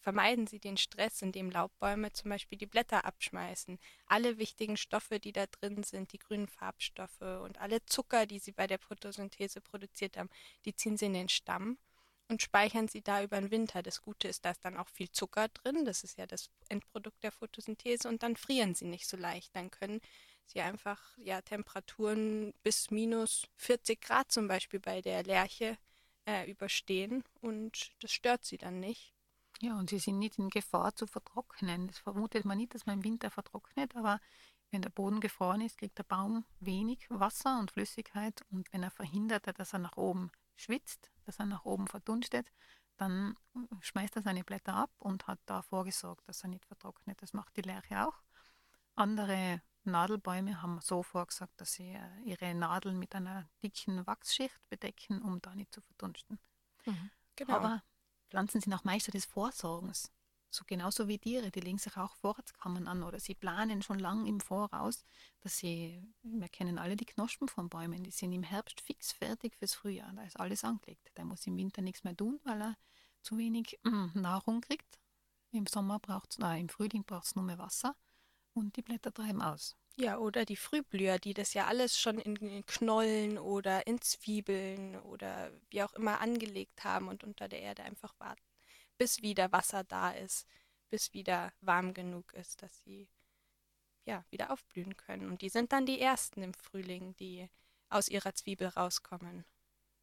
vermeiden 0.00 0.46
sie 0.48 0.58
den 0.58 0.76
Stress, 0.76 1.22
indem 1.22 1.50
Laubbäume 1.50 2.12
zum 2.12 2.30
Beispiel 2.30 2.58
die 2.58 2.66
Blätter 2.66 3.04
abschmeißen. 3.04 3.78
Alle 4.06 4.38
wichtigen 4.38 4.76
Stoffe, 4.76 5.20
die 5.20 5.32
da 5.32 5.46
drin 5.46 5.84
sind, 5.84 6.12
die 6.12 6.18
grünen 6.18 6.48
Farbstoffe 6.48 7.20
und 7.20 7.60
alle 7.60 7.84
Zucker, 7.86 8.26
die 8.26 8.38
sie 8.40 8.52
bei 8.52 8.66
der 8.66 8.78
Photosynthese 8.80 9.60
produziert 9.60 10.16
haben, 10.16 10.30
die 10.64 10.74
ziehen 10.74 10.96
sie 10.96 11.06
in 11.06 11.14
den 11.14 11.28
Stamm 11.28 11.78
und 12.30 12.40
speichern 12.40 12.88
sie 12.88 13.02
da 13.02 13.22
über 13.22 13.40
den 13.40 13.50
Winter. 13.50 13.82
Das 13.82 14.00
Gute 14.00 14.28
ist, 14.28 14.44
da 14.44 14.52
ist 14.52 14.64
dann 14.64 14.76
auch 14.76 14.88
viel 14.88 15.10
Zucker 15.10 15.48
drin. 15.48 15.84
Das 15.84 16.04
ist 16.04 16.16
ja 16.16 16.26
das 16.26 16.48
Endprodukt 16.68 17.22
der 17.22 17.32
Photosynthese 17.32 18.08
und 18.08 18.22
dann 18.22 18.36
frieren 18.36 18.74
sie 18.74 18.86
nicht 18.86 19.06
so 19.08 19.16
leicht. 19.16 19.54
Dann 19.54 19.70
können 19.70 20.00
sie 20.46 20.60
einfach 20.60 21.00
ja 21.18 21.42
Temperaturen 21.42 22.54
bis 22.62 22.90
minus 22.90 23.46
40 23.56 24.00
Grad 24.00 24.32
zum 24.32 24.48
Beispiel 24.48 24.80
bei 24.80 25.02
der 25.02 25.24
Lerche 25.24 25.76
äh, 26.26 26.50
überstehen 26.50 27.24
und 27.40 27.92
das 28.00 28.12
stört 28.12 28.44
sie 28.44 28.58
dann 28.58 28.80
nicht. 28.80 29.12
Ja, 29.60 29.78
und 29.78 29.90
sie 29.90 29.98
sind 29.98 30.18
nicht 30.18 30.38
in 30.38 30.48
Gefahr 30.48 30.94
zu 30.94 31.06
vertrocknen. 31.06 31.88
Das 31.88 31.98
vermutet 31.98 32.44
man 32.44 32.56
nicht, 32.56 32.74
dass 32.74 32.86
man 32.86 32.98
im 32.98 33.04
Winter 33.04 33.30
vertrocknet, 33.30 33.94
aber 33.94 34.20
wenn 34.70 34.82
der 34.82 34.90
Boden 34.90 35.20
gefroren 35.20 35.60
ist, 35.60 35.78
kriegt 35.78 35.98
der 35.98 36.04
Baum 36.04 36.44
wenig 36.60 37.06
Wasser 37.10 37.58
und 37.58 37.72
Flüssigkeit 37.72 38.40
und 38.50 38.72
wenn 38.72 38.84
er 38.84 38.92
verhindert, 38.92 39.46
dass 39.58 39.72
er 39.72 39.80
nach 39.80 39.96
oben 39.96 40.30
schwitzt, 40.60 41.10
dass 41.24 41.38
er 41.38 41.46
nach 41.46 41.64
oben 41.64 41.88
verdunstet, 41.88 42.52
dann 42.96 43.36
schmeißt 43.80 44.16
er 44.16 44.22
seine 44.22 44.44
Blätter 44.44 44.74
ab 44.74 44.90
und 44.98 45.26
hat 45.26 45.38
da 45.46 45.62
vorgesorgt, 45.62 46.28
dass 46.28 46.42
er 46.42 46.48
nicht 46.48 46.66
vertrocknet. 46.66 47.22
Das 47.22 47.32
macht 47.32 47.56
die 47.56 47.62
Lerche 47.62 48.06
auch. 48.06 48.22
Andere 48.94 49.62
Nadelbäume 49.84 50.60
haben 50.60 50.80
so 50.80 51.02
vorgesagt, 51.02 51.58
dass 51.60 51.72
sie 51.72 51.92
äh, 51.92 52.20
ihre 52.24 52.54
Nadeln 52.54 52.98
mit 52.98 53.14
einer 53.14 53.48
dicken 53.62 54.06
Wachsschicht 54.06 54.60
bedecken, 54.68 55.22
um 55.22 55.40
da 55.40 55.54
nicht 55.54 55.72
zu 55.72 55.80
verdunsten. 55.80 56.38
Genau. 57.36 57.54
Aber 57.54 57.82
Pflanzen 58.28 58.60
sind 58.60 58.74
auch 58.74 58.84
Meister 58.84 59.12
des 59.12 59.24
Vorsorgens. 59.24 60.12
So 60.50 60.64
genauso 60.66 61.08
wie 61.08 61.18
Tiere, 61.18 61.50
die 61.50 61.60
legen 61.60 61.78
sich 61.78 61.96
auch 61.96 62.16
Vorratskammern 62.16 62.88
an 62.88 63.02
oder 63.02 63.20
sie 63.20 63.34
planen 63.34 63.82
schon 63.82 63.98
lang 63.98 64.26
im 64.26 64.40
Voraus, 64.40 65.04
dass 65.40 65.58
sie, 65.58 66.02
wir 66.22 66.48
kennen 66.48 66.78
alle 66.78 66.96
die 66.96 67.06
Knospen 67.06 67.48
von 67.48 67.68
Bäumen, 67.68 68.02
die 68.02 68.10
sind 68.10 68.32
im 68.32 68.42
Herbst 68.42 68.80
fix 68.80 69.12
fertig 69.12 69.56
fürs 69.56 69.74
Frühjahr, 69.74 70.12
da 70.14 70.22
ist 70.24 70.38
alles 70.38 70.64
angelegt. 70.64 71.10
Der 71.16 71.24
muss 71.24 71.46
im 71.46 71.56
Winter 71.56 71.82
nichts 71.82 72.04
mehr 72.04 72.16
tun, 72.16 72.40
weil 72.44 72.60
er 72.60 72.76
zu 73.22 73.38
wenig 73.38 73.78
Nahrung 74.14 74.60
kriegt. 74.60 74.98
Im 75.52 75.66
Sommer 75.66 75.98
braucht 75.98 76.38
äh, 76.40 76.60
im 76.60 76.68
Frühling 76.68 77.04
braucht 77.04 77.26
es 77.26 77.36
nur 77.36 77.44
mehr 77.44 77.58
Wasser 77.58 77.96
und 78.52 78.76
die 78.76 78.82
Blätter 78.82 79.12
treiben 79.12 79.42
aus. 79.42 79.76
Ja, 79.96 80.18
oder 80.18 80.44
die 80.44 80.56
Frühblüher, 80.56 81.18
die 81.18 81.34
das 81.34 81.52
ja 81.52 81.66
alles 81.66 81.98
schon 81.98 82.18
in 82.18 82.64
Knollen 82.66 83.38
oder 83.38 83.86
in 83.86 84.00
Zwiebeln 84.00 84.96
oder 85.00 85.50
wie 85.68 85.82
auch 85.82 85.92
immer 85.94 86.20
angelegt 86.20 86.84
haben 86.84 87.08
und 87.08 87.24
unter 87.24 87.48
der 87.48 87.60
Erde 87.60 87.82
einfach 87.82 88.14
warten, 88.18 88.42
bis 89.00 89.22
wieder 89.22 89.50
Wasser 89.50 89.82
da 89.82 90.10
ist, 90.10 90.46
bis 90.90 91.14
wieder 91.14 91.54
warm 91.62 91.94
genug 91.94 92.34
ist, 92.34 92.62
dass 92.62 92.80
sie 92.84 93.08
ja 94.04 94.26
wieder 94.28 94.50
aufblühen 94.50 94.94
können. 94.94 95.30
Und 95.30 95.40
die 95.40 95.48
sind 95.48 95.72
dann 95.72 95.86
die 95.86 95.98
ersten 95.98 96.42
im 96.42 96.52
Frühling, 96.52 97.16
die 97.16 97.48
aus 97.88 98.08
ihrer 98.08 98.34
Zwiebel 98.34 98.68
rauskommen. 98.68 99.46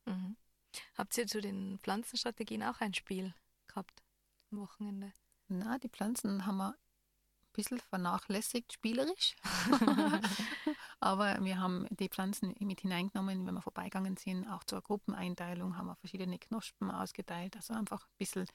Mhm. 0.05 0.36
Habt 0.95 1.15
ihr 1.15 1.27
zu 1.27 1.41
den 1.41 1.77
Pflanzenstrategien 1.83 2.63
auch 2.63 2.81
ein 2.81 2.95
Spiel 2.95 3.36
gehabt 3.67 4.01
am 4.51 4.62
Wochenende? 4.62 5.13
Na, 5.47 5.77
die 5.77 5.89
Pflanzen 5.89 6.47
haben 6.47 6.57
wir 6.57 6.75
bisschen 7.53 7.79
vernachlässigt, 7.79 8.73
spielerisch. 8.73 9.36
Aber 10.99 11.43
wir 11.43 11.60
haben 11.60 11.86
die 11.91 12.10
Pflanzen 12.10 12.55
mit 12.60 12.81
hineingenommen, 12.81 13.45
wenn 13.45 13.53
wir 13.53 13.62
vorbeigegangen 13.62 14.17
sind. 14.17 14.47
Auch 14.47 14.63
zur 14.63 14.81
Gruppeneinteilung 14.81 15.77
haben 15.77 15.88
wir 15.88 15.95
verschiedene 15.97 16.39
Knospen 16.39 16.89
ausgeteilt. 16.89 17.55
Also 17.55 17.73
einfach 17.73 18.05
ein 18.05 18.17
bisschen 18.17 18.47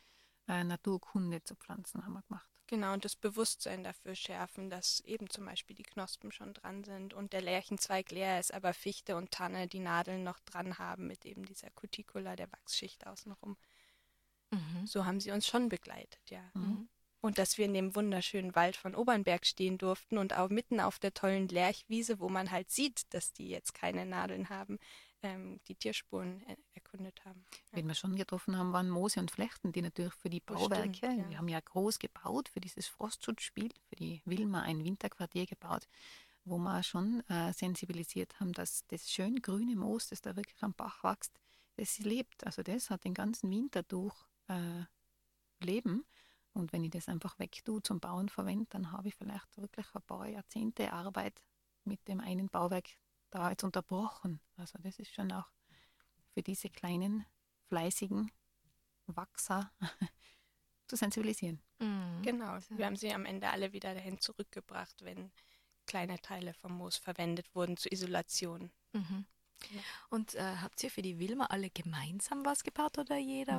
äh, 0.53 0.65
Naturkunde 0.65 1.43
zu 1.43 1.55
Pflanzen 1.57 2.05
haben 2.05 2.13
wir 2.13 2.23
gemacht. 2.23 2.47
Genau, 2.67 2.93
und 2.93 3.05
das 3.05 3.17
Bewusstsein 3.17 3.85
dafür 3.85 4.15
schärfen, 4.15 4.71
dass 4.71 5.01
eben 5.01 5.29
zum 5.29 5.45
Beispiel 5.45 5.77
die 5.77 5.83
Knospen 5.83 6.33
schon 6.33 6.55
dran 6.55 6.85
sind 6.85 7.13
und 7.13 7.33
der 7.33 7.43
Lärchenzweig 7.43 8.11
leer 8.11 8.41
ist, 8.41 8.55
aber 8.55 8.73
Fichte 8.73 9.17
und 9.17 9.31
Tanne 9.31 9.69
die 9.69 9.81
Nadeln 9.81 10.25
noch 10.25 10.41
dran 10.41 10.79
haben 10.79 11.07
mit 11.07 11.25
eben 11.27 11.45
dieser 11.45 11.71
Cuticula, 11.71 12.37
der 12.37 12.51
Wachsschicht 12.53 13.07
außenrum. 13.07 13.57
Mhm. 14.51 14.87
So 14.87 15.05
haben 15.05 15.21
sie 15.21 15.33
uns 15.33 15.47
schon 15.47 15.69
begleitet, 15.69 16.31
ja. 16.31 16.43
Mhm. 16.55 16.89
Und 17.21 17.39
dass 17.39 17.57
wir 17.57 17.67
in 17.67 17.75
dem 17.75 17.95
wunderschönen 17.95 18.55
Wald 18.55 18.77
von 18.77 18.95
Obernberg 18.95 19.47
stehen 19.47 19.79
durften 19.79 20.19
und 20.19 20.37
auch 20.37 20.49
mitten 20.49 20.81
auf 20.81 20.99
der 20.99 21.15
tollen 21.15 21.49
Lerchwiese, 21.49 22.19
wo 22.21 22.29
man 22.29 22.51
halt 22.51 22.71
sieht, 22.71 23.13
dass 23.15 23.33
die 23.33 23.49
jetzt 23.49 23.75
keine 23.75 24.07
Nadeln 24.07 24.49
haben, 24.49 24.79
ähm, 25.23 25.61
die 25.69 25.75
Tierspuren 25.75 26.43
er 26.47 26.57
erkundet 26.75 27.25
haben. 27.25 27.45
Ja. 27.71 27.79
Wen 27.79 27.87
wir 27.87 27.95
schon 27.95 28.17
getroffen 28.17 28.57
haben, 28.57 28.73
waren 28.73 28.91
Moose 28.91 29.21
und 29.21 29.31
Flechten, 29.31 29.73
die 29.73 29.83
natürlich 29.83 30.15
für 30.15 30.31
die 30.31 30.41
Bauwerke, 30.41 30.95
stimmt, 30.95 31.19
ja. 31.19 31.31
wir 31.31 31.39
haben 31.39 31.49
ja 31.49 31.61
groß 31.61 31.99
gebaut 31.99 32.49
für 32.49 32.61
dieses 32.61 32.89
Frostschutzspiel, 32.89 33.73
für 33.89 33.97
die 33.97 34.23
Wilma 34.25 34.63
ein 34.63 34.85
Winterquartier 34.85 35.47
gebaut, 35.47 35.89
wo 36.45 36.59
wir 36.59 36.83
schon 36.83 37.23
äh, 37.29 37.53
sensibilisiert 37.53 38.39
haben, 38.41 38.53
dass 38.53 38.87
das 38.89 39.11
schön 39.11 39.41
grüne 39.41 39.77
Moos, 39.77 40.09
das 40.09 40.21
da 40.21 40.37
wirklich 40.37 40.63
am 40.63 40.75
Bach 40.75 41.05
wächst, 41.05 41.39
das 41.77 41.99
lebt. 41.99 42.45
Also 42.45 42.63
das 42.63 42.91
hat 42.91 43.05
den 43.05 43.15
ganzen 43.15 43.51
Winter 43.51 43.83
durch 43.83 44.15
äh, 44.49 44.85
Leben. 45.61 46.05
Und 46.55 46.73
wenn 46.73 46.85
ich 46.85 46.91
das 46.91 47.09
einfach 47.09 47.39
wegtue 47.39 47.83
zum 47.83 47.99
Bauen 48.01 48.29
verwende, 48.29 48.67
dann 48.71 48.93
habe 48.93 49.09
ich 49.09 49.15
vielleicht 49.15 49.57
wirklich 49.57 49.87
ein 49.95 50.03
paar 50.03 50.29
Jahrzehnte 50.29 50.93
Arbeit 50.93 51.41
mit 51.85 52.07
dem 52.09 52.21
einen 52.21 52.49
Bauwerk 52.49 52.91
da 53.33 53.51
jetzt 53.51 53.65
unterbrochen. 53.65 54.41
Also 54.57 54.79
das 54.81 54.99
ist 54.99 55.13
schon 55.13 55.33
auch 55.33 55.49
für 56.35 56.43
diese 56.43 56.71
kleinen, 56.71 57.27
fleißigen 57.69 58.31
Wachser 59.07 59.73
zu 60.87 60.97
sensibilisieren. 60.97 61.61
Mhm. 61.79 62.23
Genau, 62.23 62.59
wir 62.71 62.87
haben 62.87 62.97
sie 62.97 63.13
am 63.13 63.25
Ende 63.25 63.51
alle 63.51 63.73
wieder 63.73 63.95
dahin 63.95 64.21
zurückgebracht, 64.21 65.05
wenn 65.05 65.33
kleine 65.87 66.21
Teile 66.21 66.55
vom 66.55 66.77
Moos 66.77 66.97
verwendet 66.97 67.53
wurden 67.55 67.77
zur 67.77 67.93
Isolation. 67.93 68.71
Mhm. 68.93 69.27
Und 70.11 70.35
äh, 70.35 70.57
habt 70.61 70.83
ihr 70.83 70.91
für 70.91 71.03
die 71.03 71.19
Wilma 71.19 71.47
alle 71.47 71.71
gemeinsam 71.71 72.45
was 72.45 72.65
gebaut 72.65 72.99
oder 72.99 73.17
jeder, 73.17 73.59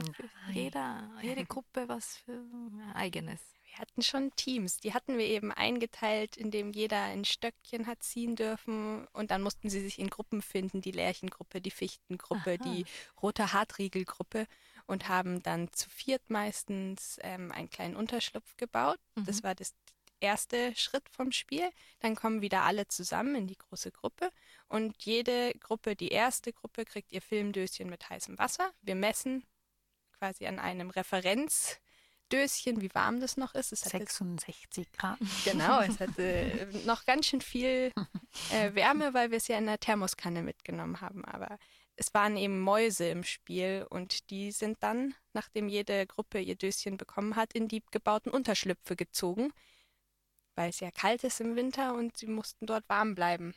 jeder 0.52 1.10
jede 1.22 1.46
Gruppe 1.46 1.88
was 1.88 2.18
für 2.18 2.34
äh, 2.34 2.94
eigenes? 2.94 3.42
Wir 3.74 3.80
hatten 3.80 4.04
schon 4.04 4.32
Teams. 4.36 4.78
Die 4.78 4.94
hatten 4.94 5.18
wir 5.18 5.26
eben 5.26 5.52
eingeteilt, 5.52 6.38
indem 6.38 6.74
jeder 6.74 7.02
ein 7.02 7.26
Stöckchen 7.26 7.88
hat 7.88 8.04
ziehen 8.04 8.36
dürfen 8.36 9.08
und 9.14 9.32
dann 9.32 9.42
mussten 9.42 9.68
sie 9.72 9.82
sich 9.82 9.98
in 9.98 10.12
Gruppen 10.12 10.44
finden, 10.44 10.80
die 10.80 10.92
Lärchengruppe, 10.92 11.60
die 11.60 11.72
Fichtengruppe, 11.72 12.60
Aha. 12.62 12.64
die 12.64 12.86
rote 13.20 13.52
Hartriegelgruppe 13.52 14.46
und 14.86 15.10
haben 15.10 15.42
dann 15.42 15.74
zu 15.74 15.90
viert 15.90 16.30
meistens 16.30 17.18
ähm, 17.24 17.52
einen 17.52 17.72
kleinen 17.72 17.96
Unterschlupf 17.96 18.56
gebaut. 18.58 19.00
Mhm. 19.16 19.26
Das 19.26 19.42
war 19.42 19.56
das 19.56 19.74
erste 20.20 20.76
Schritt 20.76 21.10
vom 21.10 21.32
Spiel. 21.32 21.68
Dann 22.00 22.16
kommen 22.16 22.44
wieder 22.44 22.62
alle 22.62 22.88
zusammen 22.88 23.34
in 23.34 23.48
die 23.48 23.58
große 23.58 23.92
Gruppe 23.92 24.30
und 24.68 25.04
jede 25.04 25.52
Gruppe, 25.60 25.96
die 25.96 26.10
erste 26.10 26.54
Gruppe, 26.54 26.86
kriegt 26.86 27.12
ihr 27.12 27.24
Filmdöschen 27.24 27.90
mit 27.90 28.08
heißem 28.08 28.38
Wasser. 28.38 28.72
Wir 28.84 28.94
messen 28.94 29.44
quasi 30.20 30.46
an 30.46 30.60
einem 30.60 30.92
Referenzdöschen, 32.34 32.82
wie 32.82 32.94
warm 32.94 33.20
das 33.20 33.38
noch 33.38 33.56
ist. 33.56 33.72
Es 33.72 33.82
66 33.82 34.92
Grad. 34.92 35.20
Genau, 35.46 35.82
es 35.82 36.00
hatte 36.00 36.70
noch 36.86 37.06
ganz 37.06 37.28
schön 37.28 37.42
viel 37.42 37.92
äh, 38.52 38.74
Wärme, 38.74 39.14
weil 39.14 39.32
wir 39.32 39.38
es 39.38 39.48
ja 39.48 39.58
in 39.58 39.66
der 39.66 39.80
Thermoskanne 39.80 40.42
mitgenommen 40.42 41.02
haben. 41.02 41.24
Aber 41.26 41.58
es 41.96 42.14
waren 42.14 42.38
eben 42.38 42.60
Mäuse 42.60 43.08
im 43.08 43.24
Spiel 43.24 43.86
und 43.90 44.30
die 44.30 44.52
sind 44.52 44.82
dann, 44.82 45.14
nachdem 45.34 45.68
jede 45.68 46.06
Gruppe 46.08 46.40
ihr 46.40 46.56
Döschen 46.56 46.98
bekommen 46.98 47.36
hat, 47.36 47.54
in 47.54 47.68
die 47.68 47.84
gebauten 47.92 48.32
Unterschlüpfe 48.32 48.96
gezogen, 48.96 49.54
weil 50.56 50.70
es 50.70 50.80
ja 50.80 50.92
kalt 50.92 51.24
ist 51.24 51.42
im 51.42 51.56
Winter 51.56 51.94
und 51.94 52.18
sie 52.18 52.28
mussten 52.28 52.66
dort 52.66 52.88
warm 52.90 53.16
bleiben. 53.16 53.54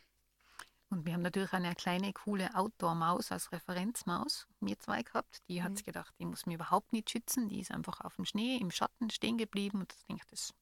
Und 0.88 1.04
wir 1.04 1.14
haben 1.14 1.22
natürlich 1.22 1.52
eine 1.52 1.74
kleine, 1.74 2.12
coole 2.12 2.54
Outdoor-Maus 2.54 3.32
als 3.32 3.50
Referenzmaus, 3.50 4.46
mir 4.60 4.78
zwei 4.78 5.02
gehabt. 5.02 5.42
Die 5.48 5.62
hat 5.62 5.72
mhm. 5.72 5.84
gedacht, 5.84 6.14
die 6.18 6.26
muss 6.26 6.46
mir 6.46 6.54
überhaupt 6.54 6.92
nicht 6.92 7.10
schützen. 7.10 7.48
Die 7.48 7.60
ist 7.60 7.72
einfach 7.72 8.00
auf 8.02 8.16
dem 8.16 8.24
Schnee, 8.24 8.56
im 8.56 8.70
Schatten 8.70 9.10
stehen 9.10 9.36
geblieben. 9.36 9.80
Und 9.80 9.92
ich 9.92 10.04
denke, 10.06 10.24
das, 10.30 10.54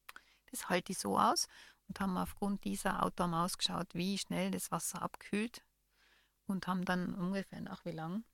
das 0.50 0.68
halte 0.68 0.92
ich 0.92 0.98
so 0.98 1.18
aus. 1.18 1.46
Und 1.88 2.00
haben 2.00 2.16
aufgrund 2.16 2.64
dieser 2.64 3.02
Outdoor-Maus 3.02 3.58
geschaut, 3.58 3.88
wie 3.92 4.16
schnell 4.16 4.50
das 4.50 4.70
Wasser 4.70 5.02
abkühlt. 5.02 5.62
Und 6.46 6.66
haben 6.66 6.84
dann 6.84 7.14
ungefähr 7.14 7.60
nach 7.60 7.84
wie 7.84 7.90
lang? 7.90 8.24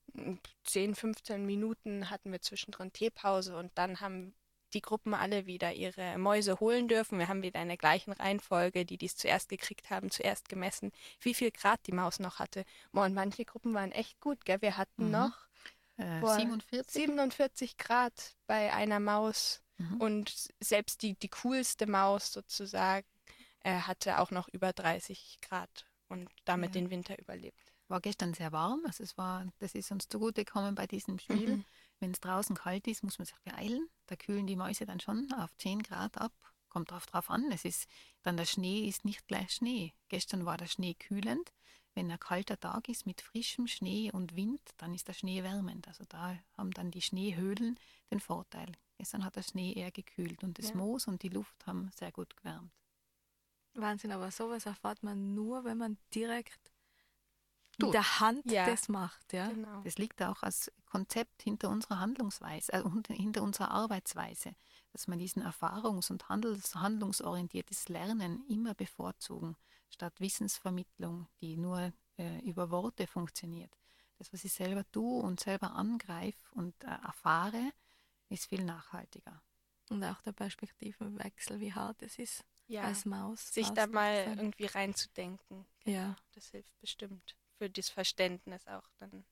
10, 0.64 0.94
15 0.94 1.44
Minuten 1.44 2.11
hatten 2.11 2.33
wir 2.33 2.40
zwischendrin 2.40 2.92
Teepause 2.92 3.57
und 3.57 3.70
dann 3.76 4.00
haben 4.00 4.35
die 4.71 4.81
Gruppen 4.81 5.15
alle 5.15 5.47
wieder 5.47 5.73
ihre 5.73 6.19
Mäuse 6.19 6.61
holen 6.61 6.89
dürfen. 6.89 7.19
Wir 7.19 7.29
haben 7.29 7.43
wieder 7.43 7.61
in 7.61 7.69
der 7.69 7.77
gleichen 7.77 8.13
Reihenfolge, 8.13 8.85
die 8.85 8.99
dies 8.99 9.17
zuerst 9.17 9.49
gekriegt 9.49 9.91
haben, 9.91 10.11
zuerst 10.11 10.49
gemessen, 10.49 10.93
wie 11.21 11.35
viel 11.35 11.51
Grad 11.51 11.87
die 11.87 11.93
Maus 11.93 12.19
noch 12.21 12.39
hatte. 12.39 12.65
Und 12.93 13.15
manche 13.15 13.45
Gruppen 13.45 13.75
waren 13.75 13.93
echt 13.93 14.21
gut, 14.21 14.45
gell? 14.45 14.63
Wir 14.63 14.77
hatten 14.77 15.07
mhm. 15.07 15.11
noch 15.13 15.33
äh, 15.97 16.21
47? 16.21 16.93
47 16.93 17.77
Grad 17.77 18.37
bei 18.47 18.73
einer 18.73 19.01
Maus. 19.01 19.63
Mhm. 19.79 20.01
Und 20.01 20.49
selbst 20.61 21.03
die, 21.03 21.15
die 21.15 21.29
coolste 21.29 21.87
Maus 21.87 22.33
sozusagen 22.33 23.07
äh, 23.61 23.73
hatte 23.73 24.19
auch 24.19 24.31
noch 24.31 24.49
über 24.49 24.73
30 24.73 25.39
Grad 25.43 25.87
und 26.09 26.29
damit 26.45 26.75
ja. 26.75 26.81
den 26.81 26.91
Winter 26.91 27.19
überlebt. 27.19 27.73
War 27.89 28.01
gestern 28.01 28.35
sehr 28.35 28.53
warm, 28.53 28.83
also 28.87 29.03
es 29.03 29.19
war, 29.19 29.47
das 29.59 29.75
ist 29.75 29.91
uns 29.91 30.09
zugute 30.09 30.45
gekommen 30.45 30.75
bei 30.75 30.87
diesem 30.87 31.19
Spiel. 31.19 31.57
Mhm. 31.57 31.65
Wenn 32.01 32.13
es 32.13 32.21
draußen 32.21 32.57
kalt 32.57 32.87
ist, 32.89 33.05
muss 33.05 33.19
man 33.19 33.27
sich 33.27 33.39
beeilen. 33.45 33.89
Da 34.07 34.17
kühlen 34.17 34.47
die 34.47 34.57
Mäuse 34.57 34.87
dann 34.87 35.01
schon 35.01 35.33
auf 35.35 35.55
10 35.59 35.83
Grad 35.83 36.19
ab. 36.19 36.33
Kommt 36.69 36.91
drauf, 36.91 37.07
drauf 37.07 37.31
an. 37.31 37.51
Es 37.53 37.65
ist 37.65 37.89
dann 38.23 38.37
der 38.37 38.47
Schnee 38.47 38.89
ist 38.89 39.05
nicht 39.05 39.27
gleich 39.29 39.53
Schnee. 39.53 39.93
Gestern 40.09 40.47
war 40.47 40.57
der 40.57 40.67
Schnee 40.67 40.95
kühlend. 40.95 41.53
Wenn 41.95 42.11
ein 42.11 42.21
kalter 42.21 42.59
Tag 42.59 42.89
ist 42.89 43.07
mit 43.07 43.21
frischem 43.21 43.67
Schnee 43.67 44.11
und 44.13 44.37
Wind, 44.37 44.61
dann 44.79 44.95
ist 44.95 45.09
der 45.09 45.13
Schnee 45.13 45.43
wärmend. 45.43 45.89
Also 45.89 46.05
da 46.09 46.39
haben 46.57 46.71
dann 46.71 46.91
die 46.91 47.03
Schneehöhlen 47.03 47.79
den 48.11 48.21
Vorteil. 48.21 48.73
Gestern 48.97 49.25
hat 49.25 49.37
der 49.37 49.43
Schnee 49.43 49.73
eher 49.73 49.91
gekühlt 49.91 50.45
und 50.45 50.59
das 50.59 50.71
ja. 50.71 50.77
Moos 50.77 51.07
und 51.07 51.23
die 51.23 51.29
Luft 51.29 51.67
haben 51.67 51.91
sehr 51.99 52.13
gut 52.13 52.37
gewärmt. 52.37 52.73
Wahnsinn, 53.75 54.13
aber 54.13 54.31
sowas 54.31 54.67
erfahrt 54.67 55.03
man 55.03 55.35
nur, 55.35 55.65
wenn 55.65 55.79
man 55.79 55.99
direkt 56.15 56.73
mit 57.79 57.95
der 57.95 58.21
Hand 58.21 58.51
ja. 58.51 58.67
das 58.67 58.89
macht. 58.89 59.33
Ja? 59.33 59.49
Genau. 59.49 59.81
Das 59.83 59.99
liegt 59.99 60.23
auch 60.23 60.43
als 60.43 60.71
Konzept 60.90 61.42
hinter 61.42 61.70
unserer 61.70 62.00
Handlungsweise, 62.00 62.72
äh, 62.72 63.14
hinter 63.14 63.42
unserer 63.42 63.70
Arbeitsweise, 63.70 64.55
dass 64.92 65.07
wir 65.07 65.16
diesen 65.16 65.42
erfahrungs- 65.42 66.11
und 66.11 66.29
handels 66.29 66.74
handlungsorientiertes 66.74 67.88
Lernen 67.88 68.44
immer 68.48 68.74
bevorzugen, 68.74 69.57
statt 69.88 70.20
Wissensvermittlung, 70.20 71.29
die 71.40 71.57
nur 71.57 71.92
äh, 72.18 72.40
über 72.40 72.70
Worte 72.70 73.07
funktioniert. 73.07 73.74
Das, 74.18 74.33
was 74.33 74.44
ich 74.44 74.53
selber 74.53 74.84
tue 74.93 75.22
und 75.22 75.41
selber 75.41 75.72
angreife 75.72 76.55
und 76.55 76.74
äh, 76.84 76.88
erfahre, 76.88 77.72
ist 78.28 78.47
viel 78.47 78.64
nachhaltiger. 78.64 79.43
Und 79.88 80.05
auch 80.05 80.20
der 80.20 80.32
Perspektivenwechsel, 80.32 81.59
wie 81.59 81.72
hart 81.72 82.03
es 82.03 82.18
ist 82.18 82.45
ja. 82.66 82.82
als 82.82 83.05
Maus. 83.05 83.53
Sich 83.53 83.70
da 83.70 83.86
mal 83.86 84.36
irgendwie 84.36 84.66
reinzudenken. 84.66 85.66
Ja. 85.84 86.16
Das 86.32 86.51
hilft 86.51 86.78
bestimmt 86.80 87.36
für 87.59 87.68
das 87.68 87.91
Verständnis 87.91 88.66
auch 88.66 88.88
dann. 88.99 89.24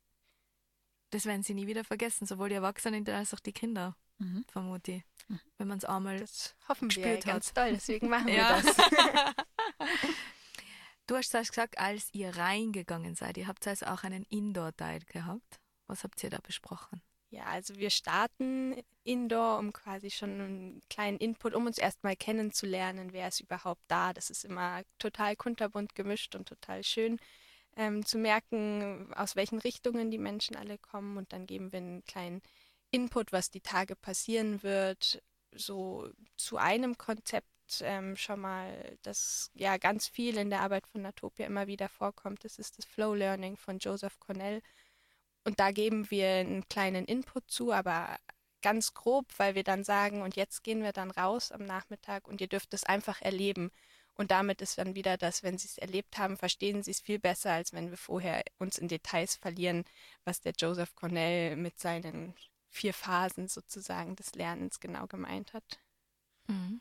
Das 1.10 1.24
werden 1.24 1.42
sie 1.42 1.54
nie 1.54 1.66
wieder 1.66 1.84
vergessen, 1.84 2.26
sowohl 2.26 2.50
die 2.50 2.56
Erwachsenen 2.56 3.08
als 3.08 3.32
auch 3.34 3.40
die 3.40 3.52
Kinder. 3.52 3.96
mhm. 4.18 4.44
vermute 4.48 4.92
ich, 4.92 5.02
mhm. 5.28 5.40
wenn 5.56 5.68
man 5.68 5.78
es 5.78 5.84
einmal 5.84 6.18
das 6.18 6.54
hoffen 6.68 6.94
wir 6.94 7.18
ganz 7.18 7.48
hat. 7.48 7.54
toll, 7.54 7.72
deswegen 7.72 8.08
machen 8.08 8.28
ja. 8.28 8.62
wir 8.62 8.72
das. 8.74 8.76
du 11.06 11.16
hast 11.16 11.32
gesagt, 11.32 11.78
als 11.78 12.12
ihr 12.12 12.36
reingegangen 12.36 13.14
seid, 13.14 13.38
ihr 13.38 13.46
habt 13.46 13.66
also 13.66 13.86
auch 13.86 14.02
einen 14.04 14.24
Indoor-Teil 14.24 15.00
gehabt. 15.06 15.60
Was 15.86 16.04
habt 16.04 16.22
ihr 16.22 16.30
da 16.30 16.38
besprochen? 16.38 17.00
Ja, 17.30 17.44
also 17.44 17.76
wir 17.76 17.90
starten 17.90 18.74
indoor, 19.04 19.58
um 19.58 19.72
quasi 19.72 20.10
schon 20.10 20.30
einen 20.30 20.82
kleinen 20.88 21.18
Input, 21.18 21.54
um 21.54 21.66
uns 21.66 21.76
erstmal 21.76 22.16
kennenzulernen, 22.16 23.12
wer 23.12 23.28
ist 23.28 23.40
überhaupt 23.40 23.82
da. 23.88 24.14
Das 24.14 24.30
ist 24.30 24.44
immer 24.44 24.82
total 24.98 25.36
kunterbunt 25.36 25.94
gemischt 25.94 26.34
und 26.34 26.48
total 26.48 26.82
schön 26.84 27.18
ähm, 27.78 28.04
zu 28.04 28.18
merken, 28.18 29.10
aus 29.14 29.36
welchen 29.36 29.58
Richtungen 29.58 30.10
die 30.10 30.18
Menschen 30.18 30.56
alle 30.56 30.76
kommen. 30.76 31.16
Und 31.16 31.32
dann 31.32 31.46
geben 31.46 31.72
wir 31.72 31.78
einen 31.78 32.04
kleinen 32.04 32.42
Input, 32.90 33.32
was 33.32 33.50
die 33.50 33.60
Tage 33.60 33.96
passieren 33.96 34.62
wird, 34.62 35.22
so 35.52 36.10
zu 36.36 36.58
einem 36.58 36.98
Konzept 36.98 37.46
ähm, 37.80 38.16
schon 38.16 38.40
mal, 38.40 38.98
das 39.02 39.50
ja 39.54 39.76
ganz 39.76 40.08
viel 40.08 40.36
in 40.38 40.50
der 40.50 40.60
Arbeit 40.60 40.86
von 40.86 41.02
Natopia 41.02 41.46
immer 41.46 41.66
wieder 41.66 41.88
vorkommt. 41.88 42.44
Das 42.44 42.58
ist 42.58 42.78
das 42.78 42.84
Flow 42.84 43.14
Learning 43.14 43.56
von 43.56 43.78
Joseph 43.78 44.18
Cornell. 44.20 44.62
Und 45.44 45.60
da 45.60 45.70
geben 45.70 46.10
wir 46.10 46.28
einen 46.28 46.68
kleinen 46.68 47.04
Input 47.04 47.50
zu, 47.50 47.72
aber 47.72 48.18
ganz 48.60 48.94
grob, 48.94 49.26
weil 49.36 49.54
wir 49.54 49.64
dann 49.64 49.84
sagen, 49.84 50.22
und 50.22 50.36
jetzt 50.36 50.64
gehen 50.64 50.82
wir 50.82 50.92
dann 50.92 51.10
raus 51.10 51.52
am 51.52 51.64
Nachmittag 51.64 52.26
und 52.26 52.40
ihr 52.40 52.48
dürft 52.48 52.74
es 52.74 52.84
einfach 52.84 53.22
erleben. 53.22 53.70
Und 54.18 54.32
damit 54.32 54.60
ist 54.60 54.76
dann 54.78 54.96
wieder 54.96 55.16
das, 55.16 55.44
wenn 55.44 55.58
sie 55.58 55.68
es 55.68 55.78
erlebt 55.78 56.18
haben, 56.18 56.36
verstehen 56.36 56.82
sie 56.82 56.90
es 56.90 57.00
viel 57.00 57.20
besser, 57.20 57.52
als 57.52 57.72
wenn 57.72 57.90
wir 57.90 57.96
vorher 57.96 58.42
uns 58.58 58.76
in 58.76 58.88
Details 58.88 59.36
verlieren, 59.36 59.84
was 60.24 60.40
der 60.40 60.52
Joseph 60.58 60.96
Cornell 60.96 61.54
mit 61.54 61.78
seinen 61.78 62.34
vier 62.68 62.92
Phasen 62.92 63.46
sozusagen 63.46 64.16
des 64.16 64.34
Lernens 64.34 64.80
genau 64.80 65.06
gemeint 65.06 65.52
hat. 65.52 65.78
Mhm. 66.48 66.80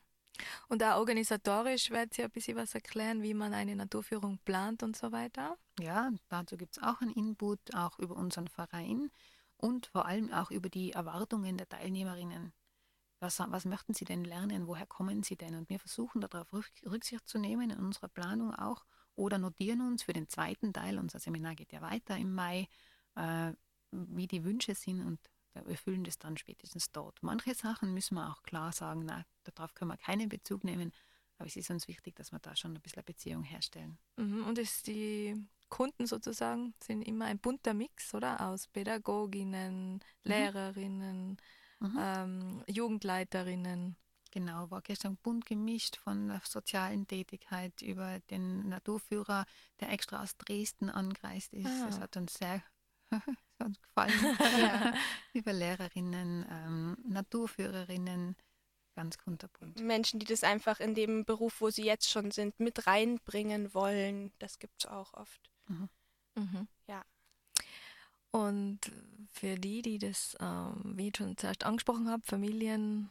Und 0.67 0.83
auch 0.83 0.97
organisatorisch 0.97 1.91
wird 1.91 2.15
sie 2.15 2.23
ein 2.23 2.31
bisschen 2.31 2.57
was 2.57 2.73
erklären, 2.73 3.21
wie 3.21 3.35
man 3.35 3.53
eine 3.53 3.75
Naturführung 3.75 4.39
plant 4.39 4.81
und 4.81 4.97
so 4.97 5.11
weiter. 5.11 5.57
Ja, 5.79 6.11
dazu 6.29 6.57
gibt 6.57 6.77
es 6.77 6.83
auch 6.83 7.01
einen 7.01 7.13
Input, 7.13 7.59
auch 7.75 7.99
über 7.99 8.15
unseren 8.15 8.47
Verein 8.47 9.11
und 9.57 9.85
vor 9.87 10.07
allem 10.07 10.33
auch 10.33 10.49
über 10.49 10.69
die 10.69 10.91
Erwartungen 10.91 11.57
der 11.57 11.69
Teilnehmerinnen. 11.69 12.51
Was, 13.19 13.39
was 13.39 13.65
möchten 13.65 13.93
sie 13.93 14.05
denn 14.05 14.23
lernen? 14.23 14.67
Woher 14.67 14.85
kommen 14.85 15.23
sie 15.23 15.35
denn? 15.35 15.55
Und 15.55 15.69
wir 15.69 15.79
versuchen 15.79 16.21
darauf 16.21 16.53
Rücksicht 16.53 17.27
zu 17.27 17.39
nehmen 17.39 17.71
in 17.71 17.79
unserer 17.79 18.09
Planung 18.09 18.53
auch 18.53 18.85
oder 19.15 19.39
notieren 19.39 19.81
uns 19.81 20.03
für 20.03 20.13
den 20.13 20.29
zweiten 20.29 20.71
Teil, 20.73 20.99
unser 20.99 21.19
Seminar 21.19 21.55
geht 21.55 21.73
ja 21.73 21.81
weiter 21.81 22.15
im 22.17 22.33
Mai, 22.33 22.69
äh, 23.15 23.51
wie 23.91 24.27
die 24.27 24.43
Wünsche 24.43 24.75
sind 24.75 25.01
und 25.01 25.19
wir 25.53 25.65
erfüllen 25.71 26.03
das 26.03 26.19
dann 26.19 26.37
spätestens 26.37 26.91
dort. 26.91 27.17
Manche 27.23 27.55
Sachen 27.55 27.93
müssen 27.93 28.15
wir 28.15 28.29
auch 28.29 28.43
klar 28.43 28.71
sagen, 28.71 29.05
na, 29.05 29.25
darauf 29.43 29.73
können 29.73 29.89
wir 29.89 29.97
keinen 29.97 30.29
Bezug 30.29 30.63
nehmen, 30.63 30.91
aber 31.39 31.47
es 31.47 31.55
ist 31.55 31.71
uns 31.71 31.87
wichtig, 31.87 32.15
dass 32.15 32.31
wir 32.31 32.39
da 32.39 32.55
schon 32.55 32.75
ein 32.75 32.81
bisschen 32.81 32.99
eine 32.99 33.05
Beziehung 33.05 33.43
herstellen. 33.43 33.97
Mhm, 34.17 34.45
und 34.45 34.59
ist 34.59 34.85
die 34.85 35.35
Kunden 35.69 36.05
sozusagen 36.05 36.73
sind 36.81 37.01
immer 37.01 37.25
ein 37.25 37.39
bunter 37.39 37.73
Mix, 37.73 38.13
oder? 38.13 38.47
Aus 38.47 38.67
Pädagoginnen, 38.67 39.93
mhm. 39.93 40.01
Lehrerinnen, 40.23 41.27
mhm. 41.29 41.37
Ähm, 41.81 42.63
Jugendleiterinnen. 42.67 43.95
Genau, 44.31 44.69
war 44.69 44.81
gestern 44.81 45.17
bunt 45.17 45.45
gemischt 45.45 45.95
von 45.95 46.27
der 46.27 46.41
sozialen 46.43 47.07
Tätigkeit 47.07 47.81
über 47.81 48.19
den 48.29 48.67
Naturführer, 48.69 49.45
der 49.79 49.91
extra 49.91 50.21
aus 50.21 50.37
Dresden 50.37 50.89
angereist 50.89 51.53
ist. 51.53 51.65
Ah. 51.65 51.85
Das 51.87 51.99
hat 51.99 52.17
uns 52.17 52.33
sehr 52.33 52.61
uns 53.59 53.81
gefallen. 53.81 54.37
ja. 54.59 54.93
Über 55.33 55.53
Lehrerinnen, 55.53 56.45
ähm, 56.49 56.97
Naturführerinnen, 57.07 58.35
ganz 58.95 59.17
kunterbunt. 59.17 59.79
Menschen, 59.79 60.19
die 60.19 60.25
das 60.25 60.43
einfach 60.43 60.79
in 60.79 60.93
dem 60.93 61.23
Beruf, 61.25 61.61
wo 61.61 61.69
sie 61.69 61.85
jetzt 61.85 62.09
schon 62.09 62.31
sind, 62.31 62.59
mit 62.59 62.87
reinbringen 62.87 63.73
wollen, 63.73 64.31
das 64.39 64.59
gibt 64.59 64.83
es 64.83 64.89
auch 64.89 65.13
oft. 65.13 65.49
Mhm. 65.67 65.89
Mhm. 66.35 66.67
Ja. 66.87 67.03
Und 68.37 68.79
für 69.31 69.55
die, 69.55 69.81
die 69.81 69.97
das, 69.97 70.37
ähm, 70.39 70.93
wie 70.95 71.07
ich 71.07 71.17
schon 71.17 71.35
zuerst 71.37 71.65
angesprochen 71.65 72.07
habe, 72.07 72.23
Familien, 72.23 73.09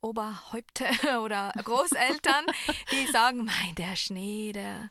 Oberhäupte 0.00 0.86
oder 1.22 1.52
Großeltern, 1.56 2.46
die 2.92 3.06
sagen, 3.12 3.44
mein, 3.44 3.74
der 3.76 3.96
Schnee, 3.96 4.52
der 4.52 4.88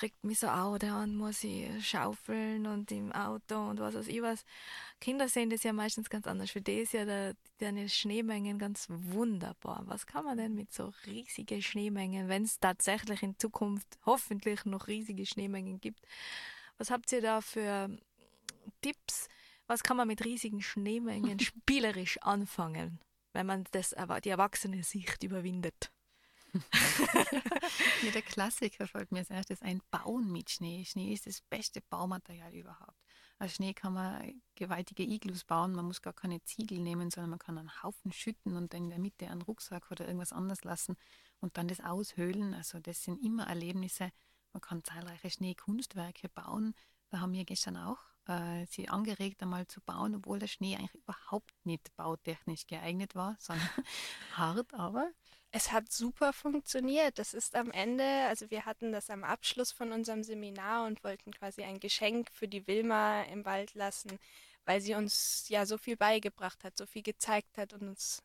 regt 0.00 0.22
mich 0.22 0.38
so 0.38 0.46
auf, 0.46 0.78
dann 0.78 1.16
muss 1.16 1.42
ich 1.42 1.86
schaufeln 1.86 2.66
und 2.66 2.90
im 2.92 3.12
Auto 3.12 3.56
und 3.68 3.80
was 3.80 3.94
weiß 3.94 4.06
ich 4.06 4.22
was. 4.22 4.44
Kinder 5.00 5.28
sehen 5.28 5.50
das 5.50 5.64
ja 5.64 5.72
meistens 5.72 6.08
ganz 6.08 6.28
anders. 6.28 6.52
Für 6.52 6.62
die 6.62 6.80
ist 6.80 6.92
ja 6.92 7.04
der, 7.04 7.34
deine 7.58 7.88
Schneemengen 7.88 8.58
ganz 8.58 8.86
wunderbar. 8.88 9.82
Was 9.86 10.06
kann 10.06 10.24
man 10.24 10.38
denn 10.38 10.54
mit 10.54 10.72
so 10.72 10.92
riesigen 11.06 11.62
Schneemengen, 11.62 12.28
wenn 12.28 12.44
es 12.44 12.60
tatsächlich 12.60 13.24
in 13.24 13.38
Zukunft 13.38 13.98
hoffentlich 14.06 14.64
noch 14.64 14.86
riesige 14.86 15.26
Schneemengen 15.26 15.80
gibt? 15.80 16.00
Was 16.78 16.90
habt 16.90 17.12
ihr 17.12 17.20
da 17.20 17.40
für 17.40 17.90
Tipps? 18.80 19.28
Was 19.66 19.82
kann 19.82 19.96
man 19.96 20.08
mit 20.08 20.24
riesigen 20.24 20.62
Schneemengen 20.62 21.38
spielerisch 21.40 22.18
anfangen, 22.22 23.00
wenn 23.32 23.46
man 23.46 23.64
das, 23.72 23.94
die 24.24 24.28
erwachsene 24.28 24.82
Sicht 24.82 25.22
überwindet? 25.22 25.92
ja, 28.02 28.10
der 28.12 28.22
Klassiker 28.22 28.88
fällt 28.88 29.12
mir 29.12 29.20
als 29.20 29.30
erstes 29.30 29.62
ein, 29.62 29.80
Bauen 29.90 30.32
mit 30.32 30.50
Schnee. 30.50 30.84
Schnee 30.84 31.12
ist 31.12 31.26
das 31.26 31.40
beste 31.42 31.80
Baumaterial 31.80 32.52
überhaupt. 32.52 32.98
Aus 33.38 33.54
Schnee 33.54 33.72
kann 33.72 33.94
man 33.94 34.42
gewaltige 34.54 35.02
Iglus 35.02 35.44
bauen, 35.44 35.72
man 35.72 35.86
muss 35.86 36.02
gar 36.02 36.12
keine 36.12 36.42
Ziegel 36.42 36.78
nehmen, 36.78 37.10
sondern 37.10 37.30
man 37.30 37.38
kann 37.38 37.56
einen 37.56 37.82
Haufen 37.82 38.12
schütten 38.12 38.56
und 38.56 38.74
in 38.74 38.90
der 38.90 38.98
Mitte 38.98 39.28
einen 39.28 39.42
Rucksack 39.42 39.90
oder 39.90 40.04
irgendwas 40.06 40.32
anderes 40.32 40.64
lassen 40.64 40.96
und 41.40 41.56
dann 41.56 41.68
das 41.68 41.80
aushöhlen. 41.80 42.52
Also 42.54 42.80
das 42.80 43.02
sind 43.02 43.24
immer 43.24 43.46
Erlebnisse. 43.46 44.12
Man 44.52 44.60
kann 44.60 44.84
zahlreiche 44.84 45.30
Schneekunstwerke 45.30 46.28
bauen. 46.28 46.74
Da 47.08 47.20
haben 47.20 47.32
wir 47.32 47.44
gestern 47.44 47.76
auch 47.76 48.09
äh, 48.30 48.66
sie 48.66 48.88
angeregt, 48.88 49.42
einmal 49.42 49.66
zu 49.66 49.80
bauen, 49.80 50.14
obwohl 50.14 50.38
der 50.38 50.46
Schnee 50.46 50.76
eigentlich 50.76 50.94
überhaupt 50.94 51.52
nicht 51.64 51.94
bautechnisch 51.96 52.66
geeignet 52.66 53.14
war, 53.14 53.36
sondern 53.40 53.68
hart, 54.36 54.72
aber 54.74 55.10
es 55.52 55.72
hat 55.72 55.90
super 55.90 56.32
funktioniert. 56.32 57.18
Das 57.18 57.34
ist 57.34 57.56
am 57.56 57.70
Ende, 57.72 58.04
also 58.28 58.50
wir 58.50 58.66
hatten 58.66 58.92
das 58.92 59.10
am 59.10 59.24
Abschluss 59.24 59.72
von 59.72 59.92
unserem 59.92 60.22
Seminar 60.22 60.86
und 60.86 61.02
wollten 61.02 61.32
quasi 61.32 61.62
ein 61.64 61.80
Geschenk 61.80 62.30
für 62.32 62.46
die 62.46 62.66
Wilma 62.66 63.22
im 63.22 63.44
Wald 63.44 63.74
lassen, 63.74 64.18
weil 64.64 64.80
sie 64.80 64.94
uns 64.94 65.48
ja 65.48 65.66
so 65.66 65.76
viel 65.76 65.96
beigebracht 65.96 66.62
hat, 66.64 66.78
so 66.78 66.86
viel 66.86 67.02
gezeigt 67.02 67.58
hat 67.58 67.72
und 67.72 67.82
uns 67.88 68.22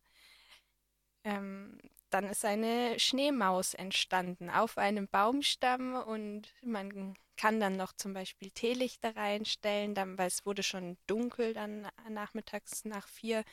ähm, 1.24 1.80
dann 2.10 2.26
ist 2.26 2.46
eine 2.46 3.00
Schneemaus 3.00 3.74
entstanden 3.74 4.50
auf 4.50 4.78
einem 4.78 5.08
Baumstamm 5.08 5.96
und 5.96 6.54
man 6.62 7.16
kann 7.38 7.60
dann 7.60 7.74
noch 7.74 7.94
zum 7.94 8.14
Beispiel 8.14 8.52
Teelichter 8.52 9.16
reinstellen, 9.16 9.94
dann, 9.94 10.18
weil 10.18 10.28
es 10.28 10.46
wurde 10.46 10.64
schon 10.64 10.98
dunkel 11.08 11.54
dann 11.54 11.88
nachmittags 12.10 12.86
nach 12.86 13.08
vier 13.08 13.44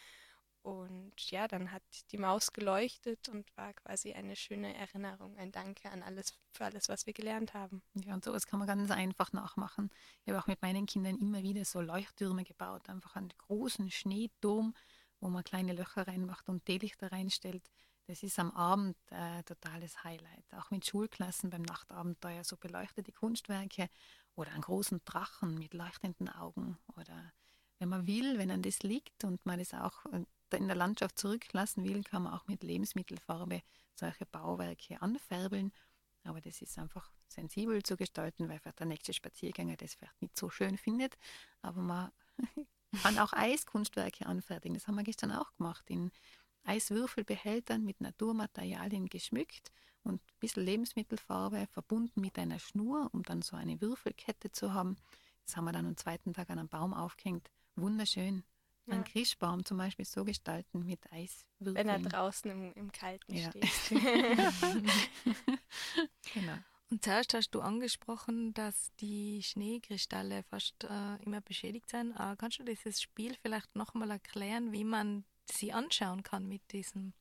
und 0.62 1.12
ja, 1.30 1.48
dann 1.48 1.72
hat 1.72 1.82
die 2.12 2.18
Maus 2.18 2.53
geleuchtet 2.53 3.28
und 3.28 3.44
war 3.57 3.72
quasi 3.74 4.12
eine 4.12 4.36
schöne 4.36 4.74
Erinnerung, 4.76 5.36
ein 5.36 5.50
Danke 5.50 5.90
an 5.90 6.05
alles, 6.05 6.38
für 6.53 6.64
alles, 6.64 6.88
was 6.88 7.05
wir 7.05 7.12
gelernt 7.12 7.53
haben. 7.53 7.82
Ja, 7.94 8.14
und 8.14 8.24
sowas 8.24 8.46
kann 8.46 8.61
man 8.61 8.68
ganz 8.68 8.90
einfach 8.92 9.32
nachmachen. 9.32 9.90
Ich 10.22 10.28
habe 10.28 10.40
auch 10.40 10.46
mit 10.46 10.62
meinen 10.62 10.86
Kindern 10.86 11.18
immer 11.18 11.42
wieder 11.42 11.64
so 11.64 11.80
Leuchttürme 11.80 12.44
gebaut, 12.44 12.88
einfach 12.88 13.16
einen 13.16 13.32
großen 13.38 13.90
Schneeturm, 13.90 14.74
wo 15.18 15.28
man 15.28 15.42
kleine 15.42 15.72
Löcher 15.72 16.07
reinmacht 16.07 16.48
und 16.48 16.64
Teelichter 16.64 17.11
reinstellt. 17.11 17.68
Das 18.07 18.22
ist 18.22 18.38
am 18.38 18.50
Abend 18.50 18.96
äh, 19.11 19.42
totales 19.44 20.03
Highlight. 20.05 20.44
Auch 20.55 20.70
mit 20.70 20.84
Schulklassen 20.86 21.50
beim 21.50 21.62
Nachtabenteuer 21.62 22.44
so 22.44 22.57
beleuchtete 22.57 23.12
Kunstwerke 23.12 23.88
oder 24.34 24.50
einen 24.53 24.62
großen 24.62 25.00
Drachen 25.05 25.57
mit 25.57 25.72
leuchtenden 25.74 26.28
Augen 26.28 26.78
oder 26.96 27.32
wenn 27.78 27.88
man 27.88 28.07
will, 28.07 28.38
wenn 28.38 28.50
an 28.50 28.62
das 28.62 28.82
liegt 28.82 29.24
und 29.24 29.44
man 29.44 29.59
das 29.59 29.74
auch 29.74 30.07
äh, 30.07 30.24
in 30.57 30.68
der 30.68 30.76
Landschaft 30.76 31.18
zurücklassen 31.18 31.84
will, 31.84 32.03
kann 32.05 32.22
man 32.24 32.34
auch 32.34 32.46
mit 32.46 32.62
Lebensmittelfarbe 32.62 33.62
solche 33.94 34.26
Bauwerke 34.26 35.00
anfärbeln. 35.00 35.72
Aber 36.24 36.40
das 36.40 36.62
ist 36.62 36.78
einfach 36.78 37.11
sensibel 37.26 37.82
zu 37.82 37.96
gestalten, 37.96 38.48
weil 38.48 38.61
vielleicht 38.61 38.78
der 38.78 38.86
nächste 38.86 39.12
Spaziergänger 39.12 39.76
das 39.76 39.94
vielleicht 39.94 40.20
nicht 40.22 40.38
so 40.38 40.50
schön 40.50 40.76
findet. 40.78 41.16
Aber 41.62 41.80
man 41.80 42.12
kann 43.03 43.18
auch 43.18 43.32
Eiskunstwerke 43.32 44.26
anfertigen. 44.26 44.74
Das 44.74 44.86
haben 44.86 44.94
wir 44.94 45.05
gestern 45.05 45.32
auch 45.32 45.53
gemacht. 45.57 45.88
In 45.88 46.12
Eiswürfelbehältern 46.64 47.84
mit 47.84 48.00
Naturmaterialien 48.00 49.08
geschmückt 49.08 49.72
und 50.04 50.22
ein 50.22 50.38
bisschen 50.40 50.64
Lebensmittelfarbe 50.64 51.66
verbunden 51.70 52.20
mit 52.20 52.38
einer 52.38 52.58
Schnur, 52.58 53.08
um 53.12 53.22
dann 53.22 53.40
so 53.42 53.56
eine 53.56 53.80
Würfelkette 53.80 54.52
zu 54.52 54.74
haben. 54.74 54.96
Das 55.44 55.56
haben 55.56 55.64
wir 55.64 55.72
dann 55.72 55.86
am 55.86 55.96
zweiten 55.96 56.34
Tag 56.34 56.50
an 56.50 56.58
einem 56.58 56.68
Baum 56.68 56.92
aufgehängt. 56.94 57.50
Wunderschön. 57.76 58.44
Ja. 58.86 58.94
Einen 58.94 59.04
Christbaum 59.04 59.64
zum 59.64 59.78
Beispiel 59.78 60.04
so 60.04 60.24
gestalten 60.24 60.84
mit 60.84 61.00
Eiswürfeln. 61.12 61.76
Wenn 61.76 61.88
er 61.88 62.00
draußen 62.00 62.50
im, 62.50 62.72
im 62.74 62.90
Kalten 62.90 63.34
ja. 63.34 63.50
steht. 63.50 63.70
genau. 66.34 66.58
Und 66.90 67.02
zuerst 67.02 67.32
hast 67.32 67.52
du 67.52 67.62
angesprochen, 67.62 68.52
dass 68.52 68.92
die 69.00 69.42
Schneekristalle 69.42 70.42
fast 70.42 70.84
äh, 70.84 71.16
immer 71.22 71.40
beschädigt 71.40 71.88
sind. 71.88 72.12
Äh, 72.12 72.36
kannst 72.36 72.58
du 72.58 72.64
dieses 72.64 73.00
Spiel 73.00 73.34
vielleicht 73.40 73.74
nochmal 73.74 74.10
erklären, 74.10 74.72
wie 74.72 74.84
man 74.84 75.24
sie 75.53 75.72
anschauen 75.72 76.22
kann 76.22 76.46
mit 76.48 76.72
diesem 76.72 77.12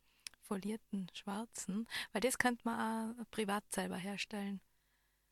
folierten 0.42 1.08
Schwarzen, 1.14 1.88
weil 2.12 2.22
das 2.22 2.38
könnte 2.38 2.62
man 2.66 3.18
auch 3.20 3.32
privat 3.32 3.64
selber 3.74 3.96
herstellen. 3.98 4.60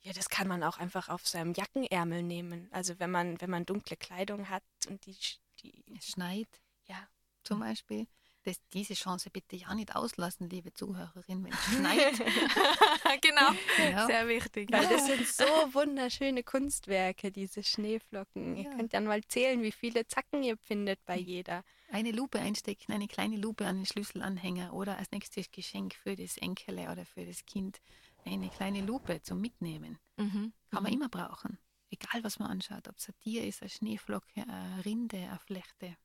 Ja, 0.02 0.14
das 0.14 0.30
kann 0.30 0.48
man 0.48 0.64
auch 0.64 0.78
einfach 0.78 1.10
auf 1.10 1.28
seinem 1.28 1.54
Jackenärmel 1.54 2.24
nehmen. 2.24 2.70
Also 2.72 3.00
wenn 3.00 3.12
man, 3.12 3.40
wenn 3.42 3.50
man 3.50 3.66
dunkle 3.66 3.98
Kleidung 3.98 4.48
hat 4.50 4.64
und 4.88 5.06
die, 5.06 5.18
die 5.62 5.84
Es 5.98 6.08
schneit 6.08 6.48
ja, 6.86 7.08
zum 7.44 7.60
Beispiel. 7.60 8.08
Das, 8.44 8.56
diese 8.72 8.94
Chance 8.94 9.30
bitte 9.30 9.58
ja 9.58 9.76
nicht 9.76 9.94
auslassen, 9.98 10.50
liebe 10.50 10.74
Zuhörerin, 10.74 11.44
wenn 11.44 11.52
es 11.52 11.64
schneit. 11.66 12.18
genau, 13.22 13.52
Ja. 13.92 14.08
sehr 14.08 14.28
wichtig. 14.30 14.72
Weil 14.72 14.88
das 14.88 15.06
sind 15.08 15.28
so 15.28 15.44
wunderschöne 15.74 16.44
Kunstwerke, 16.44 17.32
diese 17.34 17.64
Schneeflocken. 17.64 18.56
Ihr 18.56 18.64
Ja. 18.64 18.70
könnt 18.78 18.94
dann 18.94 19.06
mal 19.06 19.22
zählen, 19.26 19.62
wie 19.62 19.74
viele 19.74 20.08
Zacken 20.08 20.44
ihr 20.44 20.58
findet 20.58 21.04
bei 21.06 21.18
jeder. 21.18 21.66
Eine 21.92 22.12
Lupe 22.12 22.40
einstecken, 22.40 22.92
eine 22.92 23.08
kleine 23.08 23.38
Lupe 23.38 23.66
an 23.66 23.78
den 23.78 23.86
Schlüsselanhänger 23.86 24.74
oder 24.74 24.98
als 24.98 25.12
nächstes 25.12 25.52
Geschenk 25.52 25.96
für 25.96 26.16
das 26.16 26.38
Enkele 26.38 26.92
oder 26.92 27.06
für 27.06 27.26
das 27.26 27.46
Kind 27.46 27.82
eine 28.26 28.50
kleine 28.50 28.82
Lupe 28.82 29.22
zum 29.24 29.42
Mitnehmen. 29.42 29.98
Mhm. 30.18 30.54
Kann 30.70 30.84
man 30.84 30.94
immer 30.94 31.10
brauchen. 31.10 31.58
Egal, 31.90 32.24
was 32.24 32.38
man 32.38 32.52
anschaut, 32.52 32.88
ob 32.88 32.98
es 32.98 33.08
ein 33.10 33.16
Tier 33.24 33.44
ist, 33.46 33.62
eine 33.62 33.70
Schneeflocke, 33.70 34.44
eine 34.48 34.86
Rinde, 34.86 35.18
eine 35.18 35.40
Flechte. 35.40 35.98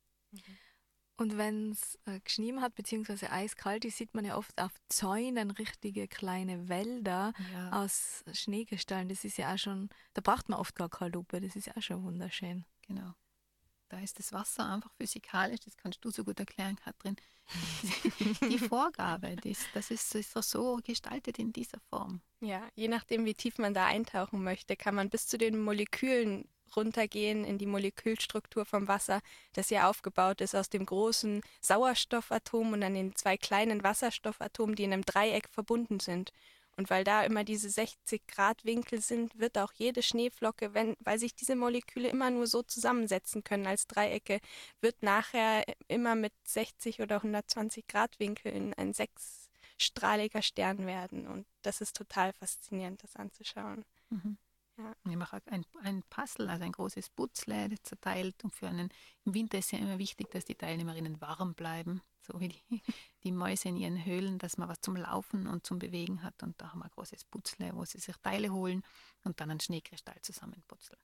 Und 1.16 1.36
wenn 1.36 1.70
es 1.70 1.98
äh, 2.06 2.18
geschnien 2.20 2.60
hat, 2.60 2.74
beziehungsweise 2.74 3.30
eiskalt 3.30 3.84
ist, 3.84 3.98
sieht 3.98 4.14
man 4.14 4.24
ja 4.24 4.36
oft 4.36 4.58
auf 4.60 4.72
Zäunen 4.88 5.50
richtige 5.52 6.08
kleine 6.08 6.68
Wälder 6.68 7.32
Ja. 7.52 7.84
aus 7.84 8.24
Schneegestallen. 8.32 9.08
Das 9.08 9.24
ist 9.24 9.36
ja 9.36 9.54
auch 9.54 9.58
schon, 9.58 9.90
da 10.14 10.22
braucht 10.22 10.48
man 10.48 10.58
oft 10.58 10.74
gar 10.74 10.88
keine 10.88 11.12
Lupe, 11.12 11.40
das 11.40 11.54
ist 11.54 11.66
ja 11.66 11.76
auch 11.76 11.82
schon 11.82 12.02
wunderschön. 12.02 12.64
Genau. 12.82 13.12
Da 13.88 14.00
ist 14.00 14.18
das 14.18 14.32
Wasser 14.32 14.68
einfach 14.68 14.92
physikalisch, 14.94 15.60
das 15.60 15.76
kannst 15.76 16.04
du 16.04 16.10
so 16.10 16.24
gut 16.24 16.40
erklären, 16.40 16.76
Katrin. 16.76 17.16
Die 18.50 18.58
Vorgabe, 18.58 19.36
das, 19.36 19.58
das, 19.74 19.90
ist, 19.90 20.14
ist 20.14 20.32
so 20.32 20.80
gestaltet 20.82 21.38
in 21.38 21.52
dieser 21.52 21.78
Form. 21.90 22.22
Ja, 22.40 22.66
je 22.74 22.88
nachdem, 22.88 23.24
wie 23.26 23.34
tief 23.34 23.58
man 23.58 23.74
da 23.74 23.86
eintauchen 23.86 24.42
möchte, 24.42 24.76
kann 24.76 24.94
man 24.94 25.10
bis 25.10 25.26
zu 25.26 25.36
den 25.36 25.60
Molekülen 25.60 26.48
runtergehen 26.76 27.44
in 27.44 27.58
die 27.58 27.66
Molekülstruktur 27.66 28.64
vom 28.64 28.88
Wasser, 28.88 29.20
das 29.52 29.70
ja 29.70 29.88
aufgebaut 29.88 30.40
ist 30.40 30.54
aus 30.54 30.68
dem 30.68 30.86
großen 30.86 31.40
Sauerstoffatom 31.60 32.72
und 32.72 32.80
dann 32.80 32.94
den 32.94 33.14
zwei 33.16 33.36
kleinen 33.36 33.82
Wasserstoffatomen, 33.82 34.74
die 34.74 34.84
in 34.84 34.92
einem 34.92 35.04
Dreieck 35.04 35.48
verbunden 35.50 36.00
sind. 36.00 36.32
Und 36.76 36.90
weil 36.90 37.04
da 37.04 37.22
immer 37.24 37.44
diese 37.44 37.70
60 37.70 38.26
Grad 38.26 38.64
Winkel 38.64 39.00
sind, 39.00 39.38
wird 39.38 39.58
auch 39.58 39.72
jede 39.72 40.02
Schneeflocke, 40.02 40.74
wenn, 40.74 40.96
weil 41.00 41.18
sich 41.18 41.34
diese 41.34 41.56
Moleküle 41.56 42.08
immer 42.08 42.30
nur 42.30 42.46
so 42.46 42.62
zusammensetzen 42.62 43.44
können 43.44 43.66
als 43.66 43.86
Dreiecke, 43.86 44.40
wird 44.80 45.02
nachher 45.02 45.64
immer 45.88 46.14
mit 46.14 46.32
60 46.44 47.00
oder 47.00 47.16
120 47.16 47.86
Grad 47.86 48.18
Winkeln 48.18 48.74
ein 48.74 48.92
sechsstrahliger 48.92 50.42
Stern 50.42 50.86
werden. 50.86 51.26
Und 51.26 51.46
das 51.62 51.80
ist 51.80 51.96
total 51.96 52.32
faszinierend, 52.32 53.02
das 53.02 53.16
anzuschauen. 53.16 53.84
Mhm. 54.10 54.38
Ja. 54.76 54.94
Ich 55.08 55.16
mache 55.16 55.40
ein, 55.46 55.64
ein 55.82 56.02
Puzzle, 56.10 56.48
also 56.48 56.64
ein 56.64 56.72
großes 56.72 57.10
Putzle, 57.10 57.70
zerteilt. 57.82 58.42
Und 58.42 58.54
für 58.54 58.68
einen, 58.68 58.88
im 59.24 59.34
Winter 59.34 59.58
ist 59.58 59.70
ja 59.72 59.78
immer 59.78 59.98
wichtig, 59.98 60.30
dass 60.30 60.44
die 60.44 60.56
Teilnehmerinnen 60.56 61.20
warm 61.20 61.54
bleiben, 61.54 62.02
so 62.20 62.40
wie 62.40 62.48
die, 62.48 62.60
die 63.22 63.32
Mäuse 63.32 63.68
in 63.68 63.76
ihren 63.76 64.04
Höhlen, 64.04 64.38
dass 64.38 64.58
man 64.58 64.68
was 64.68 64.80
zum 64.80 64.96
Laufen 64.96 65.46
und 65.46 65.64
zum 65.64 65.78
Bewegen 65.78 66.22
hat. 66.22 66.42
Und 66.42 66.60
da 66.60 66.72
haben 66.72 66.80
wir 66.80 66.86
ein 66.86 66.90
großes 66.90 67.24
Putzle, 67.24 67.70
wo 67.74 67.84
sie 67.84 67.98
sich 67.98 68.16
Teile 68.16 68.52
holen 68.52 68.82
und 69.22 69.40
dann 69.40 69.50
einen 69.50 69.60
Schneekristall 69.60 70.20
zusammenputzeln. 70.22 71.00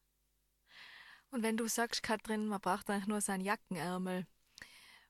Und 1.30 1.44
wenn 1.44 1.56
du 1.56 1.68
sagst, 1.68 2.02
Katrin, 2.02 2.48
man 2.48 2.60
braucht 2.60 2.90
eigentlich 2.90 3.06
nur 3.06 3.20
seinen 3.20 3.44
Jackenärmel, 3.44 4.26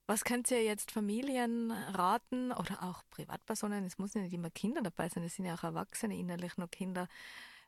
was 0.07 0.25
könnt 0.25 0.51
ihr 0.51 0.63
jetzt 0.63 0.91
Familien 0.91 1.71
raten 1.71 2.53
oder 2.53 2.83
auch 2.83 3.05
Privatpersonen, 3.11 3.85
es 3.85 3.97
muss 3.97 4.13
ja 4.13 4.21
nicht 4.21 4.35
immer 4.35 4.51
Kinder 4.51 4.83
dabei 4.83 5.09
sein, 5.09 5.23
es 5.23 5.37
sind 5.37 5.47
ja 5.47 5.55
auch 5.55 5.63
Erwachsene, 5.63 6.19
innerlich 6.19 6.57
noch 6.57 6.71
Kinder, 6.71 7.09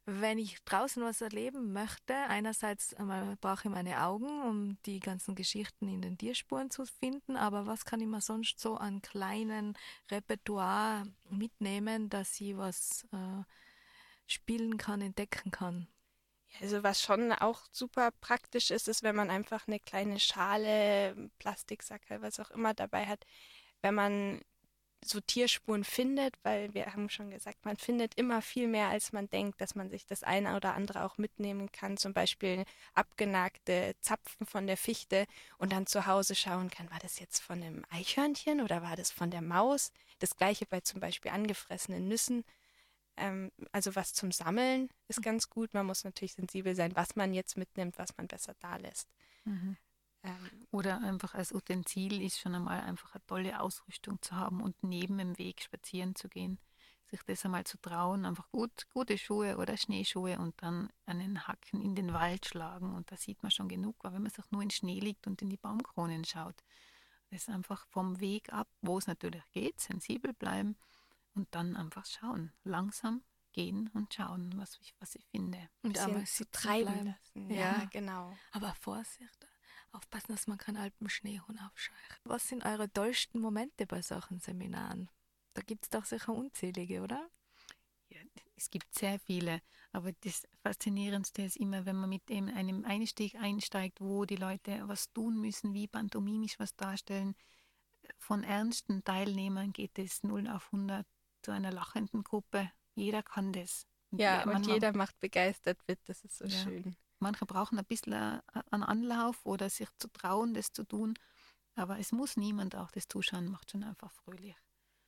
wenn 0.04 0.38
ich 0.38 0.62
draußen 0.64 1.02
was 1.02 1.20
erleben 1.20 1.72
möchte, 1.72 2.14
einerseits 2.14 2.92
einmal 2.94 3.36
brauche 3.36 3.68
ich 3.68 3.74
meine 3.74 4.02
Augen, 4.02 4.42
um 4.42 4.76
die 4.84 4.98
ganzen 4.98 5.34
Geschichten 5.34 5.88
in 5.88 6.02
den 6.02 6.18
Tierspuren 6.18 6.70
zu 6.70 6.84
finden, 6.86 7.36
aber 7.36 7.66
was 7.66 7.84
kann 7.84 8.00
ich 8.00 8.08
mir 8.08 8.20
sonst 8.20 8.58
so 8.58 8.76
an 8.76 9.00
kleinen 9.00 9.78
Repertoire 10.10 11.04
mitnehmen, 11.30 12.08
dass 12.08 12.40
ich 12.40 12.56
was 12.56 13.06
äh, 13.12 13.44
spielen 14.26 14.76
kann, 14.76 15.00
entdecken 15.00 15.52
kann? 15.52 15.86
Also 16.60 16.82
was 16.82 17.00
schon 17.00 17.32
auch 17.32 17.62
super 17.70 18.10
praktisch 18.20 18.70
ist, 18.70 18.88
ist, 18.88 19.02
wenn 19.02 19.16
man 19.16 19.30
einfach 19.30 19.68
eine 19.68 19.78
kleine 19.78 20.18
Schale, 20.18 21.30
Plastiksacke, 21.38 22.20
was 22.20 22.40
auch 22.40 22.50
immer 22.50 22.74
dabei 22.74 23.06
hat, 23.06 23.24
wenn 23.80 23.94
man 23.94 24.40
so 25.04 25.20
Tierspuren 25.20 25.84
findet, 25.84 26.36
weil 26.42 26.72
wir 26.74 26.86
haben 26.86 27.08
schon 27.08 27.30
gesagt, 27.30 27.64
man 27.64 27.76
findet 27.76 28.14
immer 28.14 28.42
viel 28.42 28.68
mehr, 28.68 28.88
als 28.88 29.12
man 29.12 29.28
denkt, 29.28 29.60
dass 29.60 29.74
man 29.74 29.90
sich 29.90 30.06
das 30.06 30.22
eine 30.22 30.56
oder 30.56 30.74
andere 30.74 31.04
auch 31.04 31.18
mitnehmen 31.18 31.70
kann. 31.72 31.96
Zum 31.96 32.12
Beispiel 32.12 32.64
abgenagte 32.94 33.94
Zapfen 34.00 34.46
von 34.46 34.66
der 34.66 34.76
Fichte 34.76 35.26
und 35.58 35.72
dann 35.72 35.86
zu 35.86 36.06
Hause 36.06 36.34
schauen 36.34 36.70
kann, 36.70 36.90
war 36.90 36.98
das 37.00 37.18
jetzt 37.18 37.40
von 37.40 37.62
einem 37.62 37.84
Eichhörnchen 37.90 38.60
oder 38.60 38.82
war 38.82 38.96
das 38.96 39.10
von 39.10 39.30
der 39.30 39.42
Maus? 39.42 39.92
Das 40.20 40.36
gleiche 40.36 40.66
bei 40.66 40.80
zum 40.80 41.00
Beispiel 41.00 41.30
angefressenen 41.30 42.08
Nüssen. 42.08 42.44
Ähm, 43.16 43.50
also 43.72 43.94
was 43.96 44.14
zum 44.14 44.32
Sammeln 44.32 44.88
ist 45.08 45.22
ganz 45.22 45.50
gut. 45.50 45.74
Man 45.74 45.86
muss 45.86 46.04
natürlich 46.04 46.34
sensibel 46.34 46.74
sein, 46.74 46.94
was 46.96 47.16
man 47.16 47.34
jetzt 47.34 47.56
mitnimmt, 47.56 47.98
was 47.98 48.16
man 48.16 48.28
besser 48.28 48.54
da 48.60 48.76
lässt. 48.76 49.08
Ähm, 49.46 49.76
Oder 50.70 51.02
einfach 51.02 51.34
als 51.34 51.52
Utensil 51.52 52.22
ist 52.22 52.38
schon 52.38 52.54
einmal 52.54 52.80
einfach 52.80 53.14
eine 53.14 53.26
tolle 53.26 53.60
Ausrüstung 53.60 54.20
zu 54.22 54.36
haben 54.36 54.62
und 54.62 54.82
neben 54.82 55.18
dem 55.18 55.36
Weg 55.38 55.62
spazieren 55.62 56.14
zu 56.14 56.28
gehen. 56.28 56.58
Sich 57.10 57.22
das 57.24 57.44
einmal 57.44 57.64
zu 57.64 57.78
trauen, 57.78 58.24
einfach 58.24 58.50
gut, 58.50 58.88
gute 58.90 59.18
Schuhe 59.18 59.58
oder 59.58 59.76
Schneeschuhe 59.76 60.38
und 60.38 60.54
dann 60.62 60.90
einen 61.04 61.46
Hacken 61.46 61.82
in 61.82 61.94
den 61.94 62.14
Wald 62.14 62.46
schlagen. 62.46 62.94
Und 62.94 63.12
da 63.12 63.16
sieht 63.16 63.42
man 63.42 63.50
schon 63.50 63.68
genug, 63.68 63.96
weil 64.00 64.14
wenn 64.14 64.22
man 64.22 64.30
sich 64.30 64.50
nur 64.50 64.62
in 64.62 64.70
Schnee 64.70 64.98
liegt 64.98 65.26
und 65.26 65.42
in 65.42 65.50
die 65.50 65.58
Baumkronen 65.58 66.24
schaut, 66.24 66.62
das 67.30 67.42
ist 67.42 67.48
einfach 67.50 67.86
vom 67.88 68.20
Weg 68.20 68.52
ab, 68.52 68.68
wo 68.80 68.96
es 68.98 69.06
natürlich 69.06 69.42
geht, 69.52 69.80
sensibel 69.80 70.32
bleiben 70.32 70.76
und 71.34 71.54
dann 71.54 71.76
einfach 71.76 72.06
schauen. 72.06 72.52
Langsam 72.64 73.22
gehen 73.52 73.90
und 73.94 74.14
schauen, 74.14 74.54
was 74.56 74.78
ich, 74.80 74.94
was 74.98 75.14
ich 75.14 75.24
finde. 75.26 75.58
Und 75.82 75.98
aber 75.98 76.20
sitzen 76.20 76.52
treiben 76.52 77.04
lassen. 77.06 77.50
Ja. 77.50 77.56
Ja, 77.56 77.84
genau. 77.90 78.36
Aber 78.52 78.74
Vorsicht, 78.74 79.46
aufpassen, 79.92 80.32
dass 80.32 80.46
man 80.46 80.58
keinen 80.58 80.76
Alpenschneehund 80.78 81.60
aufscheucht. 81.62 82.20
Was 82.24 82.48
sind 82.48 82.64
eure 82.64 82.90
tollsten 82.92 83.40
Momente 83.40 83.86
bei 83.86 84.02
solchen 84.02 84.40
Seminaren? 84.40 85.10
Da 85.54 85.62
gibt 85.62 85.84
es 85.84 85.90
doch 85.90 86.04
sicher 86.04 86.32
unzählige, 86.32 87.02
oder? 87.02 87.28
Ja, 88.08 88.20
es 88.56 88.70
gibt 88.70 88.94
sehr 88.94 89.18
viele, 89.20 89.62
aber 89.92 90.12
das 90.20 90.46
Faszinierendste 90.62 91.42
ist 91.42 91.56
immer, 91.56 91.86
wenn 91.86 91.96
man 91.96 92.10
mit 92.10 92.30
einem 92.30 92.84
Einstieg 92.84 93.36
einsteigt, 93.36 94.00
wo 94.00 94.24
die 94.24 94.36
Leute 94.36 94.82
was 94.86 95.12
tun 95.12 95.40
müssen, 95.40 95.72
wie 95.74 95.88
pantomimisch 95.88 96.58
was 96.58 96.76
darstellen. 96.76 97.34
Von 98.18 98.44
ernsten 98.44 99.04
Teilnehmern 99.04 99.72
geht 99.72 99.98
es 99.98 100.22
0 100.22 100.48
auf 100.48 100.66
100 100.72 101.06
zu 101.42 101.50
einer 101.52 101.72
lachenden 101.72 102.22
Gruppe. 102.22 102.70
Jeder 102.94 103.22
kann 103.22 103.52
das. 103.52 103.86
Ja, 104.10 104.44
und 104.44 104.66
jeder 104.66 104.94
macht 104.94 105.18
begeistert 105.20 105.78
mit. 105.86 105.98
Das 106.06 106.22
ist 106.24 106.36
so 106.36 106.46
Ja. 106.46 106.62
schön. 106.62 106.96
Manche 107.22 107.46
brauchen 107.46 107.78
ein 107.78 107.84
bisschen 107.84 108.12
äh, 108.12 108.40
einen 108.70 108.82
Anlauf 108.82 109.44
oder 109.46 109.70
sich 109.70 109.88
zu 109.98 110.08
trauen, 110.08 110.54
das 110.54 110.72
zu 110.72 110.84
tun. 110.84 111.14
Aber 111.74 111.98
es 111.98 112.12
muss 112.12 112.36
niemand 112.36 112.76
auch 112.76 112.90
das 112.90 113.08
Zuschauen, 113.08 113.50
macht 113.50 113.70
schon 113.70 113.84
einfach 113.84 114.10
fröhlich. 114.12 114.56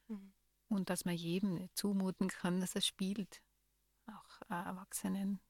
Mhm. 0.09 0.33
Und 0.69 0.91
dass 0.91 1.05
man 1.05 1.15
jedem 1.15 1.69
zumuten 1.75 2.29
kann, 2.29 2.61
dass 2.61 2.75
er 2.75 2.81
spielt. 2.81 3.43
Auch 4.07 4.41
äh, 4.51 4.55
Erwachsenen. 4.55 5.41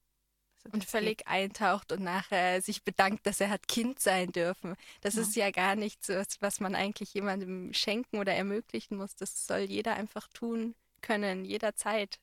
Also 0.64 0.70
Und 0.76 0.84
völlig 0.84 1.26
eintaucht 1.26 1.92
und 1.92 2.02
nachher 2.02 2.62
sich 2.62 2.82
bedankt, 2.84 3.26
dass 3.26 3.40
er 3.40 3.50
hat 3.50 3.68
Kind 3.68 4.00
sein 4.00 4.32
dürfen. 4.32 4.76
Das 5.02 5.14
Ja. 5.14 5.22
ist 5.22 5.36
ja 5.36 5.50
gar 5.50 5.76
nichts, 5.76 6.08
was, 6.08 6.40
was 6.40 6.60
man 6.60 6.74
eigentlich 6.74 7.12
jemandem 7.14 7.72
schenken 7.74 8.18
oder 8.18 8.32
ermöglichen 8.34 8.96
muss. 8.96 9.14
Das 9.16 9.46
soll 9.46 9.60
jeder 9.60 9.94
einfach 9.94 10.28
tun 10.28 10.74
können, 11.02 11.44
jederzeit. 11.44 12.18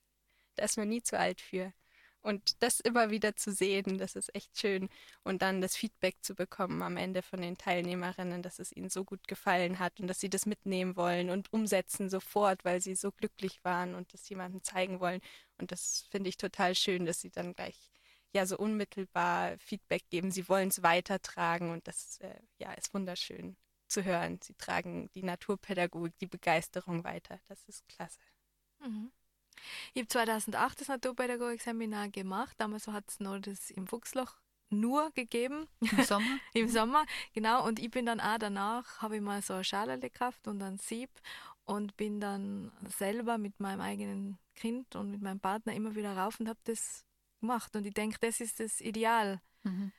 Da 0.56 0.64
ist 0.66 0.78
man 0.78 0.90
nie 0.90 1.04
zu 1.04 1.18
alt 1.18 1.40
für. 1.42 1.74
Und 2.22 2.62
das 2.62 2.80
immer 2.80 3.10
wieder 3.10 3.36
zu 3.36 3.52
sehen, 3.52 3.98
das 3.98 4.16
ist 4.16 4.34
echt 4.36 4.60
schön. 4.60 4.90
Und 5.24 5.42
dann 5.42 5.60
das 5.60 5.76
Feedback 5.76 6.18
zu 6.22 6.36
bekommen 6.36 6.84
am 6.84 6.98
Ende 6.98 7.24
von 7.24 7.42
den 7.42 7.58
Teilnehmerinnen, 7.58 8.44
dass 8.44 8.60
es 8.60 8.72
ihnen 8.72 8.90
so 8.90 9.04
gut 9.04 9.28
gefallen 9.28 9.80
hat 9.80 10.00
und 10.00 10.08
dass 10.08 10.20
sie 10.20 10.30
das 10.30 10.46
mitnehmen 10.46 10.96
wollen 10.96 11.30
und 11.32 11.52
umsetzen 11.52 12.10
sofort, 12.10 12.64
weil 12.64 12.80
sie 12.80 12.96
so 12.96 13.12
glücklich 13.12 13.64
waren 13.64 13.96
und 13.96 14.14
das 14.14 14.30
jemandem 14.30 14.64
zeigen 14.64 15.00
wollen. 15.00 15.22
Und 15.58 15.72
das 15.72 16.06
finde 16.12 16.30
ich 16.30 16.38
total 16.38 16.76
schön, 16.76 17.06
dass 17.06 17.22
sie 17.22 17.32
dann 17.32 17.54
gleich 17.54 17.92
ja 18.34 18.46
so 18.46 18.58
unmittelbar 18.58 19.58
Feedback 19.60 20.04
geben. 20.10 20.32
Sie 20.32 20.48
wollen 20.48 20.70
es 20.70 20.84
weitertragen 20.84 21.72
und 21.72 21.88
das 21.88 22.20
äh, 22.20 22.40
ja, 22.60 22.72
ist 22.74 22.94
wunderschön 22.94 23.58
zu 23.88 24.04
hören. 24.04 24.40
Sie 24.42 24.54
tragen 24.56 25.10
die 25.16 25.24
Naturpädagogik, 25.24 26.18
die 26.20 26.28
Begeisterung 26.28 27.04
weiter. 27.04 27.40
Das 27.48 27.66
ist 27.68 27.88
klasse. 27.88 28.20
Mhm. 28.80 29.12
Ich 29.94 30.02
habe 30.02 30.08
2008 30.08 30.82
das 30.82 30.88
Naturpädagogik-Seminar 30.88 32.10
gemacht. 32.10 32.56
Damals 32.60 32.88
hat 32.88 33.06
es 33.08 33.20
noch 33.20 33.40
das 33.40 33.72
im 33.72 33.88
Fuchsloch 33.88 34.36
nur 34.70 35.12
gegeben. 35.12 35.68
Im 35.80 36.04
Sommer? 36.04 36.40
Im 36.54 36.70
Sommer, 36.70 37.06
genau. 37.34 37.66
Und 37.66 37.80
ich 37.80 37.92
bin 37.92 38.06
dann 38.06 38.20
auch 38.20 38.38
danach, 38.40 39.02
habe 39.02 39.18
ich 39.18 39.22
mal 39.22 39.42
so 39.42 39.54
eine 39.54 39.64
Schale 39.64 40.00
gekauft 40.00 40.48
und 40.48 40.62
ein 40.62 40.78
Sieb 40.78 41.10
und 41.66 41.96
bin 41.98 42.20
dann 42.20 42.72
selber 42.98 43.38
mit 43.38 43.60
meinem 43.60 43.82
eigenen 43.82 44.40
Kind 44.56 44.96
und 44.96 45.12
mit 45.12 45.22
meinem 45.22 45.40
Partner 45.40 45.74
immer 45.74 45.96
wieder 45.96 46.18
rauf 46.18 46.40
und 46.40 46.48
habe 46.48 46.60
das 46.64 47.06
gemacht. 47.40 47.76
Und 47.76 47.86
ich 47.86 47.94
denke, 47.94 48.18
das 48.20 48.40
ist 48.40 48.60
das 48.60 48.82
Ideal. 48.82 49.42
Mhm. 49.64 49.92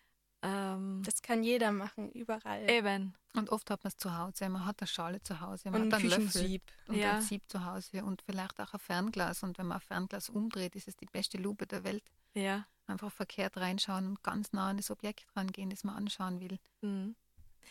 Ähm, 0.43 1.03
Das 1.05 1.23
kann 1.23 1.43
jeder 1.45 1.71
machen, 1.73 2.11
überall. 2.13 2.69
eben. 2.71 3.15
Und 3.35 3.51
oft 3.51 3.71
hat 3.71 3.83
man 3.85 3.89
es 3.89 3.97
zu 3.97 4.17
Hause. 4.17 4.49
Man 4.49 4.67
hat 4.67 4.81
eine 4.81 4.89
Schale 4.89 5.23
zu 5.23 5.41
Hause, 5.41 5.69
Und 5.69 5.73
man 5.73 5.83
ein 5.85 5.93
hat 5.93 6.01
einen 6.01 6.11
Löffel 6.11 6.61
und 6.89 6.97
Ja. 6.97 7.13
ein 7.17 7.23
Sieb 7.23 7.43
zu 7.49 7.65
Hause 7.65 8.05
und 8.05 8.23
vielleicht 8.23 8.61
auch 8.61 8.75
ein 8.75 8.81
Fernglas. 8.81 9.43
Und 9.43 9.57
wenn 9.59 9.67
man 9.69 9.79
ein 9.79 9.81
Fernglas 9.81 10.29
umdreht, 10.29 10.75
ist 10.77 10.89
es 10.89 10.97
die 10.97 11.07
beste 11.07 11.39
Lupe 11.39 11.67
der 11.67 11.85
Welt. 11.85 12.05
Ja. 12.35 12.67
Einfach 12.87 13.13
verkehrt 13.13 13.57
reinschauen 13.57 14.07
und 14.09 14.23
ganz 14.23 14.53
nah 14.53 14.71
an 14.71 14.77
das 14.77 14.91
Objekt 14.91 15.25
rangehen, 15.37 15.71
das 15.71 15.85
man 15.85 15.95
anschauen 15.97 16.41
will. 16.41 16.59
Mhm. 16.83 17.15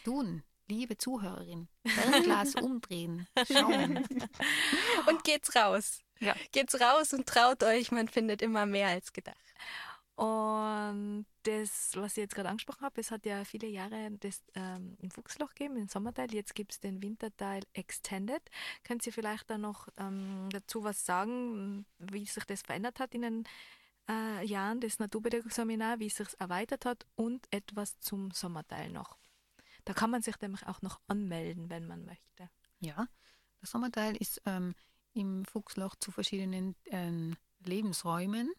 Tun, 0.06 0.42
liebe 0.68 0.98
Zuhörerin, 0.98 1.68
Fernglas 1.86 2.56
umdrehen, 2.56 3.28
schauen. 3.52 4.08
Und 5.08 5.24
geht's 5.24 5.56
raus. 5.56 6.00
Ja. 6.20 6.36
Geht's 6.52 6.80
raus 6.80 7.14
und 7.14 7.26
traut 7.28 7.64
euch, 7.64 7.92
man 7.92 8.08
findet 8.08 8.42
immer 8.44 8.66
mehr 8.68 8.88
als 8.90 9.12
gedacht. 9.12 9.36
Und 10.22 11.26
das, 11.42 11.94
was 11.96 12.12
ich 12.12 12.18
jetzt 12.18 12.36
gerade 12.36 12.50
angesprochen 12.50 12.86
habe, 12.86 13.02
es 13.02 13.10
hat 13.10 13.26
ja 13.26 13.44
viele 13.44 13.68
Jahre 13.68 14.12
das 14.20 14.44
ähm, 14.54 14.96
im 15.00 15.10
Fuchsloch 15.10 15.50
gegeben, 15.50 15.74
den 15.74 15.88
Sommerteil. 15.88 16.32
Jetzt 16.32 16.54
gibt 16.54 16.74
es 16.74 16.80
den 16.80 17.02
Winterteil 17.02 17.64
Extended. 17.74 18.44
Könnt 18.84 19.04
ihr 19.08 19.14
vielleicht 19.14 19.50
da 19.50 19.58
noch 19.58 19.88
ähm, 19.98 20.48
dazu 20.52 20.84
was 20.84 21.08
sagen, 21.08 21.88
wie 21.98 22.28
sich 22.28 22.44
das 22.46 22.62
verändert 22.62 23.00
hat 23.00 23.16
in 23.16 23.24
den 23.24 23.44
äh, 24.08 24.46
Jahren 24.46 24.80
des 24.80 25.00
Naturpädagogseminar, 25.00 25.98
wie 25.98 26.06
es 26.06 26.18
sich 26.18 26.40
erweitert 26.40 26.86
hat 26.86 27.08
und 27.16 27.48
etwas 27.50 28.00
zum 28.00 28.30
Sommerteil 28.30 28.92
noch? 28.92 29.18
Da 29.86 29.94
kann 29.94 30.12
man 30.12 30.22
sich 30.22 30.40
nämlich 30.40 30.68
auch 30.68 30.84
noch 30.84 31.00
anmelden, 31.08 31.72
wenn 31.72 31.88
man 31.88 32.06
möchte. 32.06 32.48
Ja, 32.80 33.08
der 33.60 33.68
Sommerteil 33.68 34.16
ist 34.18 34.40
ähm, 34.46 34.76
im 35.14 35.46
Fuchsloch 35.46 35.96
zu 35.96 36.12
verschiedenen 36.12 36.76
ähm, 36.86 37.38
Lebensräumen, 37.66 38.54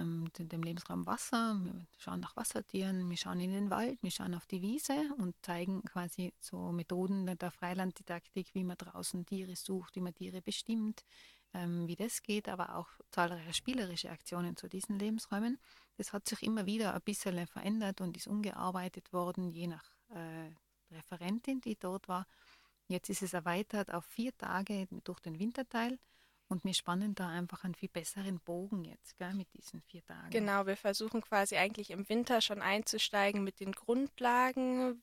ähm, 0.00 0.28
dem 0.38 0.62
Lebensraum 0.62 1.06
Wasser. 1.06 1.58
Wir 1.62 1.86
schauen 1.98 2.20
nach 2.20 2.36
Wassertieren, 2.36 3.08
wir 3.08 3.16
schauen 3.16 3.40
in 3.40 3.52
den 3.52 3.70
Wald, 3.70 4.02
wir 4.02 4.10
schauen 4.10 4.34
auf 4.34 4.46
die 4.46 4.62
Wiese 4.62 4.94
und 5.18 5.34
zeigen 5.42 5.82
quasi 5.84 6.32
so 6.40 6.72
Methoden 6.72 7.26
der 7.38 7.50
Freilanddidaktik, 7.50 8.54
wie 8.54 8.64
man 8.64 8.76
draußen 8.76 9.26
Tiere 9.26 9.56
sucht, 9.56 9.96
wie 9.96 10.00
man 10.00 10.14
Tiere 10.14 10.42
bestimmt, 10.42 11.04
ähm, 11.54 11.86
wie 11.86 11.96
das 11.96 12.22
geht, 12.22 12.48
aber 12.48 12.76
auch 12.76 12.88
zahlreiche 13.10 13.54
spielerische 13.54 14.10
Aktionen 14.10 14.56
zu 14.56 14.68
diesen 14.68 14.98
Lebensräumen. 14.98 15.58
Das 15.96 16.12
hat 16.12 16.28
sich 16.28 16.42
immer 16.42 16.66
wieder 16.66 16.94
ein 16.94 17.02
bisschen 17.02 17.46
verändert 17.46 18.00
und 18.00 18.16
ist 18.16 18.26
umgearbeitet 18.26 19.12
worden, 19.12 19.50
je 19.50 19.66
nach 19.66 19.84
äh, 20.10 20.50
Referentin, 20.94 21.60
die 21.60 21.78
dort 21.78 22.08
war. 22.08 22.26
Jetzt 22.88 23.08
ist 23.08 23.22
es 23.22 23.32
erweitert 23.32 23.92
auf 23.92 24.04
vier 24.04 24.36
Tage 24.36 24.86
durch 25.04 25.20
den 25.20 25.38
Winterteil 25.38 25.98
und 26.52 26.64
wir 26.64 26.74
spannen 26.74 27.14
da 27.14 27.28
einfach 27.28 27.64
einen 27.64 27.74
viel 27.74 27.88
besseren 27.88 28.38
Bogen 28.38 28.84
jetzt 28.84 29.16
gell, 29.18 29.34
mit 29.34 29.52
diesen 29.54 29.80
vier 29.82 30.04
Tagen. 30.04 30.30
Genau, 30.30 30.66
wir 30.66 30.76
versuchen 30.76 31.22
quasi 31.22 31.56
eigentlich 31.56 31.90
im 31.90 32.08
Winter 32.08 32.40
schon 32.40 32.60
einzusteigen 32.60 33.42
mit 33.42 33.58
den 33.58 33.72
Grundlagen, 33.72 35.02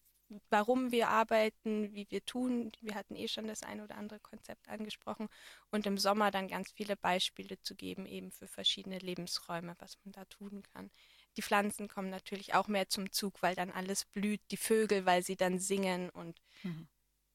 warum 0.51 0.91
wir 0.91 1.09
arbeiten, 1.09 1.91
wie 1.93 2.05
wir 2.09 2.23
tun. 2.23 2.71
Wir 2.81 2.93
hatten 2.93 3.15
eh 3.15 3.27
schon 3.27 3.47
das 3.47 3.63
ein 3.63 3.81
oder 3.81 3.97
andere 3.97 4.19
Konzept 4.19 4.69
angesprochen 4.69 5.27
und 5.71 5.87
im 5.87 5.97
Sommer 5.97 6.29
dann 6.29 6.47
ganz 6.47 6.71
viele 6.71 6.95
Beispiele 6.95 7.59
zu 7.59 7.75
geben, 7.75 8.05
eben 8.05 8.31
für 8.31 8.47
verschiedene 8.47 8.99
Lebensräume, 8.99 9.75
was 9.79 9.97
man 10.05 10.11
da 10.11 10.25
tun 10.25 10.61
kann. 10.73 10.91
Die 11.35 11.41
Pflanzen 11.41 11.87
kommen 11.87 12.09
natürlich 12.09 12.53
auch 12.53 12.67
mehr 12.67 12.89
zum 12.89 13.11
Zug, 13.11 13.41
weil 13.41 13.55
dann 13.55 13.71
alles 13.71 14.05
blüht, 14.05 14.41
die 14.51 14.57
Vögel, 14.57 15.05
weil 15.05 15.23
sie 15.23 15.35
dann 15.35 15.57
singen 15.57 16.09
und 16.11 16.39
Mhm. 16.63 16.87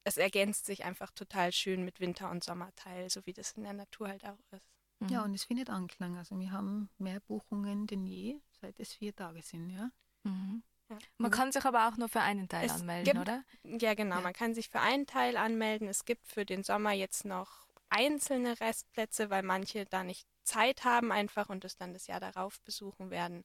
Es 0.05 0.17
ergänzt 0.17 0.65
sich 0.65 0.85
einfach 0.85 1.11
total 1.11 1.51
schön 1.51 1.83
mit 1.83 1.99
Winter- 1.99 2.29
und 2.29 2.43
Sommerteil, 2.43 3.09
so 3.09 3.25
wie 3.25 3.33
das 3.33 3.51
in 3.53 3.63
der 3.63 3.73
Natur 3.73 4.07
halt 4.07 4.23
auch 4.23 4.39
ist. 4.51 4.71
Ja, 5.09 5.23
und 5.23 5.33
es 5.35 5.43
findet 5.43 5.69
Anklang. 5.69 6.17
Also 6.17 6.39
wir 6.39 6.51
haben 6.51 6.89
mehr 6.97 7.19
Buchungen 7.19 7.85
denn 7.85 8.05
je, 8.05 8.39
seit 8.61 8.79
es 8.79 8.93
vier 8.93 9.13
Tage 9.15 9.41
sind. 9.41 9.69
Ja? 9.69 9.91
Mhm. 10.23 10.63
Ja. 10.89 10.97
Man 11.17 11.31
kann 11.31 11.51
sich 11.51 11.65
aber 11.65 11.87
auch 11.87 11.97
nur 11.97 12.07
für 12.07 12.21
einen 12.21 12.47
Teil 12.47 12.65
Es 12.67 12.79
anmelden, 12.79 13.03
gibt- 13.05 13.19
oder? 13.19 13.43
Ja, 13.63 13.93
genau. 13.93 14.15
Ja. 14.17 14.21
Man 14.21 14.33
kann 14.33 14.53
sich 14.53 14.69
für 14.69 14.79
einen 14.79 15.05
Teil 15.05 15.35
anmelden. 15.37 15.87
Es 15.87 16.05
gibt 16.05 16.27
für 16.27 16.45
den 16.45 16.63
Sommer 16.63 16.91
jetzt 16.91 17.25
noch 17.25 17.67
einzelne 17.89 18.59
Restplätze, 18.59 19.29
weil 19.29 19.43
manche 19.43 19.85
da 19.85 20.03
nicht 20.03 20.27
Zeit 20.43 20.83
haben 20.83 21.11
einfach 21.11 21.49
und 21.49 21.65
es 21.65 21.75
dann 21.75 21.93
das 21.93 22.07
Jahr 22.07 22.19
darauf 22.19 22.61
besuchen 22.61 23.09
werden. 23.09 23.43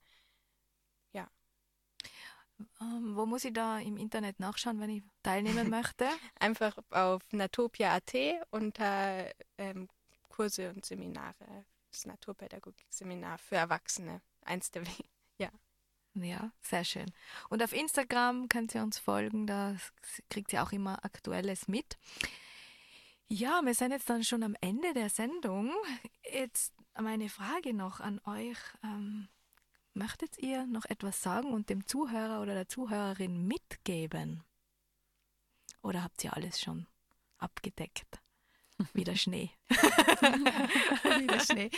Ähm, 2.81 3.17
wo 3.17 3.27
muss 3.27 3.45
ich 3.45 3.53
da 3.53 3.79
im 3.79 3.97
Internet 3.97 4.41
nachschauen, 4.41 4.81
wenn 4.81 4.91
ich 4.91 5.03
teilnehmen 5.23 5.69
möchte? 5.71 6.09
Einfach 6.39 6.77
auf 6.91 7.23
natopia.at 7.33 8.15
unter 8.51 9.31
ähm, 9.59 9.89
Kurse 10.29 10.71
und 10.71 10.85
Seminare, 10.85 11.65
das 11.91 12.07
Naturpädagogik-Seminar 12.07 13.39
für 13.39 13.57
Erwachsene. 13.57 14.23
Eins 14.43 14.71
der 14.71 14.87
Wege. 14.87 15.09
Ja, 16.15 16.51
sehr 16.61 16.85
schön. 16.85 17.07
Und 17.51 17.63
auf 17.63 17.73
Instagram 17.73 18.49
könnt 18.49 18.75
ihr 18.75 18.83
uns 18.83 18.99
folgen, 18.99 19.47
da 19.47 19.77
kriegt 20.29 20.53
ihr 20.53 20.63
auch 20.63 20.73
immer 20.73 21.05
Aktuelles 21.05 21.69
mit. 21.69 21.99
Ja, 23.29 23.61
wir 23.65 23.75
sind 23.75 23.93
jetzt 23.93 24.11
dann 24.11 24.25
schon 24.25 24.43
am 24.43 24.57
Ende 24.61 24.93
der 24.93 25.09
Sendung. 25.09 25.73
Jetzt 26.33 26.75
meine 27.01 27.29
Frage 27.29 27.75
noch 27.75 28.01
an 28.01 28.21
euch. 28.25 28.59
Ähm, 28.83 29.29
möchtet 29.95 30.39
ihr 30.39 30.67
noch 30.67 30.85
etwas 30.87 31.23
sagen 31.23 31.53
und 31.53 31.71
dem 31.71 31.87
Zuhörer 31.87 32.41
oder 32.41 32.55
der 32.55 32.69
Zuhörerin 32.69 33.47
mitgeben? 33.47 34.43
Oder 35.83 36.03
habt 36.03 36.23
ihr 36.25 36.35
alles 36.35 36.61
schon 36.61 36.87
abgedeckt? 37.39 38.21
Wie 38.95 39.05
der 39.05 39.17
Schnee. 39.17 39.51
Wieder 39.69 41.41
Schnee. 41.41 41.71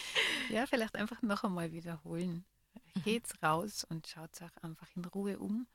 Ja, 0.51 0.67
vielleicht 0.67 0.97
einfach 0.97 1.21
noch 1.23 1.45
einmal 1.45 1.73
wiederholen. 1.73 2.45
Geht's 3.05 3.43
raus 3.43 3.85
und 3.85 4.07
schaut 4.07 4.41
euch 4.41 4.63
einfach 4.63 4.89
in 4.95 5.05
Ruhe 5.05 5.39
um. 5.39 5.67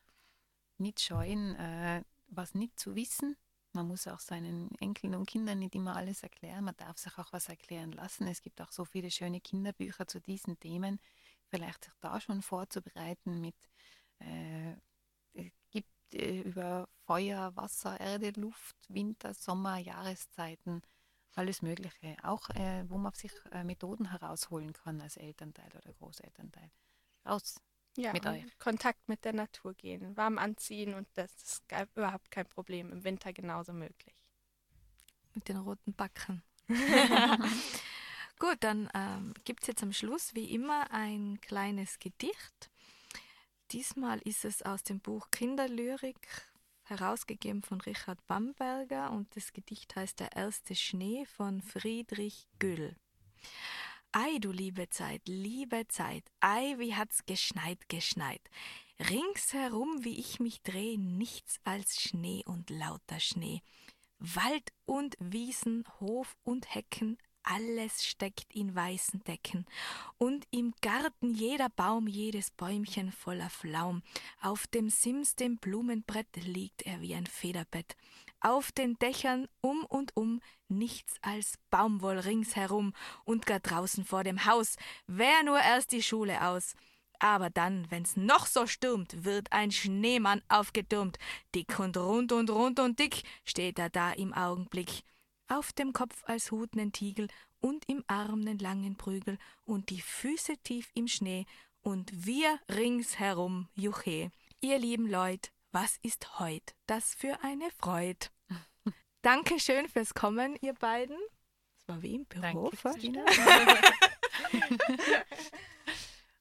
Nicht 0.77 1.01
scheuen, 1.01 1.55
äh, 1.55 2.03
was 2.27 2.53
nicht 2.53 2.79
zu 2.79 2.95
wissen. 2.95 3.35
Man 3.73 3.87
muss 3.87 4.07
auch 4.07 4.19
seinen 4.19 4.71
Enkeln 4.79 5.15
und 5.15 5.27
Kindern 5.27 5.59
nicht 5.59 5.75
immer 5.75 5.95
alles 5.95 6.23
erklären. 6.23 6.63
Man 6.63 6.75
darf 6.77 6.97
sich 6.97 7.17
auch 7.17 7.33
was 7.33 7.49
erklären 7.49 7.91
lassen. 7.91 8.27
Es 8.27 8.41
gibt 8.41 8.61
auch 8.61 8.71
so 8.71 8.85
viele 8.85 9.11
schöne 9.11 9.41
Kinderbücher 9.41 10.07
zu 10.07 10.21
diesen 10.21 10.59
Themen. 10.59 10.99
Vielleicht 11.49 11.85
sich 11.85 11.93
da 12.01 12.19
schon 12.19 12.41
vorzubereiten 12.41 13.39
mit 13.41 13.55
äh, 14.19 14.73
es 15.33 15.51
gibt 15.71 15.89
äh, 16.13 16.41
über 16.41 16.89
Feuer, 17.05 17.55
Wasser, 17.55 17.99
Erde, 17.99 18.31
Luft, 18.39 18.75
Winter, 18.89 19.33
Sommer, 19.33 19.77
Jahreszeiten, 19.77 20.81
alles 21.35 21.61
Mögliche. 21.61 22.17
Auch 22.23 22.49
äh, 22.51 22.85
wo 22.89 22.97
man 22.97 23.13
sich 23.13 23.31
äh, 23.51 23.63
Methoden 23.63 24.09
herausholen 24.11 24.73
kann 24.73 25.01
als 25.01 25.17
Elternteil 25.17 25.69
oder 25.75 25.93
Großelternteil. 25.93 26.71
Raus. 27.27 27.55
Ja, 27.97 28.13
Mit. 28.13 28.23
Kontakt 28.59 29.07
mit 29.09 29.25
der 29.25 29.33
Natur 29.33 29.73
gehen, 29.73 30.15
warm 30.17 30.37
anziehen 30.37 30.93
und 30.93 31.07
das 31.15 31.31
ist 31.43 31.67
gar- 31.67 31.87
überhaupt 31.95 32.31
kein 32.31 32.47
Problem. 32.47 32.91
Im 32.91 33.03
Winter 33.03 33.33
genauso 33.33 33.73
möglich. 33.73 34.15
Mit 35.33 35.47
den 35.47 35.57
roten 35.57 35.93
Backen. 35.93 36.43
Gut, 38.39 38.57
dann 38.59 38.87
ähm, 38.93 39.33
gibt 39.45 39.63
es 39.63 39.67
jetzt 39.67 39.81
am 39.81 39.91
Schluss 39.91 40.35
wie 40.35 40.53
immer 40.53 40.91
ein 40.91 41.39
kleines 41.41 41.97
Gedicht. 41.97 42.69
Diesmal 43.71 44.19
ist 44.19 44.45
es 44.45 44.61
aus 44.61 44.83
dem 44.83 44.99
Buch 44.99 45.31
Kinderlyrik, 45.31 46.47
herausgegeben 46.83 47.63
von 47.63 47.81
Richard 47.81 48.25
Bamberger 48.27 49.11
und 49.11 49.35
das 49.35 49.53
Gedicht 49.53 49.95
heißt 49.95 50.19
Der 50.19 50.33
erste 50.35 50.75
Schnee 50.75 51.25
von 51.25 51.63
Friedrich 51.63 52.47
Güll. 52.59 52.95
Ei, 54.11 54.37
du 54.39 54.51
liebe 54.51 54.87
Zeit, 54.89 55.23
liebe 55.25 55.87
Zeit, 55.87 56.23
ei, 56.39 56.75
wie 56.77 56.95
hat's 56.95 57.25
geschneit, 57.25 57.89
geschneit. 57.89 58.41
Ringsherum, 58.99 60.03
wie 60.05 60.19
ich 60.19 60.39
mich 60.39 60.61
dreh, 60.61 60.95
nichts 60.97 61.59
als 61.63 61.99
Schnee 61.99 62.43
und 62.45 62.69
lauter 62.69 63.19
Schnee. 63.19 63.61
Wald 64.19 64.71
und 64.85 65.15
Wiesen, 65.19 65.85
Hof 65.99 66.37
und 66.43 66.73
Hecken, 66.73 67.17
alles 67.47 68.05
steckt 68.05 68.53
in 68.53 68.75
weißen 68.75 69.23
Decken. 69.23 69.65
Und 70.17 70.45
im 70.51 70.73
Garten 70.81 71.33
jeder 71.33 71.69
Baum, 71.69 72.07
jedes 72.07 72.51
Bäumchen 72.51 73.11
voller 73.11 73.49
Flaum. 73.49 74.03
Auf 74.41 74.67
dem 74.67 74.89
Sims, 74.89 75.35
dem 75.35 75.57
Blumenbrett, 75.57 76.27
liegt 76.43 76.83
er 76.83 77.01
wie 77.01 77.15
ein 77.15 77.25
Federbett. 77.25 77.95
Auf 78.39 78.71
den 78.71 78.95
Dächern 78.99 79.47
um 79.61 79.83
und 79.85 80.15
um 80.15 80.41
nichts 80.67 81.15
als 81.21 81.57
Baumwoll 81.69 82.19
ringsherum 82.19 82.93
und 83.23 83.45
gar 83.45 83.59
draußen 83.59 84.05
vor 84.05 84.23
dem 84.23 84.45
Haus 84.45 84.75
wär 85.07 85.43
nur 85.43 85.59
erst 85.59 85.91
die 85.91 86.03
Schule 86.03 86.45
aus. 86.45 86.75
Aber 87.19 87.49
dann, 87.49 87.89
wenn's 87.89 88.15
noch 88.15 88.45
so 88.45 88.67
stürmt, 88.67 89.25
wird 89.25 89.51
ein 89.51 89.71
Schneemann 89.71 90.43
aufgetürmt. 90.49 91.17
Dick 91.55 91.79
und 91.79 91.97
rund 91.97 92.31
und 92.31 92.51
rund 92.51 92.79
und 92.79 92.99
dick 92.99 93.23
steht 93.43 93.79
er 93.79 93.89
da 93.89 94.11
im 94.11 94.33
Augenblick. 94.33 95.03
Auf 95.47 95.71
dem 95.73 95.93
Kopf 95.93 96.23
als 96.25 96.51
Hut 96.51 96.75
nen 96.75 96.91
Tiegel 96.91 97.27
und 97.59 97.87
im 97.89 98.03
Arm 98.07 98.41
nen 98.41 98.59
langen 98.59 98.97
Prügel 98.97 99.37
und 99.65 99.89
die 99.89 100.01
Füße 100.01 100.57
tief 100.63 100.91
im 100.93 101.07
Schnee 101.07 101.45
und 101.81 102.25
wir 102.25 102.59
ringsherum, 102.69 103.69
Juche. 103.75 104.31
Ihr 104.61 104.77
lieben 104.79 105.09
Leute, 105.09 105.49
was 105.71 105.97
ist 106.01 106.39
heut? 106.39 106.75
Das 106.85 107.13
für 107.15 107.41
eine 107.43 107.69
Freude. 107.71 108.27
Dankeschön 109.21 109.87
fürs 109.87 110.13
Kommen, 110.13 110.57
ihr 110.61 110.73
beiden. 110.73 111.17
Das 111.77 111.87
war 111.87 112.01
wie 112.01 112.15
im 112.15 112.25
Büro, 112.25 112.41
Danke, 112.41 112.75
Faustina. 112.77 113.23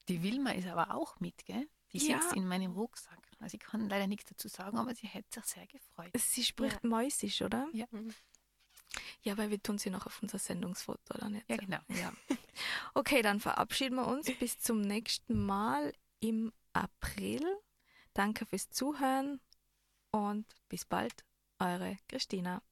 Die 0.08 0.22
Wilma 0.22 0.50
ist 0.52 0.66
aber 0.68 0.94
auch 0.94 1.18
mit, 1.20 1.44
gell? 1.44 1.68
Die 1.92 1.98
Ja. 1.98 2.20
sitzt 2.20 2.34
in 2.34 2.46
meinem 2.46 2.72
Rucksack. 2.72 3.18
Also 3.40 3.56
ich 3.56 3.60
kann 3.62 3.88
leider 3.88 4.06
nichts 4.06 4.24
dazu 4.30 4.48
sagen, 4.48 4.78
aber 4.78 4.94
sie 4.94 5.06
hätte 5.06 5.40
sich 5.40 5.44
sehr 5.52 5.66
gefreut. 5.66 6.10
Sie 6.16 6.44
spricht 6.44 6.84
Mäusisch, 6.84 7.42
oder? 7.42 7.68
Ja. 7.72 7.86
Ja, 9.26 9.36
weil 9.36 9.50
wir 9.50 9.60
tun 9.60 9.76
sie 9.76 9.90
noch 9.90 10.06
auf 10.06 10.22
unser 10.22 10.38
Sendungsfoto, 10.38 11.14
oder 11.14 11.28
nicht? 11.28 11.50
Ja, 11.50 11.56
genau. 11.56 11.78
Ja. 11.88 12.12
Okay, 12.94 13.22
dann 13.22 13.40
verabschieden 13.40 13.96
wir 13.96 14.06
uns 14.06 14.30
bis 14.38 14.58
zum 14.58 14.80
nächsten 14.80 15.44
Mal 15.44 15.92
im 16.20 16.52
April. 16.72 17.44
Danke 18.14 18.46
fürs 18.46 18.70
Zuhören 18.70 19.40
und 20.10 20.46
bis 20.68 20.86
bald, 20.86 21.12
eure 21.58 21.98
Christina. 22.08 22.62